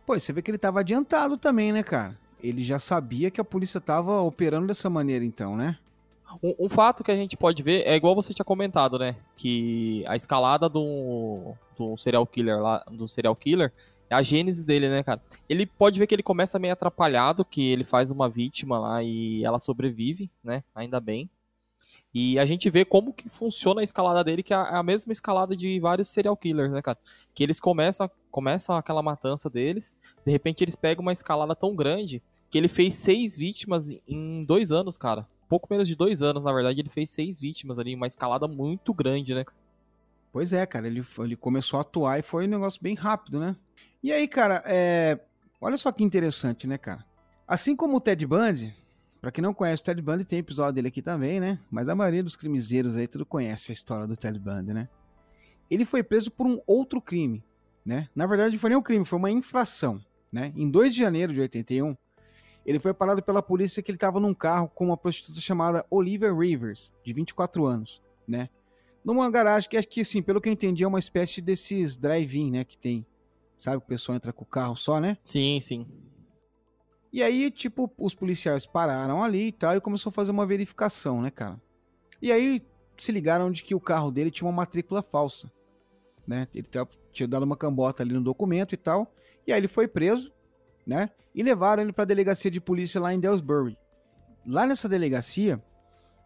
Pô, 0.06 0.18
você 0.18 0.32
vê 0.32 0.42
que 0.42 0.50
ele 0.50 0.58
tava 0.58 0.80
adiantado 0.80 1.36
também, 1.36 1.72
né, 1.72 1.82
cara? 1.82 2.16
ele 2.42 2.62
já 2.62 2.78
sabia 2.78 3.30
que 3.30 3.40
a 3.40 3.44
polícia 3.44 3.78
estava 3.78 4.20
operando 4.22 4.66
dessa 4.66 4.90
maneira, 4.90 5.24
então, 5.24 5.56
né? 5.56 5.78
Um, 6.42 6.54
um, 6.66 6.68
fato 6.68 7.02
que 7.02 7.10
a 7.10 7.16
gente 7.16 7.36
pode 7.36 7.62
ver 7.62 7.82
é 7.86 7.94
igual 7.96 8.14
você 8.14 8.32
tinha 8.32 8.44
comentado, 8.44 8.98
né? 8.98 9.16
Que 9.36 10.04
a 10.06 10.14
escalada 10.14 10.68
do, 10.68 11.54
do 11.76 11.96
serial 11.96 12.26
killer 12.26 12.60
lá, 12.60 12.84
do 12.90 13.08
serial 13.08 13.34
killer, 13.34 13.72
a 14.14 14.22
gênese 14.22 14.64
dele, 14.64 14.88
né, 14.88 15.02
cara? 15.02 15.22
Ele 15.48 15.66
pode 15.66 15.98
ver 15.98 16.06
que 16.06 16.14
ele 16.14 16.22
começa 16.22 16.58
meio 16.58 16.72
atrapalhado, 16.72 17.44
que 17.44 17.70
ele 17.70 17.84
faz 17.84 18.10
uma 18.10 18.28
vítima 18.28 18.78
lá 18.78 19.02
e 19.02 19.44
ela 19.44 19.58
sobrevive, 19.58 20.30
né? 20.42 20.64
Ainda 20.74 21.00
bem. 21.00 21.30
E 22.12 22.38
a 22.38 22.44
gente 22.44 22.68
vê 22.68 22.84
como 22.84 23.12
que 23.12 23.28
funciona 23.28 23.80
a 23.80 23.84
escalada 23.84 24.24
dele, 24.24 24.42
que 24.42 24.52
é 24.52 24.56
a 24.56 24.82
mesma 24.82 25.12
escalada 25.12 25.56
de 25.56 25.78
vários 25.78 26.08
serial 26.08 26.36
killers, 26.36 26.72
né, 26.72 26.82
cara? 26.82 26.98
Que 27.34 27.44
eles 27.44 27.60
começam, 27.60 28.10
começam 28.30 28.76
aquela 28.76 29.02
matança 29.02 29.48
deles, 29.48 29.96
de 30.26 30.32
repente 30.32 30.64
eles 30.64 30.74
pegam 30.74 31.02
uma 31.02 31.12
escalada 31.12 31.54
tão 31.54 31.74
grande 31.74 32.20
que 32.50 32.58
ele 32.58 32.68
fez 32.68 32.96
seis 32.96 33.36
vítimas 33.36 33.94
em 34.08 34.42
dois 34.42 34.72
anos, 34.72 34.98
cara. 34.98 35.26
Pouco 35.48 35.68
menos 35.70 35.86
de 35.86 35.94
dois 35.94 36.20
anos, 36.20 36.42
na 36.42 36.52
verdade, 36.52 36.80
ele 36.80 36.88
fez 36.88 37.10
seis 37.10 37.38
vítimas 37.38 37.78
ali, 37.78 37.94
uma 37.94 38.06
escalada 38.08 38.48
muito 38.48 38.92
grande, 38.92 39.34
né? 39.34 39.44
Pois 40.32 40.52
é, 40.52 40.64
cara, 40.66 40.86
ele, 40.86 41.04
ele 41.18 41.36
começou 41.36 41.78
a 41.78 41.82
atuar 41.82 42.18
e 42.18 42.22
foi 42.22 42.46
um 42.46 42.50
negócio 42.50 42.80
bem 42.82 42.94
rápido, 42.94 43.40
né? 43.40 43.56
E 44.02 44.12
aí, 44.12 44.28
cara, 44.28 44.62
é... 44.64 45.18
olha 45.60 45.76
só 45.76 45.90
que 45.90 46.04
interessante, 46.04 46.66
né, 46.66 46.78
cara? 46.78 47.04
Assim 47.46 47.74
como 47.74 47.96
o 47.96 48.00
Ted 48.00 48.24
Bundy, 48.26 48.74
Pra 49.20 49.30
quem 49.30 49.42
não 49.42 49.52
conhece 49.52 49.82
o 49.82 49.84
Ted 49.84 50.00
Bundy, 50.00 50.24
tem 50.24 50.38
episódio 50.38 50.74
dele 50.74 50.88
aqui 50.88 51.02
também, 51.02 51.38
né? 51.38 51.58
Mas 51.70 51.90
a 51.90 51.94
maioria 51.94 52.22
dos 52.22 52.36
crimezeiros 52.36 52.96
aí 52.96 53.06
tudo 53.06 53.26
conhece 53.26 53.70
a 53.70 53.74
história 53.74 54.06
do 54.06 54.16
Ted 54.16 54.38
Bundy, 54.38 54.72
né? 54.72 54.88
Ele 55.70 55.84
foi 55.84 56.02
preso 56.02 56.30
por 56.30 56.46
um 56.46 56.58
outro 56.66 57.02
crime, 57.02 57.44
né? 57.84 58.08
Na 58.14 58.26
verdade, 58.26 58.54
não 58.54 58.58
foi 58.58 58.70
nem 58.70 58.78
um 58.78 58.82
crime, 58.82 59.04
foi 59.04 59.18
uma 59.18 59.30
infração, 59.30 60.00
né? 60.32 60.52
Em 60.56 60.70
2 60.70 60.94
de 60.94 61.00
janeiro 61.00 61.34
de 61.34 61.40
81, 61.40 61.94
ele 62.64 62.78
foi 62.78 62.94
parado 62.94 63.22
pela 63.22 63.42
polícia 63.42 63.82
que 63.82 63.90
ele 63.90 63.96
estava 63.96 64.18
num 64.18 64.32
carro 64.32 64.68
com 64.68 64.86
uma 64.86 64.96
prostituta 64.96 65.38
chamada 65.38 65.84
Olivia 65.90 66.32
Rivers, 66.32 66.90
de 67.04 67.12
24 67.12 67.66
anos, 67.66 68.02
né? 68.26 68.48
Numa 69.04 69.30
garagem 69.30 69.68
que 69.68 69.76
acho 69.76 69.88
que, 69.88 70.00
assim, 70.02 70.22
pelo 70.22 70.40
que 70.40 70.48
eu 70.48 70.52
entendi, 70.52 70.84
é 70.84 70.88
uma 70.88 70.98
espécie 70.98 71.40
desses 71.40 71.96
drive-in, 71.96 72.50
né? 72.50 72.64
Que 72.64 72.76
tem. 72.76 73.06
Sabe 73.56 73.78
que 73.78 73.84
o 73.84 73.88
pessoal 73.88 74.16
entra 74.16 74.32
com 74.32 74.42
o 74.42 74.46
carro 74.46 74.76
só, 74.76 75.00
né? 75.00 75.16
Sim, 75.22 75.60
sim. 75.60 75.86
E 77.12 77.22
aí, 77.22 77.50
tipo, 77.50 77.92
os 77.98 78.14
policiais 78.14 78.66
pararam 78.66 79.22
ali 79.22 79.48
e 79.48 79.52
tal 79.52 79.74
e 79.74 79.80
começou 79.80 80.10
a 80.10 80.12
fazer 80.12 80.30
uma 80.30 80.46
verificação, 80.46 81.20
né, 81.20 81.30
cara? 81.30 81.60
E 82.22 82.30
aí 82.30 82.62
se 82.96 83.10
ligaram 83.10 83.50
de 83.50 83.62
que 83.62 83.74
o 83.74 83.80
carro 83.80 84.10
dele 84.10 84.30
tinha 84.30 84.46
uma 84.46 84.54
matrícula 84.54 85.02
falsa, 85.02 85.50
né? 86.26 86.46
Ele 86.54 86.68
tinha 87.10 87.26
dado 87.26 87.42
uma 87.42 87.56
cambota 87.56 88.02
ali 88.02 88.12
no 88.12 88.22
documento 88.22 88.74
e 88.74 88.76
tal. 88.76 89.12
E 89.46 89.52
aí 89.52 89.58
ele 89.58 89.68
foi 89.68 89.88
preso, 89.88 90.30
né? 90.86 91.10
E 91.34 91.42
levaram 91.42 91.82
ele 91.82 91.92
para 91.92 92.04
a 92.04 92.06
delegacia 92.06 92.50
de 92.50 92.60
polícia 92.60 93.00
lá 93.00 93.12
em 93.12 93.18
Delsbury. 93.18 93.76
Lá 94.46 94.66
nessa 94.66 94.88
delegacia, 94.88 95.62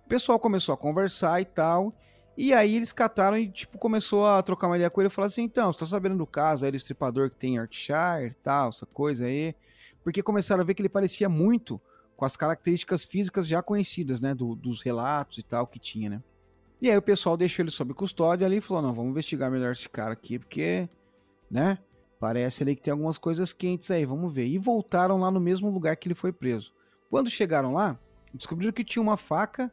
o 0.05 0.09
pessoal 0.09 0.39
começou 0.39 0.75
a 0.75 0.79
conversar 0.79 1.41
e 1.41 1.45
tal. 1.45 1.95
E 2.37 2.53
aí 2.53 2.77
eles 2.77 2.93
cataram 2.93 3.39
e, 3.39 3.49
tipo, 3.49 3.79
começou 3.79 4.27
a 4.27 4.43
trocar 4.43 4.67
uma 4.67 4.77
ideia 4.77 4.91
com 4.91 5.01
ele 5.01 5.09
e 5.09 5.11
falar 5.11 5.27
assim: 5.27 5.43
então, 5.43 5.73
você 5.73 5.79
tá 5.79 5.87
sabendo 5.87 6.17
do 6.17 6.27
caso 6.27 6.65
aí 6.65 6.71
do 6.71 6.77
estripador 6.77 7.31
que 7.31 7.37
tem 7.37 7.55
em 7.55 7.57
Yorkshire 7.57 8.27
e 8.31 8.35
tal, 8.43 8.71
essa 8.71 8.87
coisa 8.87 9.27
aí 9.27 9.55
porque 10.05 10.23
começaram 10.23 10.61
a 10.61 10.65
ver 10.65 10.75
que 10.75 10.83
ele 10.83 10.89
parecia 10.89 11.29
muito 11.29 11.81
com 12.15 12.27
as 12.27 12.37
características 12.37 13.05
físicas 13.05 13.49
já 13.49 13.63
conhecidas, 13.63 14.21
né, 14.21 14.35
do, 14.35 14.55
dos 14.55 14.83
relatos 14.83 15.39
e 15.39 15.43
tal 15.43 15.67
que 15.67 15.81
tinha, 15.81 16.11
né. 16.11 16.23
E 16.81 16.91
aí 16.91 16.97
o 16.97 17.03
pessoal 17.03 17.37
deixou 17.37 17.63
ele 17.63 17.71
sob 17.71 17.95
custódia 17.95 18.47
ali 18.47 18.59
e 18.59 18.61
falou, 18.61 18.83
não, 18.83 18.93
vamos 18.93 19.11
investigar 19.11 19.51
melhor 19.51 19.73
esse 19.73 19.89
cara 19.89 20.13
aqui, 20.13 20.39
porque, 20.39 20.89
né, 21.51 21.79
parece 22.21 22.63
ali 22.63 22.77
que 22.77 22.83
tem 22.83 22.93
algumas 22.93 23.17
coisas 23.17 23.53
quentes 23.53 23.91
aí, 23.91 24.05
vamos 24.05 24.33
ver. 24.33 24.47
E 24.47 24.59
voltaram 24.59 25.19
lá 25.19 25.31
no 25.31 25.41
mesmo 25.41 25.71
lugar 25.71 25.97
que 25.97 26.07
ele 26.07 26.15
foi 26.15 26.31
preso. 26.31 26.73
Quando 27.11 27.31
chegaram 27.31 27.73
lá, 27.73 27.99
descobriram 28.35 28.73
que 28.73 28.85
tinha 28.85 29.03
uma 29.03 29.17
faca, 29.17 29.73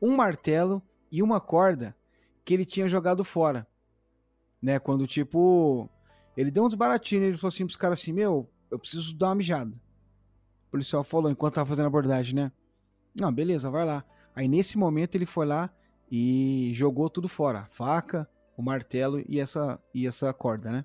um 0.00 0.14
martelo 0.14 0.82
e 1.12 1.22
uma 1.22 1.38
corda 1.38 1.94
que 2.42 2.54
ele 2.54 2.64
tinha 2.64 2.88
jogado 2.88 3.22
fora. 3.22 3.66
Né, 4.60 4.78
quando 4.78 5.06
tipo, 5.06 5.90
ele 6.36 6.50
deu 6.50 6.64
um 6.64 6.68
desbaratinho, 6.68 7.24
ele 7.24 7.36
falou 7.36 7.48
assim 7.48 7.66
pros 7.66 7.76
caras 7.76 8.00
assim, 8.00 8.12
meu, 8.12 8.48
eu 8.70 8.78
preciso 8.78 9.14
dar 9.14 9.28
uma 9.28 9.34
mijada. 9.34 9.72
O 10.68 10.70
policial 10.70 11.04
falou 11.04 11.30
enquanto 11.30 11.54
tava 11.54 11.68
fazendo 11.68 11.84
a 11.84 11.88
abordagem, 11.88 12.34
né? 12.34 12.52
Não, 13.20 13.30
beleza, 13.30 13.68
vai 13.68 13.84
lá. 13.84 14.04
Aí 14.34 14.48
nesse 14.48 14.78
momento 14.78 15.14
ele 15.16 15.26
foi 15.26 15.44
lá 15.44 15.70
e 16.10 16.70
jogou 16.74 17.10
tudo 17.10 17.28
fora, 17.28 17.66
faca, 17.72 18.28
o 18.56 18.62
martelo 18.62 19.22
e 19.28 19.38
essa 19.38 19.78
e 19.92 20.06
essa 20.06 20.32
corda, 20.32 20.70
né? 20.70 20.84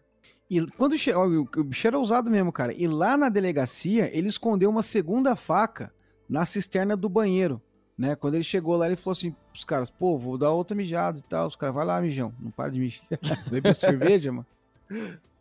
E 0.50 0.66
quando 0.72 0.98
che... 0.98 1.14
o 1.14 1.64
bicho 1.64 1.88
era 1.88 1.98
ousado 1.98 2.30
mesmo, 2.30 2.52
cara. 2.52 2.74
E 2.74 2.88
lá 2.88 3.16
na 3.16 3.30
delegacia, 3.30 4.10
ele 4.18 4.28
escondeu 4.28 4.70
uma 4.70 4.84
segunda 4.84 5.36
faca 5.36 5.94
na 6.28 6.46
cisterna 6.46 6.96
do 6.98 7.10
banheiro, 7.10 7.62
né? 7.98 8.16
Quando 8.16 8.36
ele 8.36 8.44
chegou 8.44 8.76
lá, 8.76 8.88
ele 8.88 8.96
falou 8.96 9.14
assim 9.14 9.36
pros 9.52 9.64
caras, 9.64 9.90
pô, 9.90 10.18
vou 10.18 10.38
dar 10.38 10.52
outra 10.52 10.76
mijada 10.76 11.20
e 11.20 11.24
tal. 11.24 11.48
Os 11.48 11.56
caras, 11.56 11.74
vai 11.74 11.86
lá, 11.86 12.00
mijão, 12.00 12.34
não 12.40 12.52
para 12.52 12.72
de 12.72 12.80
mijar. 12.80 13.04
Bebe 13.50 13.74
cerveja, 13.74 14.32
mano 14.32 14.46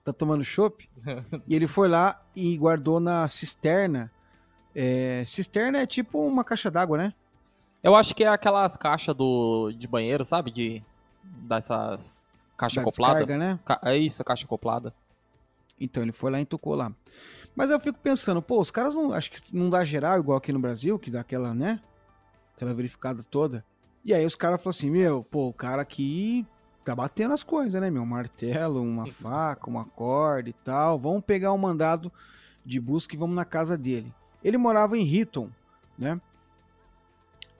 tá 0.06 0.12
tomando 0.12 0.44
chopp. 0.44 0.88
e 1.48 1.54
ele 1.54 1.66
foi 1.66 1.88
lá 1.88 2.22
e 2.34 2.56
guardou 2.56 3.00
na 3.00 3.26
cisterna. 3.26 4.10
É, 4.72 5.24
cisterna 5.26 5.78
é 5.78 5.86
tipo 5.86 6.24
uma 6.24 6.44
caixa 6.44 6.70
d'água, 6.70 6.96
né? 6.96 7.14
Eu 7.82 7.96
acho 7.96 8.14
que 8.14 8.22
é 8.22 8.28
aquelas 8.28 8.76
caixas 8.76 9.16
do, 9.16 9.72
de 9.72 9.88
banheiro, 9.88 10.24
sabe? 10.24 10.52
De, 10.52 10.82
dessas 11.24 12.24
caixas 12.56 12.76
da 12.76 12.82
acopladas. 12.82 13.26
né? 13.36 13.58
É 13.82 13.96
isso, 13.96 14.22
a 14.22 14.24
caixa 14.24 14.44
acoplada. 14.44 14.94
Então, 15.78 16.02
ele 16.02 16.12
foi 16.12 16.30
lá 16.30 16.40
e 16.40 16.46
tocou 16.46 16.74
lá. 16.74 16.92
Mas 17.54 17.70
eu 17.70 17.80
fico 17.80 17.98
pensando, 17.98 18.40
pô, 18.40 18.60
os 18.60 18.70
caras 18.70 18.94
não. 18.94 19.12
Acho 19.12 19.30
que 19.30 19.54
não 19.54 19.68
dá 19.68 19.84
geral 19.84 20.18
igual 20.18 20.38
aqui 20.38 20.52
no 20.52 20.58
Brasil, 20.58 20.98
que 20.98 21.10
dá 21.10 21.20
aquela, 21.20 21.52
né? 21.52 21.80
Aquela 22.56 22.74
verificada 22.74 23.22
toda. 23.22 23.64
E 24.04 24.14
aí 24.14 24.24
os 24.24 24.34
caras 24.34 24.60
falaram 24.60 24.76
assim, 24.78 24.90
meu, 24.90 25.22
pô, 25.22 25.48
o 25.48 25.52
cara 25.52 25.82
aqui 25.82 26.46
tá 26.84 26.94
batendo 26.94 27.34
as 27.34 27.42
coisas, 27.42 27.80
né, 27.80 27.90
meu? 27.90 28.02
Um 28.02 28.06
martelo, 28.06 28.80
uma 28.80 29.06
faca, 29.06 29.68
uma 29.68 29.84
corda 29.84 30.48
e 30.48 30.52
tal. 30.52 30.98
Vamos 30.98 31.22
pegar 31.24 31.52
um 31.52 31.58
mandado 31.58 32.10
de 32.64 32.80
busca 32.80 33.14
e 33.14 33.18
vamos 33.18 33.36
na 33.36 33.44
casa 33.44 33.76
dele. 33.76 34.12
Ele 34.42 34.56
morava 34.56 34.96
em 34.96 35.02
Hitton, 35.02 35.50
né? 35.98 36.20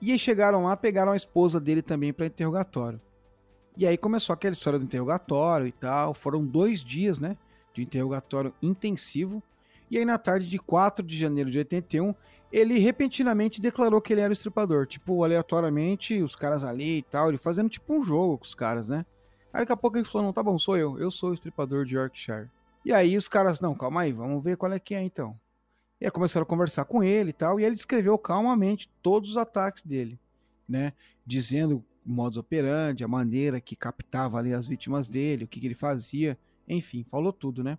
E 0.01 0.11
aí 0.11 0.17
chegaram 0.17 0.63
lá, 0.63 0.75
pegaram 0.77 1.11
a 1.11 1.15
esposa 1.15 1.59
dele 1.59 1.81
também 1.81 2.13
para 2.13 2.25
interrogatório. 2.25 3.01
E 3.75 3.85
aí 3.85 3.97
começou 3.97 4.33
aquela 4.33 4.53
história 4.53 4.79
do 4.79 4.85
interrogatório 4.85 5.67
e 5.67 5.71
tal. 5.71 6.13
Foram 6.13 6.45
dois 6.45 6.83
dias, 6.83 7.19
né? 7.19 7.37
De 7.73 7.83
interrogatório 7.83 8.53
intensivo. 8.61 9.43
E 9.89 9.97
aí 9.97 10.05
na 10.05 10.17
tarde 10.17 10.49
de 10.49 10.57
4 10.57 11.05
de 11.05 11.17
janeiro 11.17 11.51
de 11.51 11.57
81, 11.59 12.13
ele 12.51 12.79
repentinamente 12.79 13.59
declarou 13.59 14.01
que 14.01 14.13
ele 14.13 14.21
era 14.21 14.29
o 14.29 14.33
estripador. 14.33 14.85
Tipo, 14.85 15.23
aleatoriamente, 15.23 16.21
os 16.21 16.35
caras 16.35 16.63
ali 16.63 16.99
e 16.99 17.03
tal, 17.03 17.29
ele 17.29 17.37
fazendo 17.37 17.69
tipo 17.69 17.93
um 17.93 18.03
jogo 18.03 18.37
com 18.37 18.45
os 18.45 18.55
caras, 18.55 18.87
né? 18.87 19.05
Aí 19.51 19.61
daqui 19.61 19.71
a 19.71 19.77
pouco 19.77 19.97
ele 19.97 20.05
falou, 20.05 20.27
não, 20.27 20.33
tá 20.33 20.43
bom, 20.43 20.57
sou 20.57 20.77
eu, 20.77 20.99
eu 20.99 21.09
sou 21.09 21.31
o 21.31 21.33
estripador 21.33 21.85
de 21.85 21.95
Yorkshire. 21.95 22.49
E 22.85 22.93
aí 22.93 23.17
os 23.17 23.27
caras, 23.27 23.59
não, 23.59 23.75
calma 23.75 24.01
aí, 24.01 24.13
vamos 24.13 24.43
ver 24.43 24.55
qual 24.57 24.71
é 24.71 24.79
que 24.79 24.95
é 24.95 25.01
então. 25.01 25.37
E 25.99 26.05
aí 26.05 26.11
começaram 26.11 26.43
a 26.43 26.47
conversar 26.47 26.85
com 26.85 27.03
ele 27.03 27.31
e 27.31 27.33
tal, 27.33 27.59
e 27.59 27.65
ele 27.65 27.75
descreveu 27.75 28.17
calmamente 28.17 28.89
todos 29.01 29.31
os 29.31 29.37
ataques 29.37 29.83
dele, 29.83 30.19
né? 30.67 30.93
Dizendo 31.25 31.83
modus 32.05 32.37
operandi, 32.37 33.03
a 33.03 33.07
maneira 33.07 33.59
que 33.59 33.75
captava 33.75 34.37
ali 34.37 34.53
as 34.53 34.67
vítimas 34.67 35.07
dele, 35.07 35.43
o 35.43 35.47
que, 35.47 35.59
que 35.59 35.67
ele 35.67 35.75
fazia, 35.75 36.37
enfim, 36.67 37.03
falou 37.03 37.33
tudo, 37.33 37.63
né? 37.63 37.77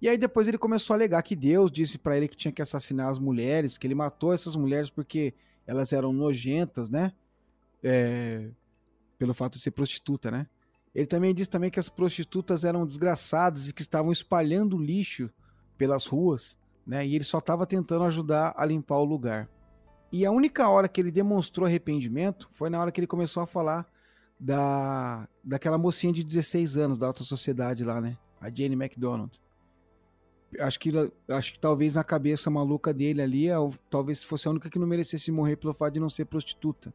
E 0.00 0.08
aí 0.08 0.16
depois 0.16 0.46
ele 0.46 0.58
começou 0.58 0.94
a 0.94 0.96
alegar 0.96 1.22
que 1.22 1.34
Deus 1.34 1.70
disse 1.70 1.98
para 1.98 2.16
ele 2.16 2.28
que 2.28 2.36
tinha 2.36 2.52
que 2.52 2.62
assassinar 2.62 3.08
as 3.08 3.18
mulheres, 3.18 3.76
que 3.76 3.86
ele 3.86 3.96
matou 3.96 4.32
essas 4.32 4.54
mulheres 4.54 4.90
porque 4.90 5.34
elas 5.66 5.92
eram 5.92 6.12
nojentas, 6.12 6.88
né? 6.88 7.12
É, 7.82 8.48
pelo 9.18 9.34
fato 9.34 9.54
de 9.54 9.60
ser 9.60 9.72
prostituta, 9.72 10.30
né? 10.30 10.46
Ele 10.94 11.06
também 11.06 11.34
disse 11.34 11.50
também 11.50 11.70
que 11.70 11.80
as 11.80 11.88
prostitutas 11.88 12.64
eram 12.64 12.86
desgraçadas 12.86 13.68
e 13.68 13.74
que 13.74 13.82
estavam 13.82 14.12
espalhando 14.12 14.78
lixo 14.78 15.30
pelas 15.76 16.06
ruas, 16.06 16.56
né? 16.86 17.04
E 17.04 17.14
ele 17.16 17.24
só 17.24 17.38
estava 17.38 17.66
tentando 17.66 18.04
ajudar 18.04 18.54
a 18.56 18.64
limpar 18.64 18.98
o 18.98 19.04
lugar. 19.04 19.48
E 20.12 20.24
a 20.24 20.30
única 20.30 20.68
hora 20.68 20.88
que 20.88 21.00
ele 21.00 21.10
demonstrou 21.10 21.66
arrependimento 21.66 22.48
foi 22.52 22.70
na 22.70 22.80
hora 22.80 22.92
que 22.92 23.00
ele 23.00 23.06
começou 23.06 23.42
a 23.42 23.46
falar 23.46 23.86
da 24.38 25.28
daquela 25.42 25.76
mocinha 25.76 26.12
de 26.12 26.22
16 26.22 26.76
anos 26.76 26.98
da 26.98 27.08
alta 27.08 27.24
sociedade 27.24 27.84
lá, 27.84 28.00
né? 28.00 28.16
A 28.40 28.48
Jane 28.48 28.76
McDonald 28.76 29.38
acho 30.60 30.78
que, 30.78 30.90
acho 31.28 31.52
que 31.52 31.60
talvez 31.60 31.94
na 31.94 32.04
cabeça 32.04 32.50
maluca 32.50 32.92
dele 32.92 33.20
ali, 33.20 33.48
é 33.48 33.54
talvez 33.90 34.22
fosse 34.22 34.48
a 34.48 34.50
única 34.50 34.70
que 34.70 34.78
não 34.78 34.86
merecesse 34.86 35.30
morrer 35.30 35.56
pelo 35.56 35.74
fato 35.74 35.94
de 35.94 36.00
não 36.00 36.08
ser 36.08 36.24
prostituta, 36.24 36.92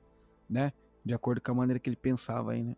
né? 0.50 0.74
De 1.06 1.14
acordo 1.14 1.42
com 1.42 1.52
a 1.52 1.56
maneira 1.56 1.80
que 1.80 1.90
ele 1.90 1.96
pensava 1.96 2.54
aí, 2.54 2.64
né? 2.64 2.76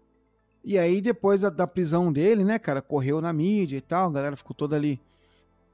E 0.63 0.79
aí, 0.79 0.99
depois 0.99 1.41
da, 1.41 1.49
da 1.51 1.67
prisão 1.67 2.11
dele, 2.11 2.43
né, 2.43 2.57
cara, 2.57 2.81
correu 2.81 3.21
na 3.21 3.31
mídia 3.31 3.77
e 3.77 3.81
tal, 3.81 4.09
a 4.09 4.11
galera 4.11 4.35
ficou 4.35 4.55
toda 4.55 4.75
ali 4.75 4.99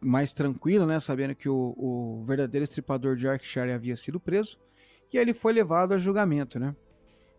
mais 0.01 0.33
tranquila, 0.33 0.85
né, 0.85 0.99
sabendo 0.99 1.33
que 1.33 1.47
o, 1.47 1.73
o 1.77 2.23
verdadeiro 2.25 2.65
estripador 2.65 3.15
de 3.15 3.25
Yorkshire 3.25 3.71
havia 3.71 3.95
sido 3.95 4.19
preso, 4.19 4.59
e 5.13 5.17
aí 5.17 5.23
ele 5.23 5.33
foi 5.33 5.53
levado 5.53 5.93
a 5.93 5.97
julgamento, 5.97 6.59
né? 6.59 6.75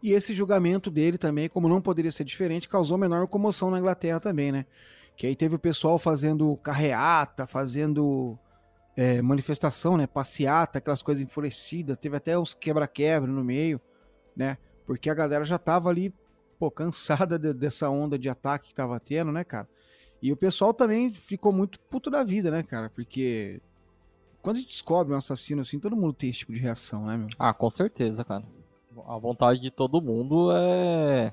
E 0.02 0.12
esse 0.12 0.32
julgamento 0.32 0.90
dele 0.90 1.18
também, 1.18 1.48
como 1.48 1.68
não 1.68 1.80
poderia 1.80 2.10
ser 2.10 2.24
diferente, 2.24 2.68
causou 2.68 2.96
uma 2.96 3.06
enorme 3.06 3.28
comoção 3.28 3.70
na 3.70 3.78
Inglaterra 3.78 4.18
também, 4.18 4.50
né? 4.50 4.66
Que 5.22 5.28
aí 5.28 5.36
teve 5.36 5.54
o 5.54 5.58
pessoal 5.60 6.00
fazendo 6.00 6.56
carreata, 6.56 7.46
fazendo 7.46 8.36
é, 8.96 9.22
manifestação, 9.22 9.96
né? 9.96 10.04
Passeata, 10.04 10.78
aquelas 10.78 11.00
coisas 11.00 11.22
enfurecidas. 11.22 11.96
Teve 11.96 12.16
até 12.16 12.36
uns 12.36 12.52
quebra-quebra 12.52 13.30
no 13.30 13.44
meio, 13.44 13.80
né? 14.34 14.58
Porque 14.84 15.08
a 15.08 15.14
galera 15.14 15.44
já 15.44 15.60
tava 15.60 15.88
ali, 15.88 16.12
pô, 16.58 16.72
cansada 16.72 17.38
de, 17.38 17.54
dessa 17.54 17.88
onda 17.88 18.18
de 18.18 18.28
ataque 18.28 18.70
que 18.70 18.74
tava 18.74 18.98
tendo, 18.98 19.30
né, 19.30 19.44
cara? 19.44 19.68
E 20.20 20.32
o 20.32 20.36
pessoal 20.36 20.74
também 20.74 21.12
ficou 21.12 21.52
muito 21.52 21.78
puto 21.78 22.10
da 22.10 22.24
vida, 22.24 22.50
né, 22.50 22.64
cara? 22.64 22.90
Porque 22.90 23.60
quando 24.42 24.56
a 24.56 24.58
gente 24.58 24.70
descobre 24.70 25.14
um 25.14 25.18
assassino 25.18 25.60
assim, 25.60 25.78
todo 25.78 25.94
mundo 25.94 26.14
tem 26.14 26.30
esse 26.30 26.40
tipo 26.40 26.52
de 26.52 26.58
reação, 26.58 27.06
né, 27.06 27.16
meu? 27.16 27.28
Ah, 27.38 27.54
com 27.54 27.70
certeza, 27.70 28.24
cara. 28.24 28.42
A 29.06 29.16
vontade 29.18 29.60
de 29.60 29.70
todo 29.70 30.02
mundo 30.02 30.50
é 30.50 31.32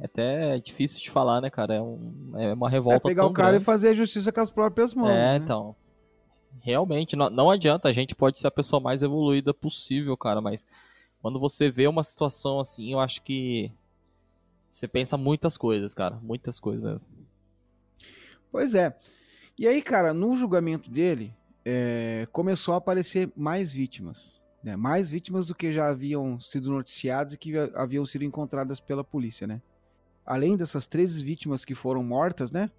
é 0.00 0.04
até 0.04 0.58
difícil 0.58 1.00
de 1.00 1.10
falar, 1.10 1.40
né, 1.40 1.50
cara? 1.50 1.74
É, 1.74 1.82
um, 1.82 2.32
é 2.36 2.52
uma 2.52 2.70
revolta. 2.70 3.08
É 3.08 3.10
pegar 3.10 3.26
o 3.26 3.32
cara 3.32 3.50
grande. 3.50 3.62
e 3.62 3.64
fazer 3.64 3.88
a 3.88 3.94
justiça 3.94 4.30
com 4.30 4.40
as 4.40 4.50
próprias 4.50 4.94
mãos. 4.94 5.10
É, 5.10 5.32
né? 5.32 5.36
então. 5.36 5.74
Realmente, 6.60 7.14
não, 7.14 7.30
não 7.30 7.50
adianta, 7.50 7.88
a 7.88 7.92
gente 7.92 8.14
pode 8.14 8.38
ser 8.40 8.46
a 8.46 8.50
pessoa 8.50 8.80
mais 8.80 9.02
evoluída 9.02 9.54
possível, 9.54 10.16
cara, 10.16 10.40
mas 10.40 10.66
quando 11.20 11.38
você 11.38 11.70
vê 11.70 11.86
uma 11.86 12.02
situação 12.02 12.58
assim, 12.58 12.92
eu 12.92 13.00
acho 13.00 13.22
que 13.22 13.70
você 14.68 14.88
pensa 14.88 15.16
muitas 15.16 15.56
coisas, 15.56 15.94
cara, 15.94 16.16
muitas 16.22 16.58
coisas 16.58 16.82
mesmo. 16.82 17.08
Pois 18.50 18.74
é. 18.74 18.96
E 19.58 19.66
aí, 19.66 19.82
cara, 19.82 20.12
no 20.12 20.36
julgamento 20.36 20.90
dele, 20.90 21.34
é, 21.64 22.26
começou 22.32 22.74
a 22.74 22.78
aparecer 22.78 23.30
mais 23.36 23.72
vítimas. 23.72 24.42
Né? 24.62 24.76
Mais 24.76 25.10
vítimas 25.10 25.46
do 25.48 25.54
que 25.54 25.72
já 25.72 25.88
haviam 25.88 26.38
sido 26.40 26.70
noticiadas 26.70 27.34
e 27.34 27.38
que 27.38 27.56
haviam 27.74 28.04
sido 28.06 28.24
encontradas 28.24 28.80
pela 28.80 29.04
polícia, 29.04 29.46
né? 29.46 29.60
Além 30.28 30.56
dessas 30.56 30.86
três 30.86 31.20
vítimas 31.20 31.64
que 31.64 31.74
foram 31.74 32.04
mortas, 32.04 32.52
né? 32.52 32.70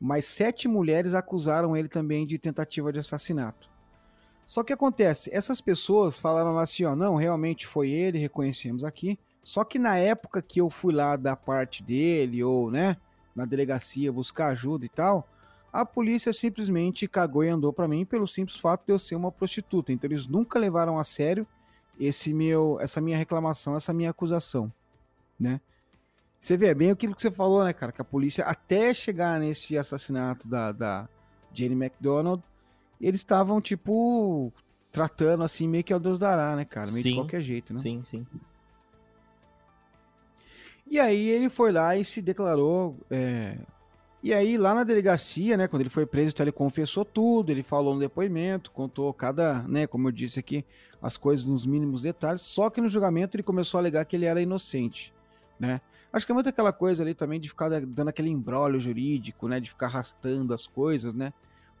Mais 0.00 0.24
sete 0.24 0.66
mulheres 0.66 1.12
acusaram 1.12 1.76
ele 1.76 1.88
também 1.88 2.26
de 2.26 2.38
tentativa 2.38 2.90
de 2.90 2.98
assassinato. 2.98 3.70
Só 4.46 4.62
que 4.64 4.72
acontece, 4.72 5.30
essas 5.32 5.60
pessoas 5.60 6.18
falaram 6.18 6.58
assim, 6.58 6.84
ó, 6.84 6.96
não, 6.96 7.14
realmente 7.14 7.66
foi 7.66 7.90
ele, 7.90 8.18
reconhecemos 8.18 8.84
aqui. 8.84 9.18
Só 9.42 9.64
que 9.64 9.78
na 9.78 9.96
época 9.98 10.40
que 10.40 10.60
eu 10.60 10.70
fui 10.70 10.94
lá 10.94 11.16
da 11.16 11.36
parte 11.36 11.82
dele, 11.82 12.42
ou, 12.42 12.70
né, 12.70 12.96
na 13.36 13.44
delegacia 13.44 14.10
buscar 14.12 14.48
ajuda 14.48 14.86
e 14.86 14.88
tal, 14.88 15.28
a 15.70 15.84
polícia 15.84 16.32
simplesmente 16.32 17.06
cagou 17.06 17.44
e 17.44 17.48
andou 17.48 17.72
para 17.72 17.88
mim 17.88 18.04
pelo 18.06 18.26
simples 18.26 18.56
fato 18.56 18.86
de 18.86 18.92
eu 18.92 18.98
ser 18.98 19.16
uma 19.16 19.30
prostituta. 19.30 19.92
Então 19.92 20.08
eles 20.08 20.26
nunca 20.26 20.58
levaram 20.58 20.98
a 20.98 21.04
sério 21.04 21.46
esse 22.00 22.32
meu, 22.32 22.78
essa 22.80 23.00
minha 23.00 23.16
reclamação, 23.16 23.76
essa 23.76 23.92
minha 23.92 24.10
acusação, 24.10 24.72
né? 25.38 25.60
Você 26.44 26.58
vê, 26.58 26.66
é 26.66 26.74
bem 26.74 26.90
aquilo 26.90 27.14
que 27.14 27.22
você 27.22 27.30
falou, 27.30 27.64
né, 27.64 27.72
cara? 27.72 27.90
Que 27.90 28.02
a 28.02 28.04
polícia, 28.04 28.44
até 28.44 28.92
chegar 28.92 29.40
nesse 29.40 29.78
assassinato 29.78 30.46
da, 30.46 30.72
da 30.72 31.08
Jane 31.54 31.72
McDonald, 31.74 32.42
eles 33.00 33.20
estavam, 33.20 33.62
tipo, 33.62 34.52
tratando 34.92 35.42
assim, 35.42 35.66
meio 35.66 35.82
que 35.82 35.90
ao 35.90 35.98
Deus 35.98 36.18
dará, 36.18 36.54
né, 36.54 36.66
cara? 36.66 36.90
Meio 36.90 37.02
sim, 37.02 37.08
de 37.08 37.14
qualquer 37.14 37.40
jeito, 37.40 37.72
né? 37.72 37.78
Sim, 37.78 38.02
sim. 38.04 38.26
E 40.86 41.00
aí 41.00 41.30
ele 41.30 41.48
foi 41.48 41.72
lá 41.72 41.96
e 41.96 42.04
se 42.04 42.20
declarou. 42.20 42.98
É... 43.10 43.56
E 44.22 44.34
aí, 44.34 44.58
lá 44.58 44.74
na 44.74 44.84
delegacia, 44.84 45.56
né, 45.56 45.66
quando 45.66 45.80
ele 45.80 45.88
foi 45.88 46.04
preso, 46.04 46.28
então 46.28 46.44
ele 46.44 46.52
confessou 46.52 47.06
tudo, 47.06 47.52
ele 47.52 47.62
falou 47.62 47.94
no 47.94 48.00
depoimento, 48.00 48.70
contou 48.70 49.10
cada, 49.14 49.62
né, 49.62 49.86
como 49.86 50.08
eu 50.08 50.12
disse 50.12 50.40
aqui, 50.40 50.62
as 51.00 51.16
coisas 51.16 51.46
nos 51.46 51.64
mínimos 51.64 52.02
detalhes, 52.02 52.42
só 52.42 52.68
que 52.68 52.82
no 52.82 52.88
julgamento 52.90 53.34
ele 53.34 53.42
começou 53.42 53.78
a 53.78 53.80
alegar 53.80 54.04
que 54.04 54.14
ele 54.14 54.26
era 54.26 54.42
inocente, 54.42 55.10
né? 55.58 55.80
Acho 56.14 56.26
que 56.26 56.30
é 56.30 56.34
muito 56.34 56.48
aquela 56.48 56.72
coisa 56.72 57.02
ali 57.02 57.12
também 57.12 57.40
de 57.40 57.48
ficar 57.48 57.68
dando 57.68 58.06
aquele 58.06 58.28
embrólio 58.28 58.78
jurídico, 58.78 59.48
né? 59.48 59.58
De 59.58 59.70
ficar 59.70 59.86
arrastando 59.86 60.54
as 60.54 60.64
coisas, 60.64 61.12
né? 61.12 61.32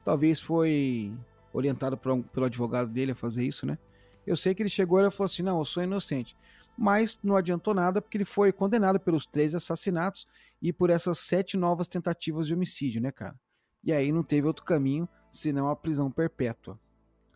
Talvez 0.02 0.40
foi 0.40 1.12
orientado 1.52 1.96
um, 2.06 2.20
pelo 2.20 2.46
advogado 2.46 2.90
dele 2.90 3.12
a 3.12 3.14
fazer 3.14 3.46
isso, 3.46 3.64
né? 3.64 3.78
Eu 4.26 4.36
sei 4.36 4.52
que 4.52 4.60
ele 4.60 4.68
chegou 4.68 4.98
e 5.00 5.08
falou 5.08 5.26
assim: 5.26 5.44
não, 5.44 5.60
eu 5.60 5.64
sou 5.64 5.84
inocente. 5.84 6.36
Mas 6.76 7.16
não 7.22 7.36
adiantou 7.36 7.72
nada 7.72 8.02
porque 8.02 8.16
ele 8.16 8.24
foi 8.24 8.50
condenado 8.50 8.98
pelos 8.98 9.24
três 9.24 9.54
assassinatos 9.54 10.26
e 10.60 10.72
por 10.72 10.90
essas 10.90 11.20
sete 11.20 11.56
novas 11.56 11.86
tentativas 11.86 12.48
de 12.48 12.54
homicídio, 12.54 13.00
né, 13.00 13.12
cara? 13.12 13.36
E 13.84 13.92
aí 13.92 14.10
não 14.10 14.24
teve 14.24 14.48
outro 14.48 14.64
caminho 14.64 15.08
senão 15.30 15.68
a 15.68 15.76
prisão 15.76 16.10
perpétua. 16.10 16.76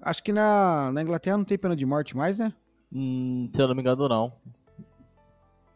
Acho 0.03 0.21
que 0.21 0.33
na, 0.33 0.91
na 0.91 1.01
Inglaterra 1.01 1.37
não 1.37 1.45
tem 1.45 1.57
pena 1.57 1.77
de 1.77 1.87
morte 1.87 2.17
mais, 2.17 2.41
né? 2.41 2.53
Hum, 2.93 3.49
se 3.55 3.63
eu 3.63 3.69
não 3.69 3.75
me 3.77 3.83
engano, 3.83 4.09
não. 4.09 4.33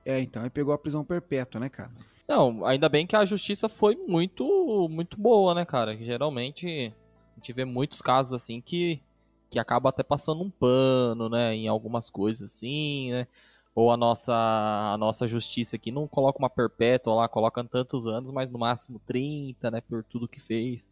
É, 0.04 0.20
então, 0.20 0.42
ele 0.42 0.50
pegou 0.50 0.74
a 0.74 0.78
prisão 0.78 1.04
perpétua, 1.04 1.60
né, 1.60 1.68
cara? 1.68 1.90
Não, 2.28 2.64
ainda 2.64 2.88
bem 2.88 3.06
que 3.06 3.16
a 3.16 3.24
justiça 3.24 3.68
foi 3.68 3.94
muito, 3.94 4.88
muito 4.90 5.20
boa, 5.20 5.54
né, 5.54 5.64
cara? 5.64 5.96
Geralmente 5.96 6.92
a 7.32 7.34
gente 7.36 7.52
vê 7.52 7.64
muitos 7.64 8.00
casos 8.00 8.32
assim 8.32 8.60
que, 8.60 9.00
que 9.50 9.58
acaba 9.58 9.88
até 9.88 10.02
passando 10.02 10.42
um 10.42 10.50
pano, 10.50 11.28
né, 11.28 11.54
em 11.54 11.68
algumas 11.68 12.08
coisas 12.08 12.54
assim, 12.54 13.12
né? 13.12 13.26
Ou 13.74 13.90
a 13.90 13.96
nossa, 13.96 14.34
a 14.34 14.96
nossa 14.98 15.26
justiça 15.26 15.76
aqui 15.76 15.90
não 15.90 16.06
coloca 16.06 16.38
uma 16.38 16.50
perpétua 16.50 17.14
lá, 17.14 17.28
coloca 17.28 17.64
tantos 17.64 18.06
anos, 18.06 18.32
mas 18.32 18.50
no 18.50 18.58
máximo 18.58 19.00
30, 19.06 19.70
né, 19.70 19.80
por 19.80 20.04
tudo 20.04 20.28
que 20.28 20.40
fez. 20.40 20.86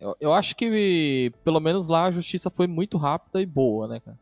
Eu, 0.00 0.16
eu 0.20 0.32
acho 0.32 0.54
que, 0.54 1.32
pelo 1.42 1.60
menos 1.60 1.88
lá, 1.88 2.04
a 2.04 2.12
justiça 2.12 2.50
foi 2.50 2.66
muito 2.66 2.96
rápida 2.98 3.40
e 3.40 3.46
boa, 3.46 3.88
né, 3.88 4.00
cara? 4.00 4.18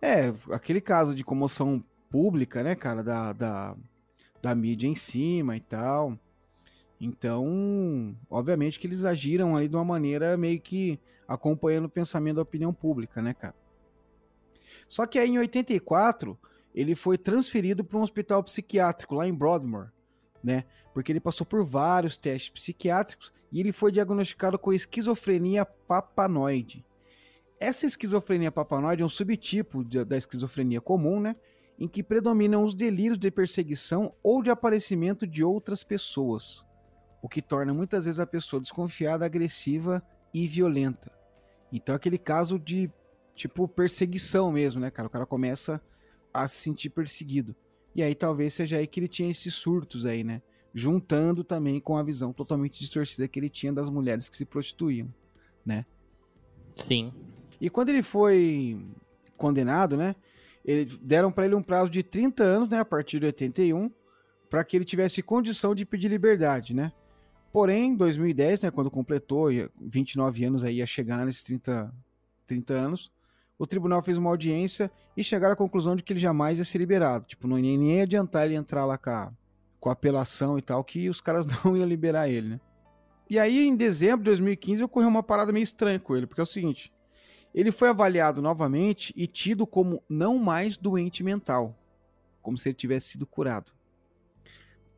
É, 0.00 0.32
aquele 0.52 0.80
caso 0.80 1.14
de 1.14 1.24
comoção 1.24 1.82
pública, 2.10 2.62
né, 2.62 2.74
cara, 2.74 3.02
da, 3.02 3.32
da, 3.32 3.76
da 4.42 4.54
mídia 4.54 4.86
em 4.86 4.94
cima 4.94 5.56
e 5.56 5.60
tal. 5.60 6.18
Então, 7.00 8.16
obviamente 8.30 8.78
que 8.78 8.86
eles 8.86 9.04
agiram 9.04 9.56
ali 9.56 9.68
de 9.68 9.76
uma 9.76 9.84
maneira 9.84 10.36
meio 10.36 10.60
que 10.60 10.98
acompanhando 11.28 11.86
o 11.86 11.90
pensamento 11.90 12.36
da 12.36 12.42
opinião 12.42 12.72
pública, 12.72 13.20
né, 13.20 13.34
cara? 13.34 13.54
Só 14.88 15.06
que 15.06 15.18
aí 15.18 15.28
em 15.28 15.38
84, 15.38 16.38
ele 16.74 16.94
foi 16.94 17.18
transferido 17.18 17.84
para 17.84 17.98
um 17.98 18.02
hospital 18.02 18.42
psiquiátrico 18.42 19.14
lá 19.14 19.26
em 19.26 19.34
Broadmoor, 19.34 19.90
né? 20.42 20.64
Porque 20.94 21.12
ele 21.12 21.20
passou 21.20 21.46
por 21.46 21.64
vários 21.64 22.16
testes 22.16 22.50
psiquiátricos 22.50 23.32
e 23.50 23.60
ele 23.60 23.72
foi 23.72 23.92
diagnosticado 23.92 24.58
com 24.58 24.72
esquizofrenia 24.72 25.64
papanoide. 25.64 26.84
Essa 27.58 27.86
esquizofrenia 27.86 28.52
papanoide 28.52 29.02
é 29.02 29.04
um 29.04 29.08
subtipo 29.08 29.82
da 29.82 30.16
esquizofrenia 30.16 30.80
comum, 30.80 31.20
né? 31.20 31.36
Em 31.78 31.86
que 31.86 32.02
predominam 32.02 32.62
os 32.62 32.74
delírios 32.74 33.18
de 33.18 33.30
perseguição 33.30 34.14
ou 34.22 34.42
de 34.42 34.50
aparecimento 34.50 35.26
de 35.26 35.44
outras 35.44 35.84
pessoas, 35.84 36.64
o 37.22 37.28
que 37.28 37.42
torna 37.42 37.74
muitas 37.74 38.04
vezes 38.04 38.20
a 38.20 38.26
pessoa 38.26 38.60
desconfiada, 38.60 39.24
agressiva 39.24 40.02
e 40.32 40.46
violenta. 40.46 41.12
Então 41.72 41.94
aquele 41.94 42.18
caso 42.18 42.58
de 42.58 42.90
tipo 43.34 43.68
perseguição 43.68 44.50
mesmo, 44.50 44.80
né, 44.80 44.90
cara? 44.90 45.08
O 45.08 45.10
cara 45.10 45.26
começa 45.26 45.80
a 46.32 46.48
se 46.48 46.56
sentir 46.56 46.90
perseguido. 46.90 47.54
E 47.94 48.02
aí 48.02 48.14
talvez 48.14 48.54
seja 48.54 48.78
aí 48.78 48.86
que 48.86 49.00
ele 49.00 49.08
tinha 49.08 49.30
esses 49.30 49.54
surtos 49.54 50.06
aí, 50.06 50.24
né? 50.24 50.42
juntando 50.76 51.42
também 51.42 51.80
com 51.80 51.96
a 51.96 52.02
visão 52.02 52.34
totalmente 52.34 52.78
distorcida 52.78 53.26
que 53.26 53.38
ele 53.38 53.48
tinha 53.48 53.72
das 53.72 53.88
mulheres 53.88 54.28
que 54.28 54.36
se 54.36 54.44
prostituíam, 54.44 55.08
né? 55.64 55.86
Sim. 56.74 57.14
E 57.58 57.70
quando 57.70 57.88
ele 57.88 58.02
foi 58.02 58.78
condenado, 59.38 59.96
né? 59.96 60.14
Ele, 60.66 60.84
deram 61.00 61.30
para 61.30 61.46
ele 61.46 61.54
um 61.54 61.62
prazo 61.62 61.88
de 61.88 62.02
30 62.02 62.42
anos, 62.42 62.68
né? 62.68 62.80
A 62.80 62.84
partir 62.84 63.20
de 63.20 63.26
81, 63.26 63.88
para 64.50 64.64
que 64.64 64.76
ele 64.76 64.84
tivesse 64.84 65.22
condição 65.22 65.74
de 65.74 65.86
pedir 65.86 66.08
liberdade, 66.08 66.74
né? 66.74 66.92
Porém, 67.52 67.92
em 67.92 67.94
2010, 67.94 68.62
né, 68.62 68.70
quando 68.70 68.90
completou 68.90 69.48
29 69.80 70.44
anos 70.44 70.64
aí 70.64 70.76
ia 70.76 70.86
chegar 70.86 71.24
nesses 71.24 71.42
30, 71.42 71.94
30 72.46 72.74
anos, 72.74 73.12
o 73.58 73.66
tribunal 73.66 74.02
fez 74.02 74.18
uma 74.18 74.28
audiência 74.28 74.90
e 75.16 75.24
chegaram 75.24 75.54
à 75.54 75.56
conclusão 75.56 75.96
de 75.96 76.02
que 76.02 76.12
ele 76.12 76.20
jamais 76.20 76.58
ia 76.58 76.64
ser 76.64 76.78
liberado. 76.78 77.24
Tipo, 77.24 77.46
não 77.46 77.58
ia 77.58 77.78
nem 77.78 78.02
adiantar 78.02 78.44
ele 78.44 78.56
entrar 78.56 78.84
lá 78.84 78.98
com 78.98 79.08
a, 79.08 79.32
com 79.80 79.88
a 79.88 79.92
apelação 79.92 80.58
e 80.58 80.62
tal, 80.62 80.84
que 80.84 81.08
os 81.08 81.20
caras 81.20 81.46
não 81.64 81.76
iam 81.76 81.86
liberar 81.86 82.28
ele, 82.28 82.48
né? 82.50 82.60
E 83.28 83.38
aí, 83.38 83.66
em 83.66 83.74
dezembro 83.74 84.18
de 84.18 84.24
2015, 84.24 84.84
ocorreu 84.84 85.08
uma 85.08 85.22
parada 85.22 85.52
meio 85.52 85.64
estranha 85.64 85.98
com 85.98 86.14
ele, 86.14 86.26
porque 86.26 86.40
é 86.40 86.44
o 86.44 86.46
seguinte: 86.46 86.92
ele 87.56 87.72
foi 87.72 87.88
avaliado 87.88 88.42
novamente 88.42 89.14
e 89.16 89.26
tido 89.26 89.66
como 89.66 90.02
não 90.06 90.38
mais 90.38 90.76
doente 90.76 91.24
mental, 91.24 91.74
como 92.42 92.58
se 92.58 92.68
ele 92.68 92.76
tivesse 92.76 93.12
sido 93.12 93.26
curado. 93.26 93.72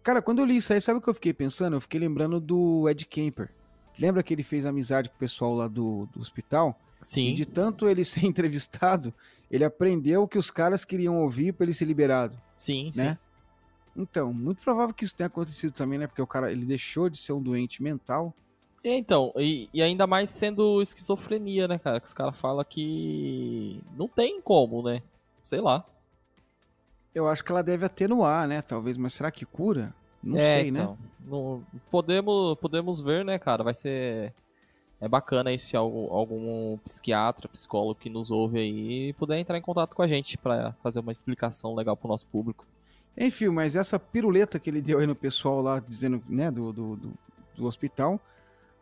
Cara, 0.02 0.20
quando 0.20 0.40
eu 0.40 0.44
li 0.44 0.56
isso 0.56 0.72
aí, 0.72 0.80
sabe 0.80 0.98
o 0.98 1.02
que 1.02 1.09
eu 1.09 1.14
fiquei 1.14 1.32
pensando? 1.32 1.76
Eu 1.76 1.80
fiquei 1.80 2.00
lembrando 2.00 2.40
do 2.40 2.88
Ed 2.88 3.06
Kemper. 3.06 3.54
Lembra 3.96 4.24
que 4.24 4.34
ele 4.34 4.42
fez 4.42 4.66
amizade 4.66 5.09
com 5.09 5.14
o 5.14 5.18
pessoal 5.18 5.54
lá 5.54 5.68
do, 5.68 6.06
do 6.06 6.18
hospital? 6.18 6.76
Sim. 7.00 7.28
E 7.28 7.34
de 7.34 7.46
tanto 7.46 7.88
ele 7.88 8.02
ser 8.04 8.26
entrevistado, 8.26 9.14
ele 9.48 9.64
aprendeu 9.64 10.22
o 10.22 10.28
que 10.28 10.38
os 10.38 10.50
caras 10.50 10.84
queriam 10.84 11.16
ouvir 11.20 11.52
para 11.52 11.64
ele 11.64 11.72
ser 11.72 11.84
liberado. 11.84 12.40
Sim, 12.56 12.90
né? 12.96 13.12
sim. 13.12 14.02
Então, 14.02 14.32
muito 14.32 14.62
provável 14.62 14.94
que 14.94 15.04
isso 15.04 15.14
tenha 15.14 15.28
acontecido 15.28 15.72
também, 15.72 15.98
né? 15.98 16.09
Porque 16.09 16.22
o 16.22 16.26
cara 16.26 16.50
ele 16.50 16.64
deixou 16.64 17.09
de 17.09 17.18
ser 17.18 17.32
um 17.32 17.42
doente 17.42 17.82
mental. 17.82 18.34
E, 18.84 18.90
então, 18.96 19.32
e, 19.36 19.68
e 19.72 19.82
ainda 19.82 20.06
mais 20.06 20.30
sendo 20.30 20.80
esquizofrenia, 20.80 21.66
né, 21.66 21.78
cara? 21.78 22.00
Que 22.00 22.06
os 22.06 22.14
caras 22.14 22.38
falam 22.38 22.64
que 22.64 23.80
não 23.96 24.08
tem 24.08 24.40
como, 24.40 24.82
né? 24.82 25.02
Sei 25.42 25.60
lá. 25.60 25.84
Eu 27.14 27.26
acho 27.26 27.44
que 27.44 27.50
ela 27.50 27.62
deve 27.62 27.84
atenuar, 27.84 28.46
né? 28.46 28.62
Talvez, 28.62 28.96
mas 28.96 29.14
será 29.14 29.30
que 29.30 29.44
cura? 29.44 29.92
Não 30.22 30.36
é, 30.36 30.54
sei, 30.54 30.70
né? 30.70 30.80
então, 30.82 30.98
Não, 31.26 31.64
podemos, 31.90 32.56
podemos 32.58 33.00
ver, 33.00 33.24
né, 33.24 33.38
cara? 33.38 33.62
Vai 33.64 33.74
ser. 33.74 34.32
É 35.00 35.06
bacana 35.08 35.50
aí 35.50 35.58
se 35.58 35.76
algum, 35.76 36.12
algum 36.12 36.76
psiquiatra, 36.78 37.48
psicólogo 37.48 37.94
que 37.94 38.10
nos 38.10 38.32
ouve 38.32 38.58
aí 38.58 39.12
puder 39.12 39.38
entrar 39.38 39.56
em 39.56 39.62
contato 39.62 39.94
com 39.94 40.02
a 40.02 40.08
gente 40.08 40.36
para 40.36 40.72
fazer 40.82 40.98
uma 40.98 41.12
explicação 41.12 41.72
legal 41.72 41.96
pro 41.96 42.08
nosso 42.08 42.26
público. 42.26 42.66
Enfim, 43.16 43.48
mas 43.48 43.76
essa 43.76 43.98
piruleta 43.98 44.58
que 44.58 44.68
ele 44.68 44.80
deu 44.80 44.98
aí 44.98 45.06
no 45.06 45.14
pessoal 45.14 45.60
lá, 45.60 45.78
dizendo, 45.78 46.22
né, 46.28 46.50
do, 46.50 46.72
do, 46.72 46.96
do, 46.96 47.12
do 47.56 47.66
hospital, 47.66 48.20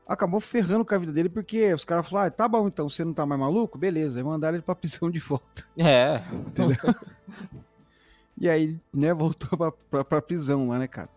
acabou 0.06 0.40
ferrando 0.40 0.84
com 0.84 0.94
a 0.94 0.98
vida 0.98 1.12
dele, 1.12 1.28
porque 1.28 1.72
os 1.74 1.84
caras 1.84 2.08
falaram, 2.08 2.28
ah, 2.28 2.30
tá 2.30 2.48
bom 2.48 2.68
então, 2.68 2.88
você 2.88 3.04
não 3.04 3.12
tá 3.12 3.26
mais 3.26 3.40
maluco? 3.40 3.76
Beleza, 3.76 4.18
aí 4.18 4.24
mandaram 4.24 4.56
ele 4.56 4.62
pra 4.62 4.74
prisão 4.74 5.10
de 5.10 5.18
volta. 5.18 5.66
É. 5.76 6.22
Entendeu? 6.32 6.76
e 8.38 8.48
aí, 8.48 8.78
né, 8.94 9.12
voltou 9.12 9.58
pra, 9.58 9.72
pra, 9.72 10.04
pra 10.04 10.22
prisão 10.22 10.68
lá, 10.68 10.78
né, 10.78 10.86
cara? 10.86 11.08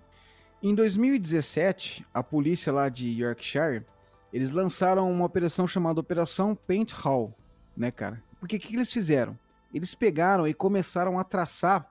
Em 0.62 0.76
2017, 0.76 2.06
a 2.14 2.22
polícia 2.22 2.74
lá 2.74 2.90
de 2.90 3.10
Yorkshire, 3.10 3.86
eles 4.34 4.52
lançaram 4.52 5.10
uma 5.10 5.26
operação 5.26 5.68
chamada 5.68 6.00
Operação 6.00 6.56
Paint 6.56 6.92
Hall, 6.92 7.34
né, 7.78 7.92
cara? 7.92 8.22
Porque 8.40 8.58
o 8.58 8.60
que, 8.60 8.68
que 8.68 8.76
eles 8.76 8.92
fizeram? 8.92 9.38
Eles 9.74 9.94
pegaram 9.96 10.48
e 10.48 10.54
começaram 10.54 11.20
a 11.20 11.24
traçar 11.24 11.90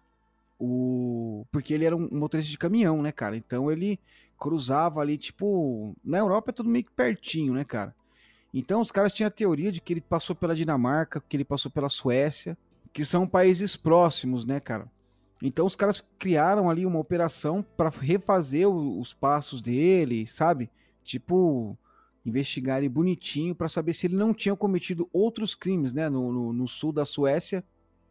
o. 0.59 1.47
Porque 1.51 1.73
ele 1.73 1.85
era 1.85 1.97
um 1.97 2.09
motorista 2.11 2.51
de 2.51 2.59
caminhão, 2.59 3.01
né, 3.01 3.13
cara? 3.13 3.37
Então 3.37 3.71
ele 3.71 3.99
cruzava 4.39 5.01
ali, 5.01 5.19
tipo. 5.19 5.95
Na 6.05 6.19
Europa 6.19 6.51
é 6.51 6.55
tudo 6.55 6.69
meio 6.69 6.85
que 6.85 6.93
pertinho, 6.93 7.55
né, 7.55 7.65
cara? 7.65 7.95
Então 8.53 8.81
os 8.81 8.91
caras 8.91 9.13
tinham 9.13 9.29
a 9.29 9.31
teoria 9.31 9.71
de 9.71 9.81
que 9.81 9.93
ele 9.93 10.01
passou 10.01 10.35
pela 10.35 10.55
Dinamarca, 10.55 11.23
que 11.29 11.37
ele 11.37 11.45
passou 11.45 11.71
pela 11.71 11.89
Suécia, 11.89 12.57
que 12.93 13.05
são 13.05 13.27
países 13.27 13.77
próximos, 13.77 14.45
né, 14.45 14.59
cara? 14.59 14.91
Então 15.43 15.67
os 15.67 15.77
caras 15.77 16.03
criaram 16.19 16.69
ali 16.69 16.85
uma 16.85 16.99
operação 16.99 17.65
para 17.77 17.91
refazer 17.91 18.69
o, 18.69 18.99
os 18.99 19.15
passos 19.15 19.63
dele, 19.63 20.27
sabe? 20.27 20.71
Tipo, 21.05 21.79
investigar 22.27 22.79
ele 22.79 22.89
bonitinho 22.89 23.55
para 23.55 23.69
saber 23.69 23.93
se 23.93 24.07
ele 24.07 24.17
não 24.17 24.35
tinha 24.35 24.57
cometido 24.57 25.09
outros 25.13 25.55
crimes, 25.55 25.93
né, 25.93 26.09
no, 26.09 26.33
no, 26.33 26.53
no, 26.53 26.69
sul 26.69 26.93
da 26.93 27.05
Suécia. 27.05 27.65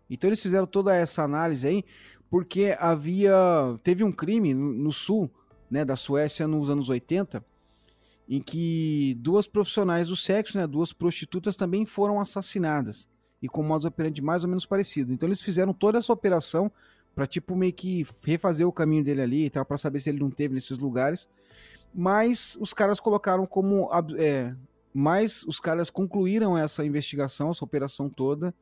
Então 0.09 0.30
eles 0.30 0.41
fizeram 0.41 0.65
toda 0.65 0.95
essa 0.95 1.23
análise 1.23 1.67
aí, 1.67 1.84
porque 2.30 2.75
havia 2.80 3.36
teve 3.84 4.03
um 4.03 4.11
crime 4.11 4.53
no, 4.53 4.71
no 4.71 4.91
sul, 4.91 5.30
né, 5.70 5.84
da 5.84 5.95
Suécia 5.95 6.47
nos 6.47 6.70
anos 6.70 6.89
80, 6.89 7.43
em 8.30 8.41
que 8.41 9.15
duas 9.20 9.47
profissionais 9.47 10.07
do 10.07 10.15
sexo, 10.15 10.57
né, 10.57 10.68
duas 10.68 10.91
prostitutas 10.91 11.55
também 11.55 11.86
foram 11.86 12.20
assassinadas 12.20 13.07
e 13.41 13.47
com 13.47 13.63
modos 13.63 13.86
operandi 13.86 14.22
mais 14.22 14.43
ou 14.43 14.49
menos 14.49 14.65
parecido. 14.65 15.13
Então 15.13 15.28
eles 15.28 15.41
fizeram 15.41 15.74
toda 15.74 15.97
essa 15.97 16.11
operação 16.11 16.72
para 17.15 17.26
tipo 17.26 17.55
meio 17.55 17.74
que 17.74 18.05
refazer 18.24 18.68
o 18.68 18.72
caminho 18.72 19.03
dele 19.03 19.22
ali 19.22 19.45
e 19.45 19.49
tal, 19.49 19.65
para 19.65 19.78
saber 19.78 19.99
se 19.99 20.09
ele 20.09 20.20
não 20.20 20.30
teve 20.30 20.53
nesses 20.53 20.78
lugares. 20.78 21.28
Mas 21.93 22.57
os 22.59 22.74
caras 22.74 22.99
colocaram 22.99 23.45
como 23.45 23.89
é, 24.18 24.55
mas 24.93 25.43
os 25.43 25.59
caras 25.59 25.89
concluíram 25.89 26.57
essa 26.57 26.86
investigação, 26.86 27.51
essa 27.51 27.63
operação 27.63 28.09
toda, 28.09 28.53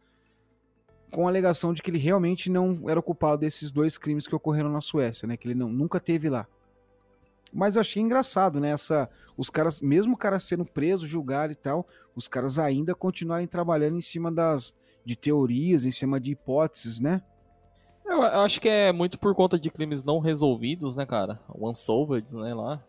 com 1.11 1.27
a 1.27 1.29
alegação 1.29 1.73
de 1.73 1.81
que 1.81 1.89
ele 1.89 1.97
realmente 1.97 2.49
não 2.49 2.89
era 2.89 3.01
culpado 3.01 3.37
desses 3.37 3.71
dois 3.71 3.97
crimes 3.97 4.27
que 4.27 4.35
ocorreram 4.35 4.69
na 4.69 4.81
Suécia, 4.81 5.27
né? 5.27 5.37
Que 5.37 5.47
ele 5.47 5.55
não, 5.55 5.69
nunca 5.69 5.99
teve 5.99 6.29
lá. 6.29 6.47
Mas 7.55 7.75
eu 7.75 7.81
achei 7.81 8.03
engraçado, 8.03 8.59
né? 8.59 8.71
Essa, 8.71 9.09
os 9.37 9.49
caras, 9.49 9.79
mesmo 9.79 10.13
o 10.13 10.17
cara 10.17 10.39
sendo 10.39 10.65
preso, 10.65 11.07
julgado 11.07 11.53
e 11.53 11.55
tal, 11.55 11.87
os 12.13 12.27
caras 12.27 12.59
ainda 12.59 12.93
continuarem 12.93 13.47
trabalhando 13.47 13.97
em 13.97 14.01
cima 14.01 14.29
das 14.29 14.73
de 15.05 15.15
teorias, 15.15 15.85
em 15.85 15.91
cima 15.91 16.19
de 16.19 16.31
hipóteses, 16.31 16.99
né? 16.99 17.21
Eu, 18.03 18.17
eu, 18.17 18.41
acho 18.41 18.59
que 18.59 18.67
é 18.67 18.91
muito 18.91 19.17
por 19.17 19.33
conta 19.33 19.57
de 19.57 19.69
crimes 19.69 20.03
não 20.03 20.19
resolvidos, 20.19 20.95
né, 20.95 21.05
cara? 21.05 21.39
Unsolved, 21.55 22.35
né, 22.35 22.53
lá. 22.53 22.83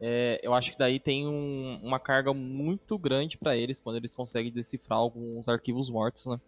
É, 0.00 0.40
eu 0.42 0.54
acho 0.54 0.72
que 0.72 0.78
daí 0.78 1.00
tem 1.00 1.26
um, 1.26 1.80
uma 1.82 1.98
carga 1.98 2.32
muito 2.32 2.96
grande 2.96 3.36
para 3.36 3.56
eles 3.56 3.80
quando 3.80 3.96
eles 3.96 4.14
conseguem 4.14 4.52
decifrar 4.52 4.98
alguns 4.98 5.48
arquivos 5.48 5.90
mortos, 5.90 6.26
né? 6.26 6.40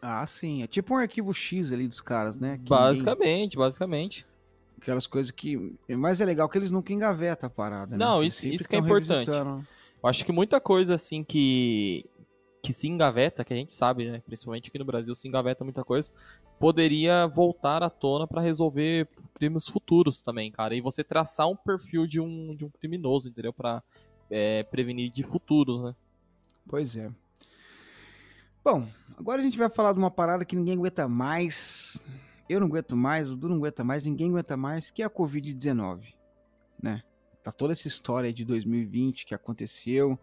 Ah, 0.00 0.26
sim. 0.26 0.62
É 0.62 0.66
tipo 0.66 0.94
um 0.94 0.98
arquivo 0.98 1.34
X 1.34 1.72
ali 1.72 1.88
dos 1.88 2.00
caras, 2.00 2.38
né? 2.38 2.58
Que 2.58 2.68
basicamente, 2.68 3.54
ninguém... 3.54 3.58
basicamente. 3.58 4.26
Aquelas 4.82 5.06
coisas 5.06 5.30
que. 5.30 5.76
Mas 5.88 6.20
é 6.20 6.24
legal 6.24 6.48
que 6.48 6.58
eles 6.58 6.70
nunca 6.70 6.92
engavetam 6.92 7.46
a 7.46 7.50
parada, 7.50 7.96
Não, 7.96 8.20
né? 8.20 8.26
isso, 8.26 8.46
isso 8.46 8.68
que 8.68 8.76
é 8.76 8.78
importante. 8.78 9.30
Eu 9.30 10.08
acho 10.08 10.26
que 10.26 10.32
muita 10.32 10.60
coisa 10.60 10.96
assim 10.96 11.22
que 11.22 12.04
que 12.62 12.72
se 12.72 12.86
engaveta, 12.86 13.44
que 13.44 13.52
a 13.52 13.56
gente 13.56 13.74
sabe, 13.74 14.08
né, 14.08 14.22
principalmente 14.24 14.68
aqui 14.68 14.78
no 14.78 14.84
Brasil, 14.84 15.16
se 15.16 15.26
engaveta 15.26 15.64
muita 15.64 15.82
coisa, 15.82 16.12
poderia 16.60 17.26
voltar 17.26 17.82
à 17.82 17.90
tona 17.90 18.24
para 18.24 18.40
resolver 18.40 19.08
crimes 19.34 19.66
futuros 19.66 20.22
também, 20.22 20.52
cara. 20.52 20.72
E 20.72 20.80
você 20.80 21.02
traçar 21.02 21.48
um 21.48 21.56
perfil 21.56 22.06
de 22.06 22.20
um, 22.20 22.54
de 22.54 22.64
um 22.64 22.70
criminoso, 22.70 23.28
entendeu? 23.28 23.52
Para 23.52 23.82
é, 24.30 24.62
prevenir 24.62 25.10
de 25.10 25.24
futuros, 25.24 25.82
né? 25.82 25.92
Pois 26.68 26.96
é. 26.96 27.10
Bom, 28.64 28.86
agora 29.18 29.40
a 29.40 29.44
gente 29.44 29.58
vai 29.58 29.68
falar 29.68 29.92
de 29.92 29.98
uma 29.98 30.10
parada 30.10 30.44
que 30.44 30.54
ninguém 30.54 30.74
aguenta 30.74 31.08
mais. 31.08 32.00
Eu 32.52 32.60
não 32.60 32.66
aguento 32.66 32.94
mais, 32.94 33.30
o 33.30 33.34
Du 33.34 33.48
não 33.48 33.56
aguenta 33.56 33.82
mais, 33.82 34.02
ninguém 34.02 34.28
aguenta 34.28 34.58
mais, 34.58 34.90
que 34.90 35.02
é 35.02 35.06
a 35.06 35.10
Covid-19, 35.10 36.14
né? 36.82 37.02
Tá 37.42 37.50
toda 37.50 37.72
essa 37.72 37.88
história 37.88 38.30
de 38.30 38.44
2020 38.44 39.24
que 39.24 39.34
aconteceu, 39.34 40.18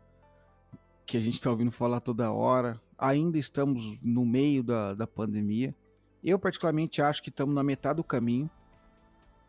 que 1.08 1.18
a 1.18 1.20
gente 1.20 1.34
está 1.34 1.50
ouvindo 1.50 1.72
falar 1.72 2.00
toda 2.00 2.32
hora. 2.32 2.80
Ainda 3.00 3.40
estamos 3.40 3.98
no 4.00 4.24
meio 4.24 4.62
da, 4.62 4.94
da 4.94 5.08
pandemia. 5.08 5.76
Eu, 6.24 6.38
particularmente, 6.38 7.02
acho 7.02 7.24
que 7.24 7.30
estamos 7.30 7.56
na 7.56 7.64
metade 7.64 7.98
do 7.98 8.04
caminho 8.04 8.48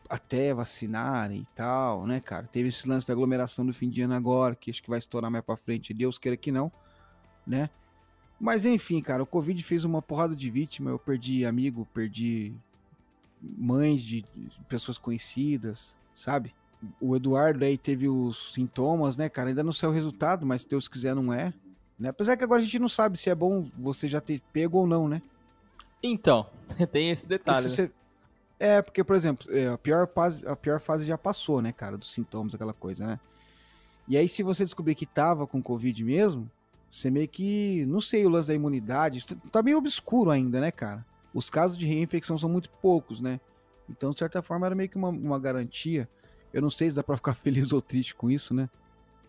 até 0.09 0.55
vacinarem 0.55 1.43
e 1.43 1.47
tal, 1.55 2.07
né, 2.07 2.18
cara? 2.18 2.47
Teve 2.47 2.70
esse 2.70 2.89
lance 2.89 3.07
da 3.07 3.12
aglomeração 3.12 3.66
do 3.66 3.74
fim 3.74 3.91
de 3.91 4.01
ano 4.01 4.14
agora, 4.14 4.57
que 4.57 4.70
acho 4.70 4.83
que 4.83 4.89
vai 4.89 4.99
estourar 4.99 5.31
mais 5.31 5.45
para 5.45 5.55
frente, 5.55 5.93
Deus 5.93 6.18
queira 6.18 6.37
que 6.37 6.51
não, 6.51 6.72
né? 7.47 7.68
Mas 8.41 8.64
enfim, 8.64 9.03
cara, 9.03 9.22
o 9.22 9.26
Covid 9.26 9.62
fez 9.62 9.85
uma 9.85 10.01
porrada 10.01 10.35
de 10.35 10.51
vítima. 10.51 10.89
Eu 10.89 10.99
perdi 10.99 11.45
amigo, 11.45 11.87
perdi 11.93 12.57
mães 13.41 14.03
de 14.03 14.24
pessoas 14.68 14.99
conhecidas, 14.99 15.95
sabe? 16.14 16.55
o 17.01 17.14
Eduardo 17.14 17.64
aí 17.64 17.76
teve 17.76 18.09
os 18.09 18.55
sintomas, 18.55 19.16
né, 19.16 19.28
cara? 19.28 19.49
Ainda 19.49 19.62
não 19.62 19.72
saiu 19.72 19.91
o 19.91 19.95
resultado, 19.95 20.47
mas 20.47 20.64
Deus 20.64 20.88
quiser 20.88 21.14
não 21.14 21.32
é. 21.32 21.53
Né? 21.99 22.09
Apesar 22.09 22.36
que 22.36 22.45
agora 22.45 22.61
a 22.61 22.64
gente 22.64 22.78
não 22.78 22.88
sabe 22.88 23.18
se 23.18 23.28
é 23.28 23.34
bom 23.34 23.68
você 23.78 24.09
já 24.09 24.20
ter 24.20 24.41
pego 24.53 24.78
ou 24.78 24.86
não, 24.86 25.09
né? 25.09 25.20
Então, 26.03 26.47
tem 26.91 27.11
esse 27.11 27.26
detalhe. 27.26 27.64
Né? 27.64 27.68
Você... 27.68 27.91
É, 28.59 28.82
porque, 28.82 29.05
por 29.05 29.16
exemplo, 29.16 29.47
é, 29.55 29.68
a 29.68 29.78
pior, 29.78 30.07
fase, 30.07 30.47
a 30.47 30.57
pior 30.57 30.80
fase 30.80 31.07
já 31.07 31.18
passou, 31.18 31.61
né, 31.61 31.72
cara? 31.72 31.97
Dos 31.97 32.12
sintomas, 32.12 32.55
aquela 32.55 32.72
coisa, 32.72 33.07
né? 33.07 33.20
E 34.09 34.16
aí, 34.16 34.28
se 34.28 34.43
você 34.43 34.64
descobrir 34.64 34.95
que 34.95 35.07
tava 35.07 35.47
com 35.47 35.62
Covid 35.62 36.03
mesmo, 36.03 36.51
você 36.91 37.11
meio 37.11 37.28
que. 37.28 37.84
Não 37.86 38.01
sei 38.01 38.26
o 38.26 38.28
lance 38.28 38.49
da 38.49 38.55
imunidade. 38.55 39.24
Tá 39.51 39.62
meio 39.62 39.78
obscuro 39.78 40.30
ainda, 40.30 40.61
né, 40.61 40.70
cara? 40.70 41.07
Os 41.33 41.49
casos 41.49 41.76
de 41.76 41.87
reinfecção 41.87 42.37
são 42.37 42.49
muito 42.49 42.70
poucos, 42.70 43.20
né? 43.20 43.41
Então, 43.89 44.11
de 44.11 44.18
certa 44.18 44.41
forma, 44.43 44.66
era 44.66 44.74
meio 44.74 44.89
que 44.89 44.97
uma, 44.97 45.09
uma 45.09 45.39
garantia 45.39 46.09
Eu 46.53 46.62
não 46.62 46.70
sei 46.70 46.89
se 46.91 46.97
dá 46.97 47.03
pra 47.03 47.16
ficar 47.16 47.35
feliz 47.35 47.72
ou 47.72 47.81
triste 47.81 48.14
com 48.14 48.31
isso, 48.31 48.55
né? 48.55 48.68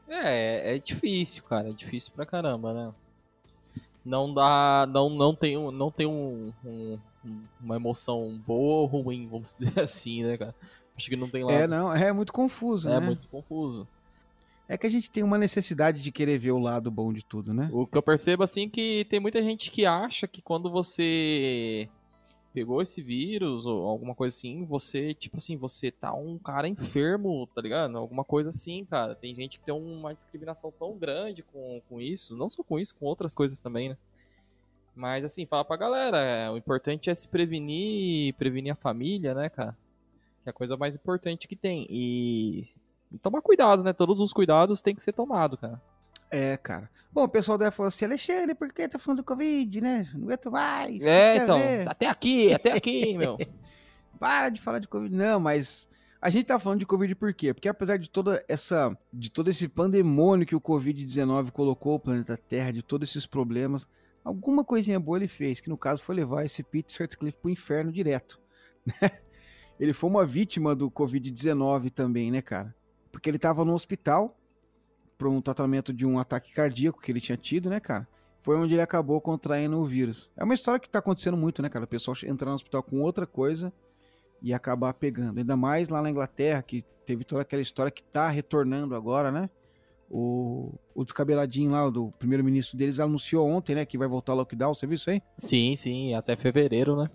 É, 0.07 0.75
é 0.75 0.79
difícil, 0.79 1.43
cara. 1.43 1.69
É 1.69 1.73
difícil 1.73 2.11
pra 2.13 2.25
caramba, 2.25 2.73
né? 2.73 2.93
Não 4.03 4.33
dá. 4.33 4.87
Não, 4.91 5.09
não 5.09 5.35
tem, 5.35 5.57
um, 5.57 5.71
não 5.71 5.91
tem 5.91 6.07
um, 6.07 6.51
um 6.65 6.99
uma 7.61 7.75
emoção 7.75 8.39
boa 8.45 8.81
ou 8.81 8.85
ruim, 9.03 9.27
vamos 9.27 9.53
dizer 9.57 9.79
assim, 9.79 10.23
né, 10.23 10.37
cara? 10.37 10.55
Acho 10.97 11.09
que 11.09 11.15
não 11.15 11.29
tem 11.29 11.43
lá. 11.43 11.51
É, 11.51 11.67
não, 11.67 11.93
é 11.93 12.11
muito 12.11 12.33
confuso, 12.33 12.89
é 12.89 12.99
né? 12.99 13.05
muito 13.05 13.27
confuso. 13.27 13.87
É 14.71 14.77
que 14.77 14.87
a 14.87 14.89
gente 14.89 15.11
tem 15.11 15.21
uma 15.21 15.37
necessidade 15.37 16.01
de 16.01 16.13
querer 16.13 16.39
ver 16.39 16.53
o 16.53 16.57
lado 16.57 16.89
bom 16.89 17.11
de 17.11 17.25
tudo, 17.25 17.53
né? 17.53 17.69
O 17.73 17.85
que 17.85 17.97
eu 17.97 18.01
percebo, 18.01 18.41
assim, 18.41 18.69
que 18.69 19.05
tem 19.09 19.19
muita 19.19 19.41
gente 19.41 19.69
que 19.69 19.85
acha 19.85 20.29
que 20.29 20.41
quando 20.41 20.71
você 20.71 21.89
pegou 22.53 22.81
esse 22.81 23.01
vírus 23.01 23.65
ou 23.65 23.85
alguma 23.85 24.15
coisa 24.15 24.33
assim, 24.33 24.63
você, 24.63 25.13
tipo 25.13 25.35
assim, 25.35 25.57
você 25.57 25.91
tá 25.91 26.13
um 26.13 26.37
cara 26.37 26.69
enfermo, 26.69 27.45
tá 27.53 27.61
ligado? 27.61 27.97
Alguma 27.97 28.23
coisa 28.23 28.49
assim, 28.49 28.85
cara. 28.85 29.13
Tem 29.13 29.35
gente 29.35 29.59
que 29.59 29.65
tem 29.65 29.75
uma 29.75 30.15
discriminação 30.15 30.71
tão 30.79 30.97
grande 30.97 31.43
com, 31.43 31.81
com 31.89 31.99
isso, 31.99 32.33
não 32.37 32.49
só 32.49 32.63
com 32.63 32.79
isso, 32.79 32.95
com 32.95 33.05
outras 33.05 33.35
coisas 33.35 33.59
também, 33.59 33.89
né? 33.89 33.97
Mas 34.95 35.25
assim, 35.25 35.45
fala 35.45 35.65
pra 35.65 35.75
galera, 35.75 36.17
é, 36.17 36.49
o 36.49 36.55
importante 36.55 37.09
é 37.09 37.15
se 37.15 37.27
prevenir, 37.27 38.35
prevenir 38.35 38.71
a 38.71 38.75
família, 38.77 39.33
né, 39.33 39.49
cara? 39.49 39.77
Que 40.43 40.47
é 40.47 40.51
a 40.51 40.53
coisa 40.53 40.77
mais 40.77 40.95
importante 40.95 41.45
que 41.45 41.57
tem. 41.57 41.85
E, 41.89 42.61
e 42.61 42.65
tomar 43.19 43.41
cuidado, 43.41 43.83
né? 43.83 43.93
Todos 43.93 44.19
os 44.19 44.33
cuidados 44.33 44.81
tem 44.81 44.95
que 44.95 45.03
ser 45.03 45.13
tomado, 45.13 45.57
cara. 45.57 45.81
É, 46.29 46.55
cara. 46.57 46.89
Bom, 47.11 47.23
o 47.23 47.29
pessoal 47.29 47.57
deve 47.57 47.71
falar 47.71 47.89
assim, 47.89 48.05
Alexandre, 48.05 48.55
por 48.55 48.71
que 48.71 48.87
tá 48.87 48.97
falando 48.97 49.17
do 49.17 49.23
Covid, 49.23 49.81
né? 49.81 50.09
Não 50.13 50.23
aguento 50.23 50.49
mais. 50.49 51.03
É, 51.03 51.37
então, 51.37 51.59
até 51.87 52.07
aqui, 52.07 52.53
até 52.53 52.71
aqui, 52.71 53.15
meu. 53.17 53.37
Para 54.17 54.49
de 54.49 54.61
falar 54.61 54.79
de 54.79 54.87
Covid. 54.87 55.13
Não, 55.13 55.39
mas 55.39 55.89
a 56.21 56.29
gente 56.29 56.45
tá 56.45 56.57
falando 56.57 56.79
de 56.79 56.85
Covid 56.85 57.13
por 57.15 57.33
quê? 57.33 57.53
Porque 57.53 57.67
apesar 57.67 57.97
de 57.97 58.09
toda 58.09 58.45
essa, 58.47 58.97
de 59.11 59.29
todo 59.29 59.49
esse 59.49 59.67
pandemônio 59.67 60.45
que 60.45 60.55
o 60.55 60.61
Covid-19 60.61 61.51
colocou 61.51 61.95
o 61.95 61.99
planeta 61.99 62.37
Terra, 62.37 62.71
de 62.71 62.81
todos 62.81 63.09
esses 63.09 63.25
problemas, 63.25 63.85
alguma 64.23 64.63
coisinha 64.63 64.99
boa 64.99 65.17
ele 65.17 65.27
fez, 65.27 65.59
que 65.59 65.67
no 65.67 65.77
caso 65.77 66.01
foi 66.01 66.15
levar 66.15 66.45
esse 66.45 66.63
Pete 66.63 66.93
Sutcliffe 66.93 67.39
pro 67.39 67.51
inferno 67.51 67.91
direto, 67.91 68.39
né? 68.85 69.11
Ele 69.79 69.93
foi 69.93 70.09
uma 70.11 70.23
vítima 70.23 70.75
do 70.75 70.91
Covid-19 70.91 71.89
também, 71.89 72.29
né, 72.29 72.39
cara? 72.39 72.73
Porque 73.11 73.29
ele 73.29 73.39
tava 73.39 73.65
no 73.65 73.73
hospital 73.73 74.37
para 75.17 75.29
um 75.29 75.41
tratamento 75.41 75.93
de 75.93 76.05
um 76.05 76.17
ataque 76.17 76.51
cardíaco 76.51 77.01
que 77.01 77.11
ele 77.11 77.21
tinha 77.21 77.37
tido, 77.37 77.69
né, 77.69 77.79
cara? 77.79 78.07
Foi 78.39 78.57
onde 78.57 78.73
ele 78.73 78.81
acabou 78.81 79.21
contraindo 79.21 79.77
o 79.77 79.85
vírus. 79.85 80.31
É 80.35 80.43
uma 80.43 80.53
história 80.53 80.79
que 80.79 80.89
tá 80.89 80.99
acontecendo 80.99 81.37
muito, 81.37 81.61
né, 81.61 81.69
cara? 81.69 81.85
O 81.85 81.87
pessoal 81.87 82.17
entrar 82.25 82.49
no 82.49 82.55
hospital 82.55 82.81
com 82.81 82.99
outra 83.01 83.27
coisa 83.27 83.71
e 84.41 84.51
acabar 84.53 84.93
pegando. 84.95 85.37
Ainda 85.37 85.55
mais 85.55 85.89
lá 85.89 86.01
na 86.01 86.09
Inglaterra, 86.09 86.63
que 86.63 86.83
teve 87.05 87.23
toda 87.23 87.43
aquela 87.43 87.61
história 87.61 87.91
que 87.91 88.03
tá 88.03 88.29
retornando 88.29 88.95
agora, 88.95 89.31
né? 89.31 89.49
O, 90.09 90.73
o 90.95 91.03
descabeladinho 91.03 91.71
lá, 91.71 91.89
do 91.89 92.11
primeiro-ministro 92.17 92.77
deles, 92.77 92.99
anunciou 92.99 93.47
ontem, 93.47 93.75
né, 93.75 93.85
que 93.85 93.97
vai 93.97 94.07
voltar 94.07 94.33
ao 94.33 94.39
lockdown. 94.39 94.73
Você 94.73 94.87
viu 94.87 94.95
isso 94.95 95.09
aí? 95.09 95.21
Sim, 95.37 95.75
sim, 95.75 96.13
até 96.13 96.35
fevereiro, 96.35 96.97
né? 96.97 97.09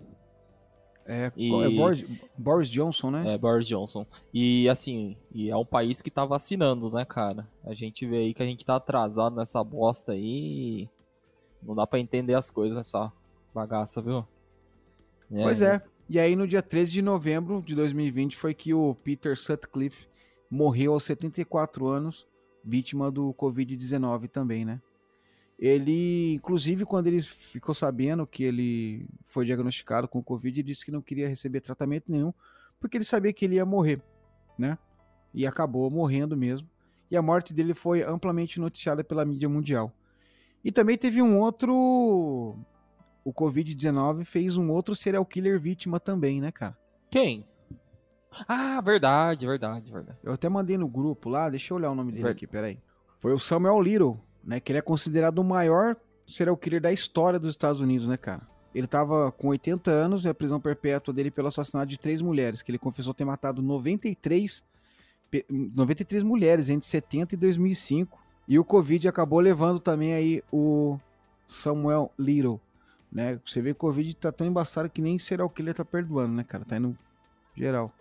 É, 1.07 1.31
e... 1.37 1.47
é 1.53 1.69
Boris, 1.69 2.05
Boris, 2.37 2.69
Johnson, 2.69 3.09
né? 3.11 3.33
É, 3.33 3.37
Boris 3.37 3.65
Johnson. 3.65 4.05
E 4.33 4.67
assim, 4.67 5.15
e 5.33 5.49
é 5.49 5.55
um 5.55 5.65
país 5.65 6.01
que 6.01 6.11
tá 6.11 6.25
vacinando, 6.25 6.91
né, 6.91 7.05
cara? 7.05 7.47
A 7.65 7.73
gente 7.73 8.05
vê 8.05 8.17
aí 8.17 8.33
que 8.33 8.43
a 8.43 8.45
gente 8.45 8.65
tá 8.65 8.75
atrasado 8.75 9.35
nessa 9.35 9.63
bosta 9.63 10.11
aí. 10.11 10.89
Não 11.63 11.73
dá 11.73 11.87
para 11.87 11.99
entender 11.99 12.33
as 12.33 12.49
coisas 12.49 12.75
nessa 12.75 13.11
bagaça, 13.55 14.01
viu? 14.01 14.27
É, 15.31 15.43
pois 15.43 15.61
é. 15.61 15.81
E 16.09 16.19
aí 16.19 16.35
no 16.35 16.47
dia 16.47 16.61
13 16.61 16.91
de 16.91 17.01
novembro 17.01 17.61
de 17.65 17.73
2020 17.73 18.35
foi 18.35 18.53
que 18.53 18.73
o 18.73 18.93
Peter 18.95 19.37
Sutcliffe 19.37 20.07
morreu 20.49 20.93
aos 20.93 21.03
74 21.03 21.87
anos 21.87 22.27
vítima 22.63 23.09
do 23.09 23.33
Covid-19 23.33 24.29
também, 24.29 24.65
né? 24.65 24.81
Ele, 25.57 26.35
inclusive, 26.35 26.85
quando 26.85 27.07
ele 27.07 27.21
ficou 27.21 27.73
sabendo 27.73 28.27
que 28.27 28.43
ele 28.43 29.07
foi 29.27 29.43
diagnosticado 29.45 30.07
com 30.07 30.21
Covid, 30.21 30.61
disse 30.61 30.85
que 30.85 30.91
não 30.91 31.01
queria 31.01 31.27
receber 31.27 31.61
tratamento 31.61 32.11
nenhum, 32.11 32.31
porque 32.79 32.95
ele 32.97 33.03
sabia 33.03 33.33
que 33.33 33.43
ele 33.43 33.55
ia 33.55 33.65
morrer, 33.65 34.01
né? 34.57 34.77
E 35.33 35.47
acabou 35.47 35.89
morrendo 35.89 36.37
mesmo. 36.37 36.69
E 37.09 37.17
a 37.17 37.21
morte 37.21 37.53
dele 37.53 37.73
foi 37.73 38.03
amplamente 38.03 38.59
noticiada 38.59 39.03
pela 39.03 39.25
mídia 39.25 39.49
mundial. 39.49 39.91
E 40.63 40.71
também 40.71 40.97
teve 40.97 41.21
um 41.21 41.39
outro. 41.39 42.57
O 43.23 43.33
Covid-19 43.33 44.25
fez 44.25 44.57
um 44.57 44.69
outro 44.71 44.95
serial 44.95 45.25
killer 45.25 45.59
vítima 45.59 45.99
também, 45.99 46.39
né, 46.39 46.51
cara? 46.51 46.77
Quem? 47.09 47.45
Ah, 48.47 48.79
verdade, 48.81 49.47
verdade, 49.47 49.91
verdade. 49.91 50.19
Eu 50.23 50.33
até 50.33 50.47
mandei 50.47 50.77
no 50.77 50.87
grupo 50.87 51.29
lá, 51.29 51.49
deixa 51.49 51.73
eu 51.73 51.77
olhar 51.77 51.91
o 51.91 51.95
nome 51.95 52.11
dele 52.11 52.27
aqui, 52.27 52.45
peraí. 52.45 52.79
Foi 53.17 53.33
o 53.33 53.39
Samuel 53.39 53.81
Little, 53.81 54.19
né? 54.47 54.61
Que 54.61 54.71
ele 54.71 54.79
é 54.79 54.81
considerado 54.81 55.39
o 55.39 55.43
maior 55.43 55.97
serial 56.25 56.55
killer 56.55 56.81
da 56.81 56.91
história 56.91 57.37
dos 57.37 57.49
Estados 57.49 57.81
Unidos, 57.81 58.07
né, 58.07 58.15
cara? 58.15 58.41
Ele 58.73 58.87
tava 58.87 59.31
com 59.31 59.49
80 59.49 59.91
anos 59.91 60.23
e 60.23 60.29
a 60.29 60.33
prisão 60.33 60.59
perpétua 60.59 61.13
dele 61.13 61.29
pelo 61.29 61.49
assassinato 61.49 61.87
de 61.87 61.99
três 61.99 62.21
mulheres, 62.21 62.61
que 62.61 62.71
ele 62.71 62.77
confessou 62.77 63.13
ter 63.13 63.25
matado 63.25 63.61
93, 63.61 64.63
93 65.75 66.23
mulheres 66.23 66.69
entre 66.69 66.87
70 66.87 67.35
e 67.35 67.37
2005. 67.37 68.17
E 68.47 68.57
o 68.57 68.63
Covid 68.63 69.07
acabou 69.09 69.39
levando 69.39 69.79
também 69.79 70.13
aí 70.13 70.41
o 70.51 70.97
Samuel 71.47 72.11
Little, 72.17 72.61
né? 73.11 73.39
Você 73.45 73.61
vê 73.61 73.71
que 73.71 73.77
o 73.77 73.87
Covid 73.87 74.15
tá 74.15 74.31
tão 74.31 74.47
embaçado 74.47 74.89
que 74.89 75.01
nem 75.01 75.19
serial 75.19 75.49
killer 75.49 75.73
tá 75.73 75.83
perdoando, 75.83 76.33
né, 76.33 76.43
cara? 76.43 76.63
Tá 76.63 76.77
indo 76.77 76.97
geral. 77.55 77.91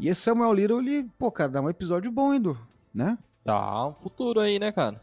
E 0.00 0.08
esse 0.08 0.22
Samuel 0.22 0.52
Little, 0.52 0.80
ele, 0.80 1.08
pô, 1.18 1.30
cara, 1.30 1.50
dá 1.50 1.60
um 1.60 1.70
episódio 1.70 2.10
bom, 2.10 2.34
indo, 2.34 2.58
né? 2.92 3.16
Dá 3.44 3.86
um 3.86 3.94
futuro 3.94 4.40
aí, 4.40 4.58
né, 4.58 4.72
cara? 4.72 5.00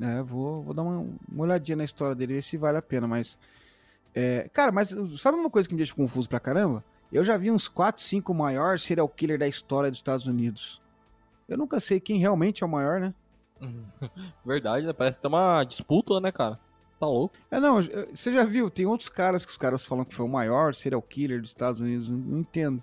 É, 0.00 0.22
vou, 0.22 0.62
vou 0.62 0.74
dar 0.74 0.82
uma, 0.82 1.06
uma 1.30 1.42
olhadinha 1.44 1.76
na 1.76 1.84
história 1.84 2.14
dele, 2.14 2.34
ver 2.34 2.42
se 2.42 2.56
vale 2.56 2.78
a 2.78 2.82
pena, 2.82 3.06
mas. 3.06 3.38
É, 4.14 4.48
cara, 4.52 4.70
mas 4.70 4.94
sabe 5.16 5.38
uma 5.38 5.50
coisa 5.50 5.68
que 5.68 5.74
me 5.74 5.78
deixa 5.78 5.94
confuso 5.94 6.28
pra 6.28 6.38
caramba? 6.38 6.84
Eu 7.12 7.22
já 7.22 7.36
vi 7.36 7.50
uns 7.50 7.68
4, 7.68 8.02
5 8.02 8.34
maiores 8.34 8.82
serial 8.82 9.08
killer 9.08 9.38
da 9.38 9.46
história 9.46 9.90
dos 9.90 9.98
Estados 9.98 10.26
Unidos. 10.26 10.80
Eu 11.48 11.58
nunca 11.58 11.78
sei 11.78 12.00
quem 12.00 12.18
realmente 12.18 12.62
é 12.62 12.66
o 12.66 12.70
maior, 12.70 13.00
né? 13.00 13.14
Verdade, 14.44 14.86
né? 14.86 14.92
Parece 14.92 15.18
que 15.18 15.22
tem 15.22 15.30
uma 15.30 15.62
disputa, 15.64 16.20
né, 16.20 16.32
cara? 16.32 16.58
Tá 16.98 17.06
louco. 17.06 17.34
É, 17.50 17.60
não, 17.60 17.80
você 17.82 18.32
já 18.32 18.44
viu, 18.44 18.70
tem 18.70 18.86
outros 18.86 19.08
caras 19.08 19.44
que 19.44 19.50
os 19.50 19.56
caras 19.56 19.82
falam 19.82 20.04
que 20.04 20.14
foi 20.14 20.24
o 20.24 20.28
maior 20.28 20.74
serial 20.74 21.02
killer 21.02 21.40
dos 21.40 21.50
Estados 21.50 21.80
Unidos, 21.80 22.08
não, 22.08 22.18
não 22.18 22.38
entendo. 22.38 22.82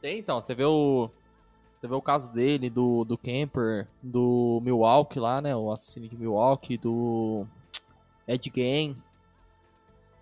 Tem, 0.00 0.18
então, 0.18 0.40
você 0.40 0.54
vê 0.54 0.64
o. 0.64 1.10
Você 1.86 1.90
vê 1.90 1.94
o 1.94 2.02
caso 2.02 2.32
dele, 2.32 2.68
do, 2.68 3.04
do 3.04 3.16
Camper, 3.16 3.86
do 4.02 4.60
Milwaukee 4.62 5.20
lá, 5.20 5.40
né? 5.40 5.54
O 5.54 5.70
assassino 5.70 6.08
de 6.08 6.16
Milwaukee, 6.16 6.76
do 6.76 7.46
Ed 8.26 8.50
Gein. 8.52 8.96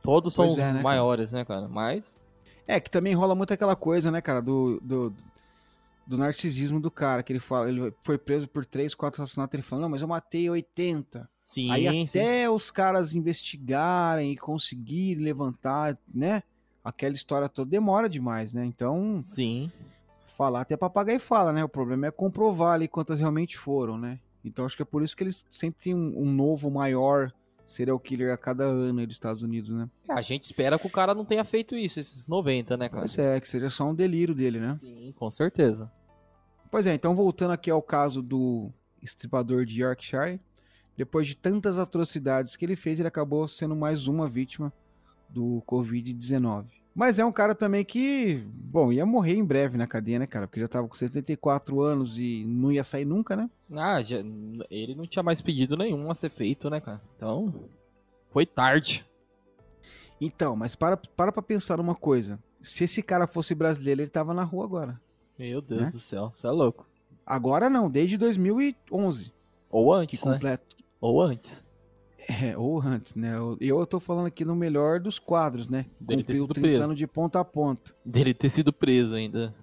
Todos 0.02 0.34
são 0.34 0.44
é, 0.44 0.72
né, 0.74 0.82
maiores, 0.82 1.30
cara? 1.30 1.40
né, 1.40 1.44
cara? 1.46 1.68
Mas. 1.68 2.18
É, 2.68 2.78
que 2.78 2.90
também 2.90 3.14
rola 3.14 3.34
muito 3.34 3.54
aquela 3.54 3.74
coisa, 3.74 4.10
né, 4.10 4.20
cara, 4.20 4.42
do, 4.42 4.78
do, 4.82 5.14
do, 6.06 6.18
narcisismo 6.18 6.80
do 6.80 6.90
cara, 6.90 7.22
que 7.22 7.32
ele 7.32 7.40
fala, 7.40 7.68
ele 7.68 7.92
foi 8.02 8.16
preso 8.18 8.48
por 8.48 8.64
3, 8.64 8.94
4 8.94 9.22
assassinatos, 9.22 9.54
ele 9.54 9.62
fala, 9.62 9.82
não, 9.82 9.88
mas 9.88 10.02
eu 10.02 10.08
matei 10.08 10.48
80. 10.48 11.28
Sim, 11.42 11.70
Aí 11.70 11.86
até 11.86 12.42
sim. 12.42 12.48
os 12.48 12.70
caras 12.70 13.14
investigarem 13.14 14.32
e 14.32 14.36
conseguirem 14.36 15.22
levantar, 15.22 15.98
né? 16.12 16.42
aquela 16.84 17.14
história 17.14 17.48
toda 17.48 17.70
demora 17.70 18.08
demais, 18.08 18.52
né? 18.52 18.64
Então. 18.66 19.18
Sim. 19.18 19.72
Falar 20.36 20.62
até 20.62 20.76
papagaio 20.76 21.20
fala, 21.20 21.52
né? 21.52 21.62
O 21.62 21.68
problema 21.68 22.06
é 22.06 22.10
comprovar 22.10 22.74
ali 22.74 22.88
quantas 22.88 23.20
realmente 23.20 23.56
foram, 23.56 23.96
né? 23.96 24.18
Então 24.44 24.64
acho 24.64 24.76
que 24.76 24.82
é 24.82 24.84
por 24.84 25.02
isso 25.02 25.16
que 25.16 25.22
eles 25.22 25.46
sempre 25.48 25.80
têm 25.80 25.94
um, 25.94 26.22
um 26.22 26.32
novo 26.32 26.70
maior 26.70 27.32
serial 27.66 27.98
killer 27.98 28.32
a 28.32 28.36
cada 28.36 28.64
ano 28.64 29.00
aí 29.00 29.06
dos 29.06 29.16
Estados 29.16 29.42
Unidos, 29.42 29.70
né? 29.70 29.88
É, 30.08 30.12
a 30.12 30.20
gente 30.20 30.44
espera 30.44 30.78
que 30.78 30.86
o 30.86 30.90
cara 30.90 31.14
não 31.14 31.24
tenha 31.24 31.44
feito 31.44 31.76
isso, 31.76 32.00
esses 32.00 32.28
90, 32.28 32.76
né, 32.76 32.88
cara? 32.88 33.02
Pois 33.02 33.16
é, 33.16 33.40
que 33.40 33.48
seja 33.48 33.70
só 33.70 33.88
um 33.88 33.94
delírio 33.94 34.34
dele, 34.34 34.58
né? 34.58 34.78
Sim, 34.80 35.14
com 35.16 35.30
certeza. 35.30 35.90
Pois 36.70 36.86
é, 36.86 36.94
então 36.94 37.14
voltando 37.14 37.52
aqui 37.52 37.70
ao 37.70 37.80
caso 37.80 38.20
do 38.20 38.70
estripador 39.00 39.64
de 39.64 39.82
Yorkshire, 39.82 40.40
depois 40.96 41.26
de 41.26 41.36
tantas 41.36 41.78
atrocidades 41.78 42.56
que 42.56 42.64
ele 42.64 42.76
fez, 42.76 42.98
ele 42.98 43.08
acabou 43.08 43.46
sendo 43.46 43.74
mais 43.74 44.06
uma 44.08 44.28
vítima 44.28 44.72
do 45.28 45.62
Covid-19. 45.66 46.66
Mas 46.94 47.18
é 47.18 47.24
um 47.24 47.32
cara 47.32 47.56
também 47.56 47.84
que, 47.84 48.44
bom, 48.46 48.92
ia 48.92 49.04
morrer 49.04 49.34
em 49.34 49.44
breve 49.44 49.76
na 49.76 49.86
cadeia, 49.86 50.20
né, 50.20 50.26
cara? 50.26 50.46
Porque 50.46 50.60
já 50.60 50.68
tava 50.68 50.86
com 50.86 50.94
74 50.94 51.80
anos 51.82 52.18
e 52.18 52.44
não 52.46 52.70
ia 52.70 52.84
sair 52.84 53.04
nunca, 53.04 53.34
né? 53.34 53.50
Ah, 53.72 54.00
já, 54.00 54.18
ele 54.70 54.94
não 54.94 55.04
tinha 55.04 55.22
mais 55.22 55.40
pedido 55.40 55.76
nenhum 55.76 56.08
a 56.08 56.14
ser 56.14 56.30
feito, 56.30 56.70
né, 56.70 56.80
cara? 56.80 57.02
Então, 57.16 57.52
foi 58.30 58.46
tarde. 58.46 59.04
Então, 60.20 60.54
mas 60.54 60.76
para, 60.76 60.96
para 60.96 61.32
pra 61.32 61.42
pensar 61.42 61.80
uma 61.80 61.96
coisa. 61.96 62.38
Se 62.60 62.84
esse 62.84 63.02
cara 63.02 63.26
fosse 63.26 63.54
brasileiro, 63.56 64.02
ele 64.02 64.10
tava 64.10 64.32
na 64.32 64.44
rua 64.44 64.64
agora. 64.64 65.00
Meu 65.36 65.60
Deus 65.60 65.82
né? 65.82 65.90
do 65.90 65.98
céu, 65.98 66.30
você 66.32 66.46
é 66.46 66.50
louco. 66.50 66.86
Agora 67.26 67.68
não, 67.68 67.90
desde 67.90 68.16
2011. 68.16 69.32
Ou 69.68 69.92
antes, 69.92 70.20
que 70.20 70.24
completo. 70.24 70.76
Né? 70.78 70.84
Ou 71.00 71.20
antes. 71.20 71.64
É, 72.28 72.56
ou 72.56 72.80
antes, 72.80 73.14
né? 73.14 73.36
Eu, 73.36 73.56
eu 73.60 73.86
tô 73.86 74.00
falando 74.00 74.26
aqui 74.26 74.44
no 74.44 74.54
melhor 74.54 75.00
dos 75.00 75.18
quadros, 75.18 75.68
né? 75.68 75.86
Dele 76.00 76.24
ter 76.24 76.36
sido 76.36 76.54
preso. 76.54 76.94
de 76.94 77.06
ponta 77.06 77.40
a 77.40 77.44
ponta. 77.44 77.94
Dele 78.04 78.32
ter 78.32 78.50
sido 78.50 78.72
preso 78.72 79.14
ainda. 79.14 79.54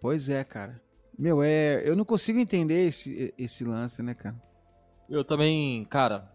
Pois 0.00 0.28
é, 0.28 0.42
cara. 0.44 0.80
Meu, 1.18 1.42
é. 1.42 1.82
Eu 1.84 1.96
não 1.96 2.04
consigo 2.04 2.38
entender 2.38 2.86
esse, 2.86 3.34
esse 3.36 3.64
lance, 3.64 4.02
né, 4.02 4.14
cara? 4.14 4.40
Eu 5.08 5.24
também, 5.24 5.84
cara. 5.84 6.30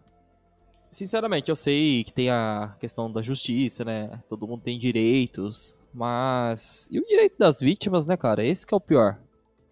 Sinceramente, 0.92 1.50
eu 1.50 1.56
sei 1.56 2.04
que 2.04 2.14
tem 2.14 2.30
a 2.30 2.76
questão 2.80 3.12
da 3.12 3.22
justiça, 3.22 3.84
né? 3.84 4.22
Todo 4.30 4.48
mundo 4.48 4.62
tem 4.62 4.78
direitos. 4.78 5.78
Mas. 5.94 6.88
E 6.92 7.00
o 7.00 7.06
direito 7.06 7.38
das 7.38 7.60
vítimas, 7.60 8.06
né, 8.06 8.18
cara? 8.18 8.46
Esse 8.46 8.68
que 8.68 8.74
é 8.74 8.78
o 8.78 8.82
pior. 8.82 9.20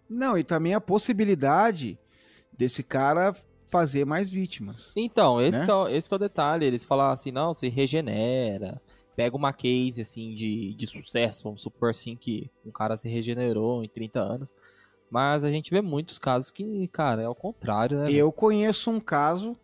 Não, 0.08 0.36
e 0.36 0.44
também 0.44 0.74
a 0.74 0.80
possibilidade 0.80 1.98
desse 2.52 2.82
cara 2.82 3.34
fazer 3.72 4.04
mais 4.04 4.28
vítimas. 4.28 4.92
Então, 4.94 5.40
esse, 5.40 5.58
Né? 5.60 5.64
que, 5.64 5.70
é, 5.70 5.74
o- 5.74 5.88
esse 5.88 6.12
é 6.12 6.14
o 6.14 6.18
detalhe. 6.18 6.66
Eles 6.66 6.84
falam 6.84 7.06
assim, 7.10 7.32
não, 7.32 7.52
se 7.54 7.68
regenera. 7.68 8.80
Pega 9.16 9.34
uma 9.36 9.52
case, 9.52 10.00
assim, 10.02 10.32
de, 10.34 10.74
de 10.74 10.86
sucesso, 10.86 11.42
vamos 11.44 11.62
supor 11.62 11.90
assim, 11.90 12.14
que 12.14 12.50
um 12.64 12.70
cara 12.70 12.96
se 12.96 13.08
regenerou 13.08 13.82
em 13.82 13.88
30 13.88 14.20
anos. 14.20 14.54
Mas 15.10 15.42
a 15.44 15.50
gente 15.50 15.70
vê 15.70 15.80
muitos 15.82 16.18
casos 16.18 16.50
que, 16.50 16.86
cara, 16.88 17.22
é 17.22 17.28
o 17.28 17.34
contrário, 17.34 17.98
né? 17.98 18.10
Eu 18.12 18.30
conheço 18.30 18.90
um 18.90 19.00
caso 19.00 19.56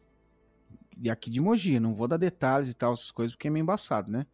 de 0.97 1.09
aqui 1.11 1.31
de 1.31 1.41
Mogi, 1.41 1.79
não 1.79 1.95
vou 1.95 2.09
dar 2.09 2.17
detalhes 2.17 2.69
e 2.71 2.75
tal, 2.75 2.93
essas 2.93 3.11
coisas, 3.11 3.35
porque 3.35 3.49
é 3.49 3.51
meio 3.51 3.63
embaçado, 3.63 4.11
né? 4.11 4.27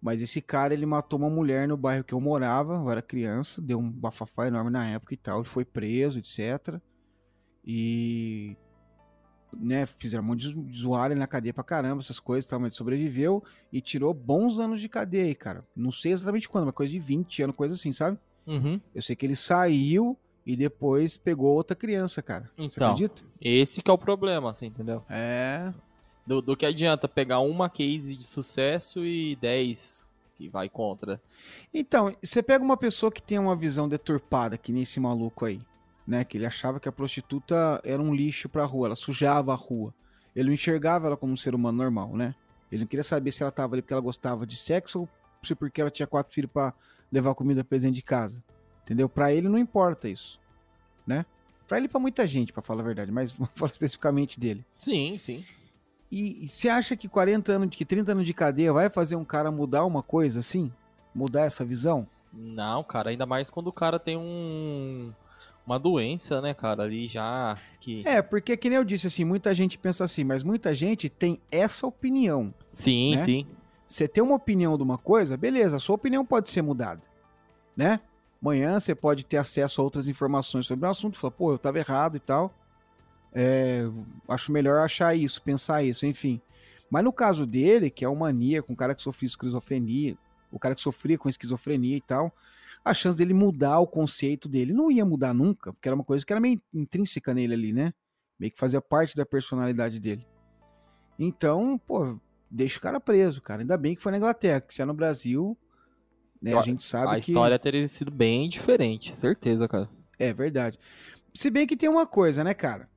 Mas 0.00 0.20
esse 0.22 0.40
cara, 0.40 0.72
ele 0.74 0.86
matou 0.86 1.18
uma 1.18 1.28
mulher 1.30 1.66
no 1.66 1.76
bairro 1.76 2.04
que 2.04 2.12
eu 2.14 2.20
morava, 2.20 2.74
eu 2.74 2.90
era 2.90 3.00
criança, 3.02 3.60
deu 3.60 3.78
um 3.78 3.90
bafafá 3.90 4.46
enorme 4.46 4.70
na 4.70 4.86
época 4.88 5.14
e 5.14 5.16
tal, 5.16 5.38
ele 5.40 5.48
foi 5.48 5.64
preso, 5.64 6.18
etc. 6.18 6.78
E 7.64 8.56
né, 9.60 9.86
fizeram 9.86 10.22
um 10.22 10.26
monte 10.26 10.52
de 10.52 10.78
zoar 10.78 11.10
ele 11.10 11.20
na 11.20 11.26
cadeia 11.26 11.52
pra 11.54 11.64
caramba, 11.64 12.00
essas 12.02 12.18
coisas 12.20 12.46
tal, 12.46 12.60
mas 12.60 12.74
sobreviveu 12.74 13.42
e 13.72 13.80
tirou 13.80 14.12
bons 14.14 14.58
anos 14.58 14.80
de 14.80 14.88
cadeia 14.88 15.24
aí, 15.24 15.34
cara. 15.34 15.64
Não 15.76 15.90
sei 15.90 16.12
exatamente 16.12 16.48
quando, 16.48 16.66
mas 16.66 16.74
coisa 16.74 16.92
de 16.92 16.98
20 16.98 17.42
anos, 17.42 17.56
coisa 17.56 17.74
assim, 17.74 17.92
sabe? 17.92 18.18
Uhum. 18.46 18.80
Eu 18.94 19.02
sei 19.02 19.16
que 19.16 19.24
ele 19.26 19.36
saiu 19.36 20.16
e 20.46 20.54
depois 20.56 21.16
pegou 21.16 21.54
outra 21.54 21.74
criança, 21.74 22.20
cara. 22.22 22.50
Você 22.56 22.64
Então. 22.64 22.92
acredita? 22.92 23.22
Esse 23.40 23.80
que 23.82 23.90
é 23.90 23.94
o 23.94 23.98
problema, 23.98 24.50
assim, 24.50 24.66
entendeu? 24.66 25.02
É. 25.08 25.72
Do, 26.26 26.40
do 26.42 26.56
que 26.56 26.64
adianta 26.66 27.06
pegar 27.08 27.40
uma 27.40 27.68
case 27.70 28.14
de 28.16 28.24
sucesso 28.26 29.04
e 29.04 29.36
10 29.36 30.06
que 30.36 30.48
vai 30.48 30.68
contra. 30.68 31.20
Então, 31.72 32.14
você 32.22 32.42
pega 32.42 32.64
uma 32.64 32.76
pessoa 32.76 33.10
que 33.12 33.22
tem 33.22 33.38
uma 33.38 33.54
visão 33.54 33.88
deturpada, 33.88 34.58
que 34.58 34.72
nem 34.72 34.82
esse 34.82 34.98
maluco 34.98 35.44
aí, 35.44 35.60
né? 36.06 36.24
Que 36.24 36.36
ele 36.36 36.46
achava 36.46 36.78
que 36.78 36.88
a 36.88 36.92
prostituta 36.92 37.80
era 37.84 38.00
um 38.00 38.14
lixo 38.14 38.48
pra 38.48 38.64
rua, 38.64 38.88
ela 38.88 38.96
sujava 38.96 39.52
a 39.52 39.56
rua. 39.56 39.94
Ele 40.34 40.46
não 40.46 40.54
enxergava 40.54 41.06
ela 41.06 41.16
como 41.16 41.32
um 41.32 41.36
ser 41.36 41.54
humano 41.54 41.78
normal, 41.78 42.16
né? 42.16 42.34
Ele 42.70 42.82
não 42.82 42.88
queria 42.88 43.04
saber 43.04 43.30
se 43.30 43.42
ela 43.42 43.52
tava 43.52 43.74
ali 43.74 43.82
porque 43.82 43.92
ela 43.92 44.02
gostava 44.02 44.46
de 44.46 44.56
sexo 44.56 45.00
ou 45.00 45.08
se 45.42 45.54
porque 45.54 45.80
ela 45.80 45.90
tinha 45.90 46.06
quatro 46.06 46.32
filhos 46.32 46.50
pra 46.50 46.74
levar 47.12 47.34
comida 47.34 47.62
pra 47.62 47.78
dentro 47.78 47.94
de 47.94 48.02
casa. 48.02 48.42
Entendeu? 48.82 49.08
Pra 49.08 49.32
ele 49.32 49.48
não 49.48 49.58
importa 49.58 50.08
isso, 50.08 50.40
né? 51.06 51.24
Pra 51.66 51.78
ele 51.78 51.86
e 51.86 51.88
pra 51.88 52.00
muita 52.00 52.26
gente, 52.26 52.52
pra 52.52 52.60
falar 52.60 52.82
a 52.82 52.84
verdade, 52.84 53.10
mas 53.12 53.32
vamos 53.36 53.52
falar 53.54 53.70
especificamente 53.70 54.38
dele. 54.38 54.64
Sim, 54.80 55.18
sim. 55.18 55.44
E 56.10 56.44
e 56.44 56.48
você 56.48 56.68
acha 56.68 56.96
que 56.96 57.08
40 57.08 57.52
anos, 57.52 57.76
que 57.76 57.84
30 57.84 58.12
anos 58.12 58.26
de 58.26 58.34
cadeia 58.34 58.72
vai 58.72 58.90
fazer 58.90 59.16
um 59.16 59.24
cara 59.24 59.50
mudar 59.50 59.84
uma 59.84 60.02
coisa 60.02 60.40
assim? 60.40 60.72
Mudar 61.14 61.42
essa 61.42 61.64
visão? 61.64 62.06
Não, 62.32 62.82
cara, 62.82 63.10
ainda 63.10 63.24
mais 63.24 63.48
quando 63.48 63.68
o 63.68 63.72
cara 63.72 63.98
tem 63.98 64.16
um. 64.16 65.12
Uma 65.66 65.78
doença, 65.78 66.42
né, 66.42 66.52
cara, 66.52 66.82
ali 66.82 67.08
já. 67.08 67.58
Que... 67.80 68.06
É, 68.06 68.20
porque 68.20 68.56
que 68.56 68.68
nem 68.68 68.76
eu 68.76 68.84
disse 68.84 69.06
assim, 69.06 69.24
muita 69.24 69.54
gente 69.54 69.78
pensa 69.78 70.04
assim, 70.04 70.22
mas 70.22 70.42
muita 70.42 70.74
gente 70.74 71.08
tem 71.08 71.40
essa 71.50 71.86
opinião. 71.86 72.52
Sim, 72.72 73.12
né? 73.12 73.24
sim. 73.24 73.46
Você 73.86 74.06
tem 74.06 74.22
uma 74.22 74.34
opinião 74.34 74.76
de 74.76 74.82
uma 74.82 74.98
coisa, 74.98 75.36
beleza, 75.36 75.76
a 75.76 75.80
sua 75.80 75.94
opinião 75.94 76.24
pode 76.24 76.50
ser 76.50 76.62
mudada, 76.62 77.02
né? 77.76 78.00
Amanhã 78.42 78.78
você 78.78 78.94
pode 78.94 79.24
ter 79.24 79.38
acesso 79.38 79.80
a 79.80 79.84
outras 79.84 80.06
informações 80.06 80.66
sobre 80.66 80.86
o 80.86 80.90
assunto, 80.90 81.18
falar, 81.18 81.30
pô, 81.30 81.52
eu 81.52 81.58
tava 81.58 81.78
errado 81.78 82.16
e 82.16 82.20
tal. 82.20 82.52
É, 83.32 83.84
acho 84.28 84.52
melhor 84.52 84.84
achar 84.84 85.16
isso, 85.16 85.40
pensar 85.40 85.82
isso, 85.82 86.04
enfim. 86.04 86.40
Mas 86.90 87.02
no 87.02 87.12
caso 87.12 87.46
dele, 87.46 87.90
que 87.90 88.04
é 88.04 88.08
um 88.08 88.14
maníaco, 88.14 88.70
um 88.70 88.76
cara 88.76 88.94
que 88.94 89.00
sofria 89.00 89.26
esquizofrenia, 89.26 90.16
o 90.52 90.58
cara 90.58 90.74
que 90.74 90.82
sofria 90.82 91.16
com 91.16 91.28
esquizofrenia 91.28 91.96
e 91.96 92.00
tal, 92.00 92.32
a 92.84 92.92
chance 92.92 93.16
dele 93.16 93.32
mudar 93.32 93.78
o 93.78 93.86
conceito 93.86 94.48
dele 94.48 94.72
não 94.72 94.90
ia 94.90 95.04
mudar 95.04 95.32
nunca, 95.32 95.72
porque 95.72 95.88
era 95.88 95.94
uma 95.94 96.04
coisa 96.04 96.24
que 96.24 96.32
era 96.32 96.40
meio 96.40 96.60
intrínseca 96.72 97.32
nele 97.32 97.54
ali, 97.54 97.72
né? 97.72 97.94
Meio 98.38 98.52
que 98.52 98.58
fazia 98.58 98.80
parte 98.80 99.16
da 99.16 99.24
personalidade 99.24 99.98
dele. 99.98 100.26
Então, 101.18 101.78
pô, 101.78 102.18
deixa 102.50 102.78
o 102.78 102.82
cara 102.82 103.00
preso, 103.00 103.40
cara. 103.40 103.62
Ainda 103.62 103.76
bem 103.76 103.94
que 103.94 104.02
foi 104.02 104.12
na 104.12 104.18
Inglaterra, 104.18 104.60
que 104.60 104.74
se 104.74 104.82
é 104.82 104.84
no 104.84 104.92
Brasil, 104.92 105.56
né, 106.42 106.52
a 106.52 106.60
gente 106.60 106.84
sabe 106.84 107.08
A 107.08 107.20
que 107.20 107.30
história 107.30 107.58
teria 107.58 107.86
sido 107.88 108.10
bem 108.10 108.48
diferente, 108.48 109.16
certeza, 109.16 109.66
cara. 109.66 109.88
é 110.18 110.32
verdade. 110.32 110.78
Se 111.32 111.50
bem 111.50 111.66
que 111.66 111.76
tem 111.76 111.88
uma 111.88 112.06
coisa, 112.06 112.44
né, 112.44 112.52
cara? 112.52 112.88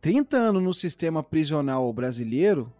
30 0.00 0.36
anos 0.36 0.62
no 0.62 0.74
sistema 0.74 1.22
prisional 1.22 1.90
brasileiro 1.92 2.70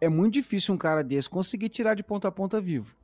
é 0.00 0.08
muito 0.08 0.34
difícil 0.34 0.74
um 0.74 0.78
cara 0.78 1.04
desse 1.04 1.30
conseguir 1.30 1.68
tirar 1.68 1.94
de 1.94 2.02
ponta 2.02 2.26
a 2.26 2.32
ponta 2.32 2.60
vivo. 2.60 2.96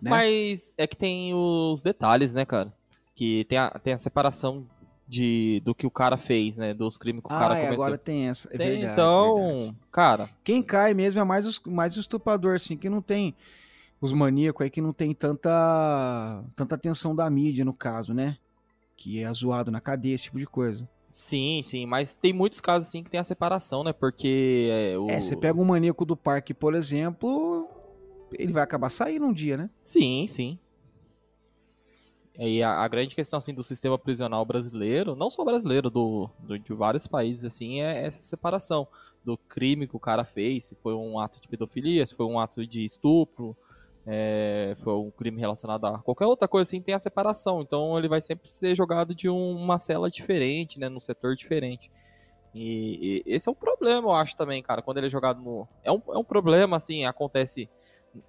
Né? 0.00 0.10
Mas 0.10 0.74
é 0.76 0.86
que 0.86 0.96
tem 0.96 1.32
os 1.34 1.82
detalhes, 1.82 2.34
né, 2.34 2.44
cara? 2.44 2.72
Que 3.14 3.44
tem 3.44 3.58
a, 3.58 3.70
tem 3.70 3.94
a 3.94 3.98
separação 3.98 4.66
de, 5.06 5.60
do 5.64 5.74
que 5.74 5.86
o 5.86 5.90
cara 5.90 6.16
fez, 6.16 6.56
né? 6.56 6.72
Dos 6.72 6.96
crimes 6.96 7.22
que 7.22 7.26
o 7.26 7.28
cara 7.28 7.54
ah, 7.54 7.58
é, 7.58 7.60
cometeu. 7.60 7.74
agora 7.74 7.98
tem 7.98 8.28
essa. 8.28 8.48
É 8.48 8.56
Tem, 8.56 8.70
verdade, 8.70 8.92
então, 8.92 9.34
verdade. 9.36 9.76
cara, 9.90 10.30
Quem 10.42 10.62
cai 10.62 10.94
mesmo 10.94 11.20
é 11.20 11.24
mais, 11.24 11.44
os, 11.44 11.60
mais 11.66 11.96
o 11.96 12.00
estuprador, 12.00 12.54
assim, 12.54 12.76
que 12.76 12.88
não 12.88 13.02
tem. 13.02 13.34
Os 14.00 14.12
maníacos 14.12 14.64
aí 14.64 14.70
que 14.70 14.80
não 14.80 14.92
tem 14.92 15.14
tanta, 15.14 16.42
tanta 16.56 16.74
atenção 16.74 17.14
da 17.14 17.28
mídia, 17.28 17.64
no 17.64 17.74
caso, 17.74 18.14
né? 18.14 18.38
Que 18.96 19.22
é 19.22 19.32
zoado 19.32 19.70
na 19.70 19.80
cadeia, 19.80 20.14
esse 20.14 20.24
tipo 20.24 20.38
de 20.38 20.46
coisa. 20.46 20.88
sim, 21.10 21.62
sim, 21.62 21.84
mas 21.86 22.14
tem 22.14 22.32
muitos 22.32 22.60
casos 22.60 22.88
assim 22.88 23.04
que 23.04 23.10
tem 23.10 23.20
a 23.20 23.24
separação, 23.24 23.84
né? 23.84 23.92
Porque 23.92 24.68
é, 24.70 24.98
o... 24.98 25.08
É, 25.08 25.20
você 25.20 25.36
pega 25.36 25.60
um 25.60 25.64
maníaco 25.64 26.04
do 26.04 26.16
parque, 26.16 26.54
por 26.54 26.74
exemplo, 26.74 27.68
ele 28.38 28.52
vai 28.52 28.62
acabar 28.62 28.90
saindo 28.90 29.26
um 29.26 29.32
dia, 29.32 29.56
né? 29.56 29.70
Sim, 29.82 30.26
sim. 30.26 30.58
E 32.38 32.62
a, 32.62 32.80
a 32.82 32.88
grande 32.88 33.14
questão 33.14 33.38
assim 33.38 33.52
do 33.52 33.62
sistema 33.62 33.98
prisional 33.98 34.44
brasileiro, 34.44 35.14
não 35.14 35.30
só 35.30 35.44
brasileiro, 35.44 35.90
do, 35.90 36.30
do- 36.38 36.58
de 36.58 36.72
vários 36.72 37.06
países 37.06 37.44
assim, 37.44 37.80
é 37.82 38.06
essa 38.06 38.20
separação 38.22 38.86
do 39.24 39.36
crime 39.36 39.86
que 39.86 39.96
o 39.96 40.00
cara 40.00 40.24
fez, 40.24 40.64
se 40.64 40.74
foi 40.76 40.94
um 40.94 41.18
ato 41.18 41.40
de 41.40 41.46
pedofilia, 41.46 42.04
se 42.06 42.14
foi 42.14 42.26
um 42.26 42.38
ato 42.38 42.66
de 42.66 42.84
estupro, 42.84 43.56
é, 44.06 44.74
foi 44.82 44.94
um 44.94 45.10
crime 45.10 45.38
relacionado 45.38 45.84
a 45.84 45.98
qualquer 45.98 46.26
outra 46.26 46.48
coisa 46.48 46.68
assim, 46.68 46.80
tem 46.80 46.94
a 46.94 46.98
separação. 46.98 47.60
Então 47.60 47.96
ele 47.98 48.08
vai 48.08 48.20
sempre 48.20 48.48
ser 48.50 48.74
jogado 48.74 49.14
de 49.14 49.28
um- 49.28 49.54
uma 49.56 49.78
cela 49.78 50.10
diferente, 50.10 50.78
né, 50.80 50.88
num 50.88 51.00
setor 51.00 51.36
diferente. 51.36 51.90
E, 52.54 53.22
e 53.26 53.34
esse 53.34 53.48
é 53.48 53.52
um 53.52 53.54
problema, 53.54 54.08
eu 54.08 54.12
acho 54.12 54.36
também, 54.36 54.62
cara, 54.62 54.82
quando 54.82 54.98
ele 54.98 55.06
é 55.06 55.10
jogado 55.10 55.40
no 55.40 55.66
é 55.82 55.92
um, 55.92 56.02
é 56.08 56.18
um 56.18 56.24
problema 56.24 56.76
assim, 56.76 57.04
acontece 57.04 57.68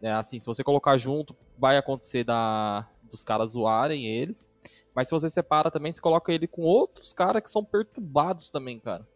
é, 0.02 0.12
assim, 0.12 0.40
se 0.40 0.46
você 0.46 0.64
colocar 0.64 0.98
junto, 0.98 1.36
vai 1.58 1.78
acontecer 1.78 2.24
da, 2.24 2.88
dos 3.10 3.24
caras 3.24 3.52
zoarem 3.52 4.08
eles. 4.08 4.50
Mas 4.96 5.08
se 5.08 5.12
você 5.14 5.30
separa 5.30 5.72
também, 5.72 5.92
você 5.92 6.02
coloca 6.02 6.32
ele 6.32 6.48
com 6.48 6.62
outros 6.62 7.14
caras 7.14 7.42
que 7.42 7.50
são 7.50 7.64
perturbados 7.64 8.50
também, 8.50 8.80
cara. 8.80 9.08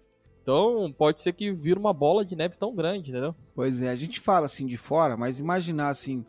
Então, 0.41 0.93
pode 0.97 1.21
ser 1.21 1.33
que 1.33 1.51
vira 1.51 1.79
uma 1.79 1.93
bola 1.93 2.23
de 2.23 2.35
neve 2.35 2.55
tão 2.57 2.73
grande, 2.73 3.11
entendeu? 3.11 3.35
Pois 3.53 3.81
é, 3.81 3.89
a 3.89 3.95
gente 3.95 4.19
fala 4.19 4.45
assim 4.45 4.65
de 4.65 4.77
fora, 4.77 5.17
mas 5.17 5.39
imaginar 5.39 5.89
assim, 5.89 6.25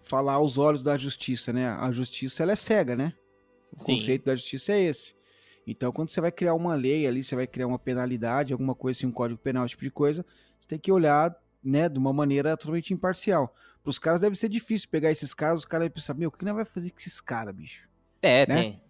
falar 0.00 0.34
aos 0.34 0.56
olhos 0.56 0.82
da 0.82 0.96
justiça, 0.96 1.52
né? 1.52 1.68
A 1.68 1.90
justiça 1.90 2.42
ela 2.42 2.52
é 2.52 2.56
cega, 2.56 2.96
né? 2.96 3.12
O 3.70 3.78
Sim. 3.78 3.92
conceito 3.92 4.24
da 4.24 4.34
justiça 4.34 4.72
é 4.72 4.84
esse. 4.84 5.14
Então, 5.66 5.92
quando 5.92 6.10
você 6.10 6.20
vai 6.20 6.32
criar 6.32 6.54
uma 6.54 6.74
lei 6.74 7.06
ali, 7.06 7.22
você 7.22 7.36
vai 7.36 7.46
criar 7.46 7.66
uma 7.66 7.78
penalidade, 7.78 8.54
alguma 8.54 8.74
coisa 8.74 8.98
assim, 8.98 9.06
um 9.06 9.12
código 9.12 9.38
penal, 9.38 9.66
esse 9.66 9.72
tipo 9.72 9.84
de 9.84 9.90
coisa, 9.90 10.24
você 10.58 10.66
tem 10.66 10.78
que 10.78 10.90
olhar, 10.90 11.36
né, 11.62 11.90
de 11.90 11.98
uma 11.98 12.10
maneira 12.10 12.56
totalmente 12.56 12.94
imparcial. 12.94 13.54
Para 13.82 13.90
os 13.90 13.98
caras 13.98 14.20
deve 14.20 14.36
ser 14.36 14.48
difícil 14.48 14.88
pegar 14.90 15.10
esses 15.10 15.32
casos, 15.32 15.60
os 15.60 15.64
caras 15.64 15.86
vão 15.86 15.94
pensar, 15.94 16.14
meu, 16.14 16.28
o 16.28 16.32
que 16.32 16.44
nós 16.44 16.54
vai 16.54 16.64
fazer 16.64 16.90
com 16.90 16.98
esses 16.98 17.20
caras, 17.20 17.54
bicho? 17.54 17.88
É, 18.20 18.46
Né? 18.46 18.54
tem. 18.62 18.82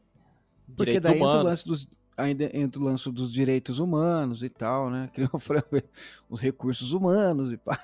Porque 0.77 1.01
Direitos 1.01 1.11
daí 1.11 1.21
entra 1.21 1.39
o 1.41 1.43
lance 1.43 1.67
dos 1.67 1.89
ainda 2.19 2.51
entra 2.53 2.81
o 2.81 2.85
lance 2.85 3.11
dos 3.13 3.33
direitos 3.33 3.79
humanos 3.79 4.43
e 4.43 4.49
tal, 4.49 4.91
né? 4.91 5.09
Que 5.15 5.23
eu 5.23 5.39
falei, 5.39 5.63
os 6.29 6.41
recursos 6.41 6.93
humanos 6.93 7.53
e 7.53 7.57
pá. 7.57 7.79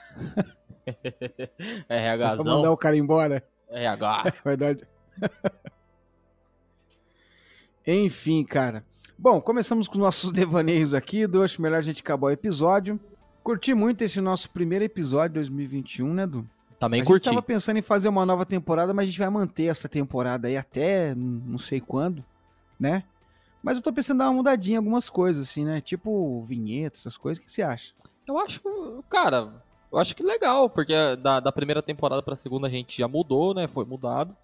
Vai 1.88 2.16
RHzão. 2.16 2.44
mandar 2.57 2.70
o 2.70 2.76
cara 2.76 2.96
embora. 2.96 3.42
RH. 3.70 4.34
Vai 4.44 4.57
dar. 4.57 4.76
Enfim, 7.86 8.44
cara. 8.44 8.84
Bom, 9.18 9.40
começamos 9.40 9.88
com 9.88 9.98
nossos 9.98 10.30
devaneios 10.32 10.92
aqui. 10.92 11.20
Eu 11.20 11.42
acho 11.42 11.62
melhor 11.62 11.78
a 11.78 11.82
gente 11.82 12.02
acabar 12.02 12.26
o 12.26 12.30
episódio. 12.30 13.00
Curti 13.42 13.72
muito 13.72 14.02
esse 14.02 14.20
nosso 14.20 14.50
primeiro 14.50 14.84
episódio 14.84 15.30
de 15.30 15.34
2021, 15.34 16.12
né, 16.12 16.26
Du? 16.26 16.48
Também 16.78 17.00
a 17.00 17.04
curti. 17.04 17.24
gente 17.24 17.34
tava 17.34 17.42
pensando 17.42 17.78
em 17.78 17.82
fazer 17.82 18.08
uma 18.08 18.26
nova 18.26 18.44
temporada, 18.44 18.92
mas 18.92 19.04
a 19.04 19.06
gente 19.06 19.18
vai 19.18 19.30
manter 19.30 19.66
essa 19.66 19.88
temporada 19.88 20.48
aí 20.48 20.56
até 20.56 21.14
não 21.14 21.58
sei 21.58 21.80
quando, 21.80 22.24
né? 22.78 23.04
Mas 23.62 23.78
eu 23.78 23.82
tô 23.82 23.92
pensando 23.92 24.16
em 24.16 24.18
dar 24.18 24.26
uma 24.26 24.34
mudadinha 24.34 24.74
em 24.74 24.78
algumas 24.78 25.08
coisas, 25.08 25.48
assim, 25.48 25.64
né? 25.64 25.80
Tipo 25.80 26.42
vinheta, 26.42 26.96
essas 26.96 27.16
coisas. 27.16 27.42
O 27.42 27.46
que 27.46 27.50
você 27.50 27.62
acha? 27.62 27.94
Eu 28.26 28.38
acho, 28.38 28.60
cara, 29.08 29.52
eu 29.90 29.98
acho 29.98 30.14
que 30.14 30.22
legal, 30.22 30.68
porque 30.68 30.92
da, 31.16 31.40
da 31.40 31.52
primeira 31.52 31.82
temporada 31.82 32.22
pra 32.22 32.36
segunda 32.36 32.66
a 32.66 32.70
gente 32.70 32.98
já 32.98 33.08
mudou, 33.08 33.54
né? 33.54 33.66
Foi 33.66 33.84
mudado. 33.84 34.36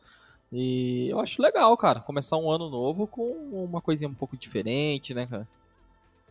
E 0.53 1.09
eu 1.11 1.21
acho 1.21 1.43
legal, 1.43 1.77
cara, 1.77 2.01
começar 2.01 2.37
um 2.37 2.51
ano 2.51 2.69
novo 2.71 3.07
com 3.07 3.31
uma 3.53 3.81
coisinha 3.81 4.09
um 4.09 4.15
pouco 4.15 4.37
diferente, 4.37 5.13
né, 5.13 5.27
cara? 5.27 5.47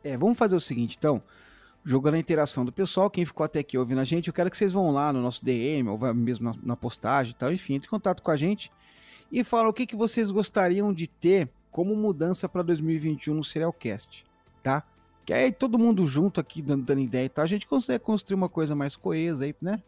É, 0.04 0.18
vamos 0.18 0.38
fazer 0.38 0.56
o 0.56 0.60
seguinte, 0.60 0.96
então. 0.98 1.22
Jogando 1.86 2.16
a 2.16 2.20
interação 2.20 2.66
do 2.66 2.72
pessoal, 2.72 3.10
quem 3.10 3.26
ficou 3.26 3.44
até 3.44 3.60
aqui 3.60 3.78
ouvindo 3.78 4.02
a 4.02 4.04
gente, 4.04 4.28
eu 4.28 4.34
quero 4.34 4.52
que 4.52 4.58
vocês 4.58 4.72
vão 4.72 4.92
lá 4.92 5.14
no 5.14 5.22
nosso 5.22 5.44
DM, 5.44 5.88
ou 5.90 6.14
mesmo 6.14 6.52
na, 6.52 6.56
na 6.62 6.76
postagem 6.76 7.32
e 7.32 7.36
tal, 7.36 7.52
enfim, 7.52 7.76
entre 7.76 7.88
em 7.88 7.90
contato 7.90 8.22
com 8.22 8.32
a 8.32 8.38
gente 8.38 8.72
e 9.32 9.44
fala 9.44 9.70
o 9.70 9.74
que, 9.74 9.86
que 9.86 9.96
vocês 9.96 10.32
gostariam 10.32 10.94
de 10.94 11.08
ter 11.08 11.50
como 11.72 11.96
mudança 11.96 12.50
para 12.50 12.64
2021 12.64 13.34
no 13.34 13.44
Serialcast, 13.44 14.26
tá? 14.64 14.84
Que 15.26 15.34
aí 15.34 15.52
todo 15.52 15.78
mundo 15.78 16.06
junto 16.06 16.40
aqui 16.40 16.62
dando, 16.62 16.84
dando 16.84 17.02
ideia 17.02 17.26
e 17.26 17.30
tal, 17.30 17.44
a 17.44 17.48
gente 17.48 17.68
consegue 17.68 18.04
construir 18.04 18.36
uma 18.36 18.50
coisa 18.50 18.76
mais 18.76 18.96
coesa 18.96 19.46
aí, 19.46 19.56
né? 19.62 19.82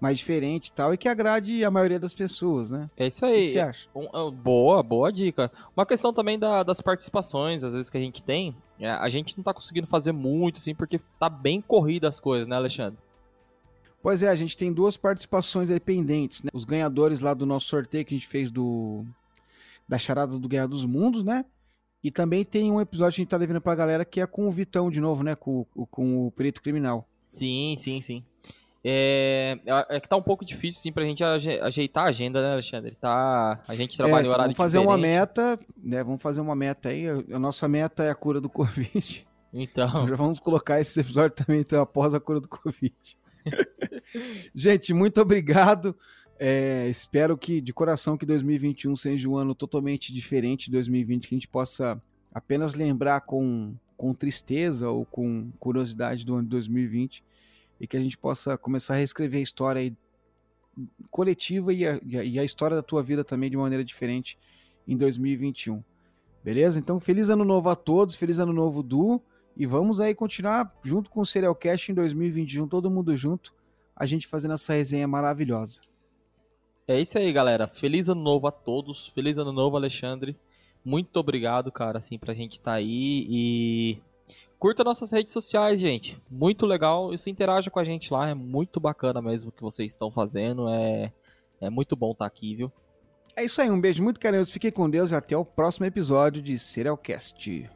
mais 0.00 0.18
diferente 0.18 0.68
e 0.68 0.72
tal, 0.72 0.92
e 0.92 0.98
que 0.98 1.08
agrade 1.08 1.64
a 1.64 1.70
maioria 1.70 1.98
das 1.98 2.12
pessoas, 2.12 2.70
né? 2.70 2.90
É 2.96 3.06
isso 3.06 3.24
aí. 3.24 3.42
O 3.42 3.44
que 3.44 3.50
você 3.50 3.58
acha? 3.60 3.88
Um, 3.94 4.30
boa, 4.30 4.82
boa 4.82 5.10
dica. 5.10 5.50
Uma 5.74 5.86
questão 5.86 6.12
também 6.12 6.38
da, 6.38 6.62
das 6.62 6.82
participações, 6.82 7.64
às 7.64 7.72
vezes 7.72 7.88
que 7.88 7.96
a 7.96 8.00
gente 8.00 8.22
tem, 8.22 8.54
é, 8.78 8.90
a 8.90 9.08
gente 9.08 9.36
não 9.36 9.44
tá 9.44 9.54
conseguindo 9.54 9.86
fazer 9.86 10.12
muito, 10.12 10.58
assim, 10.58 10.74
porque 10.74 10.98
tá 11.18 11.28
bem 11.28 11.60
corrida 11.60 12.08
as 12.08 12.20
coisas, 12.20 12.46
né, 12.46 12.56
Alexandre? 12.56 12.98
Pois 14.02 14.22
é, 14.22 14.28
a 14.28 14.34
gente 14.34 14.56
tem 14.56 14.72
duas 14.72 14.96
participações 14.96 15.70
aí 15.70 15.80
pendentes, 15.80 16.42
né? 16.42 16.50
Os 16.52 16.64
ganhadores 16.64 17.20
lá 17.20 17.34
do 17.34 17.44
nosso 17.44 17.66
sorteio 17.66 18.04
que 18.04 18.14
a 18.14 18.18
gente 18.18 18.28
fez 18.28 18.50
do 18.50 19.04
da 19.88 19.98
charada 19.98 20.38
do 20.38 20.48
Guerra 20.48 20.68
dos 20.68 20.84
Mundos, 20.84 21.24
né? 21.24 21.44
E 22.02 22.10
também 22.10 22.44
tem 22.44 22.70
um 22.70 22.80
episódio 22.80 23.16
que 23.16 23.20
a 23.20 23.24
gente 23.24 23.30
tá 23.30 23.38
devendo 23.38 23.60
pra 23.60 23.74
galera 23.74 24.04
que 24.04 24.20
é 24.20 24.26
com 24.26 24.46
o 24.46 24.50
Vitão 24.50 24.90
de 24.90 25.00
novo, 25.00 25.24
né? 25.24 25.34
Com, 25.34 25.64
com 25.90 26.26
o 26.26 26.30
Perito 26.30 26.62
Criminal. 26.62 27.08
Sim, 27.26 27.74
sim, 27.76 28.00
sim. 28.00 28.24
É, 28.88 29.58
é, 29.66 29.96
é 29.96 30.00
que 30.00 30.08
tá 30.08 30.16
um 30.16 30.22
pouco 30.22 30.44
difícil, 30.44 30.80
sim, 30.80 30.92
pra 30.92 31.04
gente 31.04 31.24
ajeitar 31.24 32.04
a 32.04 32.08
agenda, 32.08 32.40
né, 32.40 32.52
Alexandre? 32.52 32.94
Tá, 32.94 33.60
a 33.66 33.74
gente 33.74 33.96
trabalha 33.96 34.22
é, 34.22 34.26
em 34.26 34.28
horário 34.28 34.44
Vamos 34.44 34.56
fazer 34.56 34.78
diferente. 34.78 35.00
uma 35.00 35.08
meta, 35.08 35.60
né? 35.76 36.04
Vamos 36.04 36.22
fazer 36.22 36.40
uma 36.40 36.54
meta 36.54 36.88
aí. 36.90 37.08
A 37.08 37.38
nossa 37.38 37.66
meta 37.66 38.04
é 38.04 38.10
a 38.10 38.14
cura 38.14 38.40
do 38.40 38.48
Covid. 38.48 39.26
Então. 39.52 39.88
então 39.88 40.06
já 40.06 40.14
vamos 40.14 40.38
colocar 40.38 40.80
esse 40.80 41.00
episódio 41.00 41.34
também 41.34 41.62
então, 41.62 41.82
após 41.82 42.14
a 42.14 42.20
cura 42.20 42.40
do 42.40 42.46
Covid. 42.46 42.94
gente, 44.54 44.94
muito 44.94 45.20
obrigado. 45.20 45.92
É, 46.38 46.86
espero 46.88 47.36
que, 47.36 47.60
de 47.60 47.72
coração, 47.72 48.16
que 48.16 48.24
2021 48.24 48.94
seja 48.94 49.28
um 49.28 49.36
ano 49.36 49.52
totalmente 49.52 50.14
diferente 50.14 50.66
de 50.66 50.72
2020, 50.72 51.26
que 51.26 51.34
a 51.34 51.38
gente 51.38 51.48
possa 51.48 52.00
apenas 52.32 52.74
lembrar 52.74 53.22
com, 53.22 53.74
com 53.96 54.14
tristeza 54.14 54.88
ou 54.88 55.04
com 55.04 55.50
curiosidade 55.58 56.24
do 56.24 56.34
ano 56.34 56.44
de 56.44 56.50
2020 56.50 57.24
e 57.80 57.86
que 57.86 57.96
a 57.96 58.00
gente 58.00 58.16
possa 58.16 58.56
começar 58.56 58.94
a 58.94 58.96
reescrever 58.98 59.40
a 59.40 59.42
história 59.42 59.80
aí, 59.80 59.94
coletiva 61.10 61.72
e 61.72 61.86
a, 61.86 62.00
e 62.02 62.38
a 62.38 62.44
história 62.44 62.76
da 62.76 62.82
tua 62.82 63.02
vida 63.02 63.24
também 63.24 63.50
de 63.50 63.56
maneira 63.56 63.84
diferente 63.84 64.38
em 64.86 64.96
2021. 64.96 65.82
Beleza? 66.44 66.78
Então, 66.78 67.00
feliz 67.00 67.28
ano 67.28 67.44
novo 67.44 67.68
a 67.68 67.74
todos, 67.74 68.14
feliz 68.14 68.38
ano 68.38 68.52
novo, 68.52 68.82
Du, 68.82 69.20
e 69.56 69.66
vamos 69.66 70.00
aí 70.00 70.14
continuar 70.14 70.72
junto 70.84 71.10
com 71.10 71.20
o 71.20 71.26
Serialcast 71.26 71.90
em 71.90 71.94
2021, 71.94 72.68
todo 72.68 72.90
mundo 72.90 73.16
junto, 73.16 73.54
a 73.94 74.06
gente 74.06 74.26
fazendo 74.26 74.54
essa 74.54 74.74
resenha 74.74 75.08
maravilhosa. 75.08 75.80
É 76.86 77.00
isso 77.00 77.18
aí, 77.18 77.32
galera. 77.32 77.66
Feliz 77.66 78.08
ano 78.08 78.22
novo 78.22 78.46
a 78.46 78.52
todos. 78.52 79.08
Feliz 79.08 79.36
ano 79.38 79.52
novo, 79.52 79.76
Alexandre. 79.76 80.36
Muito 80.84 81.16
obrigado, 81.16 81.72
cara, 81.72 81.98
assim, 81.98 82.16
pra 82.16 82.32
gente 82.32 82.52
estar 82.52 82.72
tá 82.72 82.76
aí 82.76 83.26
e 83.28 83.98
Curta 84.58 84.82
nossas 84.82 85.10
redes 85.10 85.32
sociais, 85.32 85.80
gente. 85.80 86.20
Muito 86.30 86.66
legal. 86.66 87.12
E 87.12 87.18
se 87.18 87.30
interaja 87.30 87.70
com 87.70 87.78
a 87.78 87.84
gente 87.84 88.12
lá. 88.12 88.28
É 88.28 88.34
muito 88.34 88.80
bacana 88.80 89.20
mesmo 89.20 89.50
o 89.50 89.52
que 89.52 89.62
vocês 89.62 89.92
estão 89.92 90.10
fazendo. 90.10 90.68
É, 90.68 91.12
é 91.60 91.70
muito 91.70 91.94
bom 91.94 92.12
estar 92.12 92.24
tá 92.24 92.26
aqui, 92.26 92.54
viu? 92.54 92.72
É 93.36 93.44
isso 93.44 93.60
aí. 93.60 93.70
Um 93.70 93.80
beijo 93.80 94.02
muito 94.02 94.18
carinhoso. 94.18 94.52
Fiquem 94.52 94.70
com 94.70 94.88
Deus 94.88 95.10
e 95.10 95.14
até 95.14 95.36
o 95.36 95.44
próximo 95.44 95.84
episódio 95.86 96.40
de 96.40 96.58
Serialcast. 96.58 97.70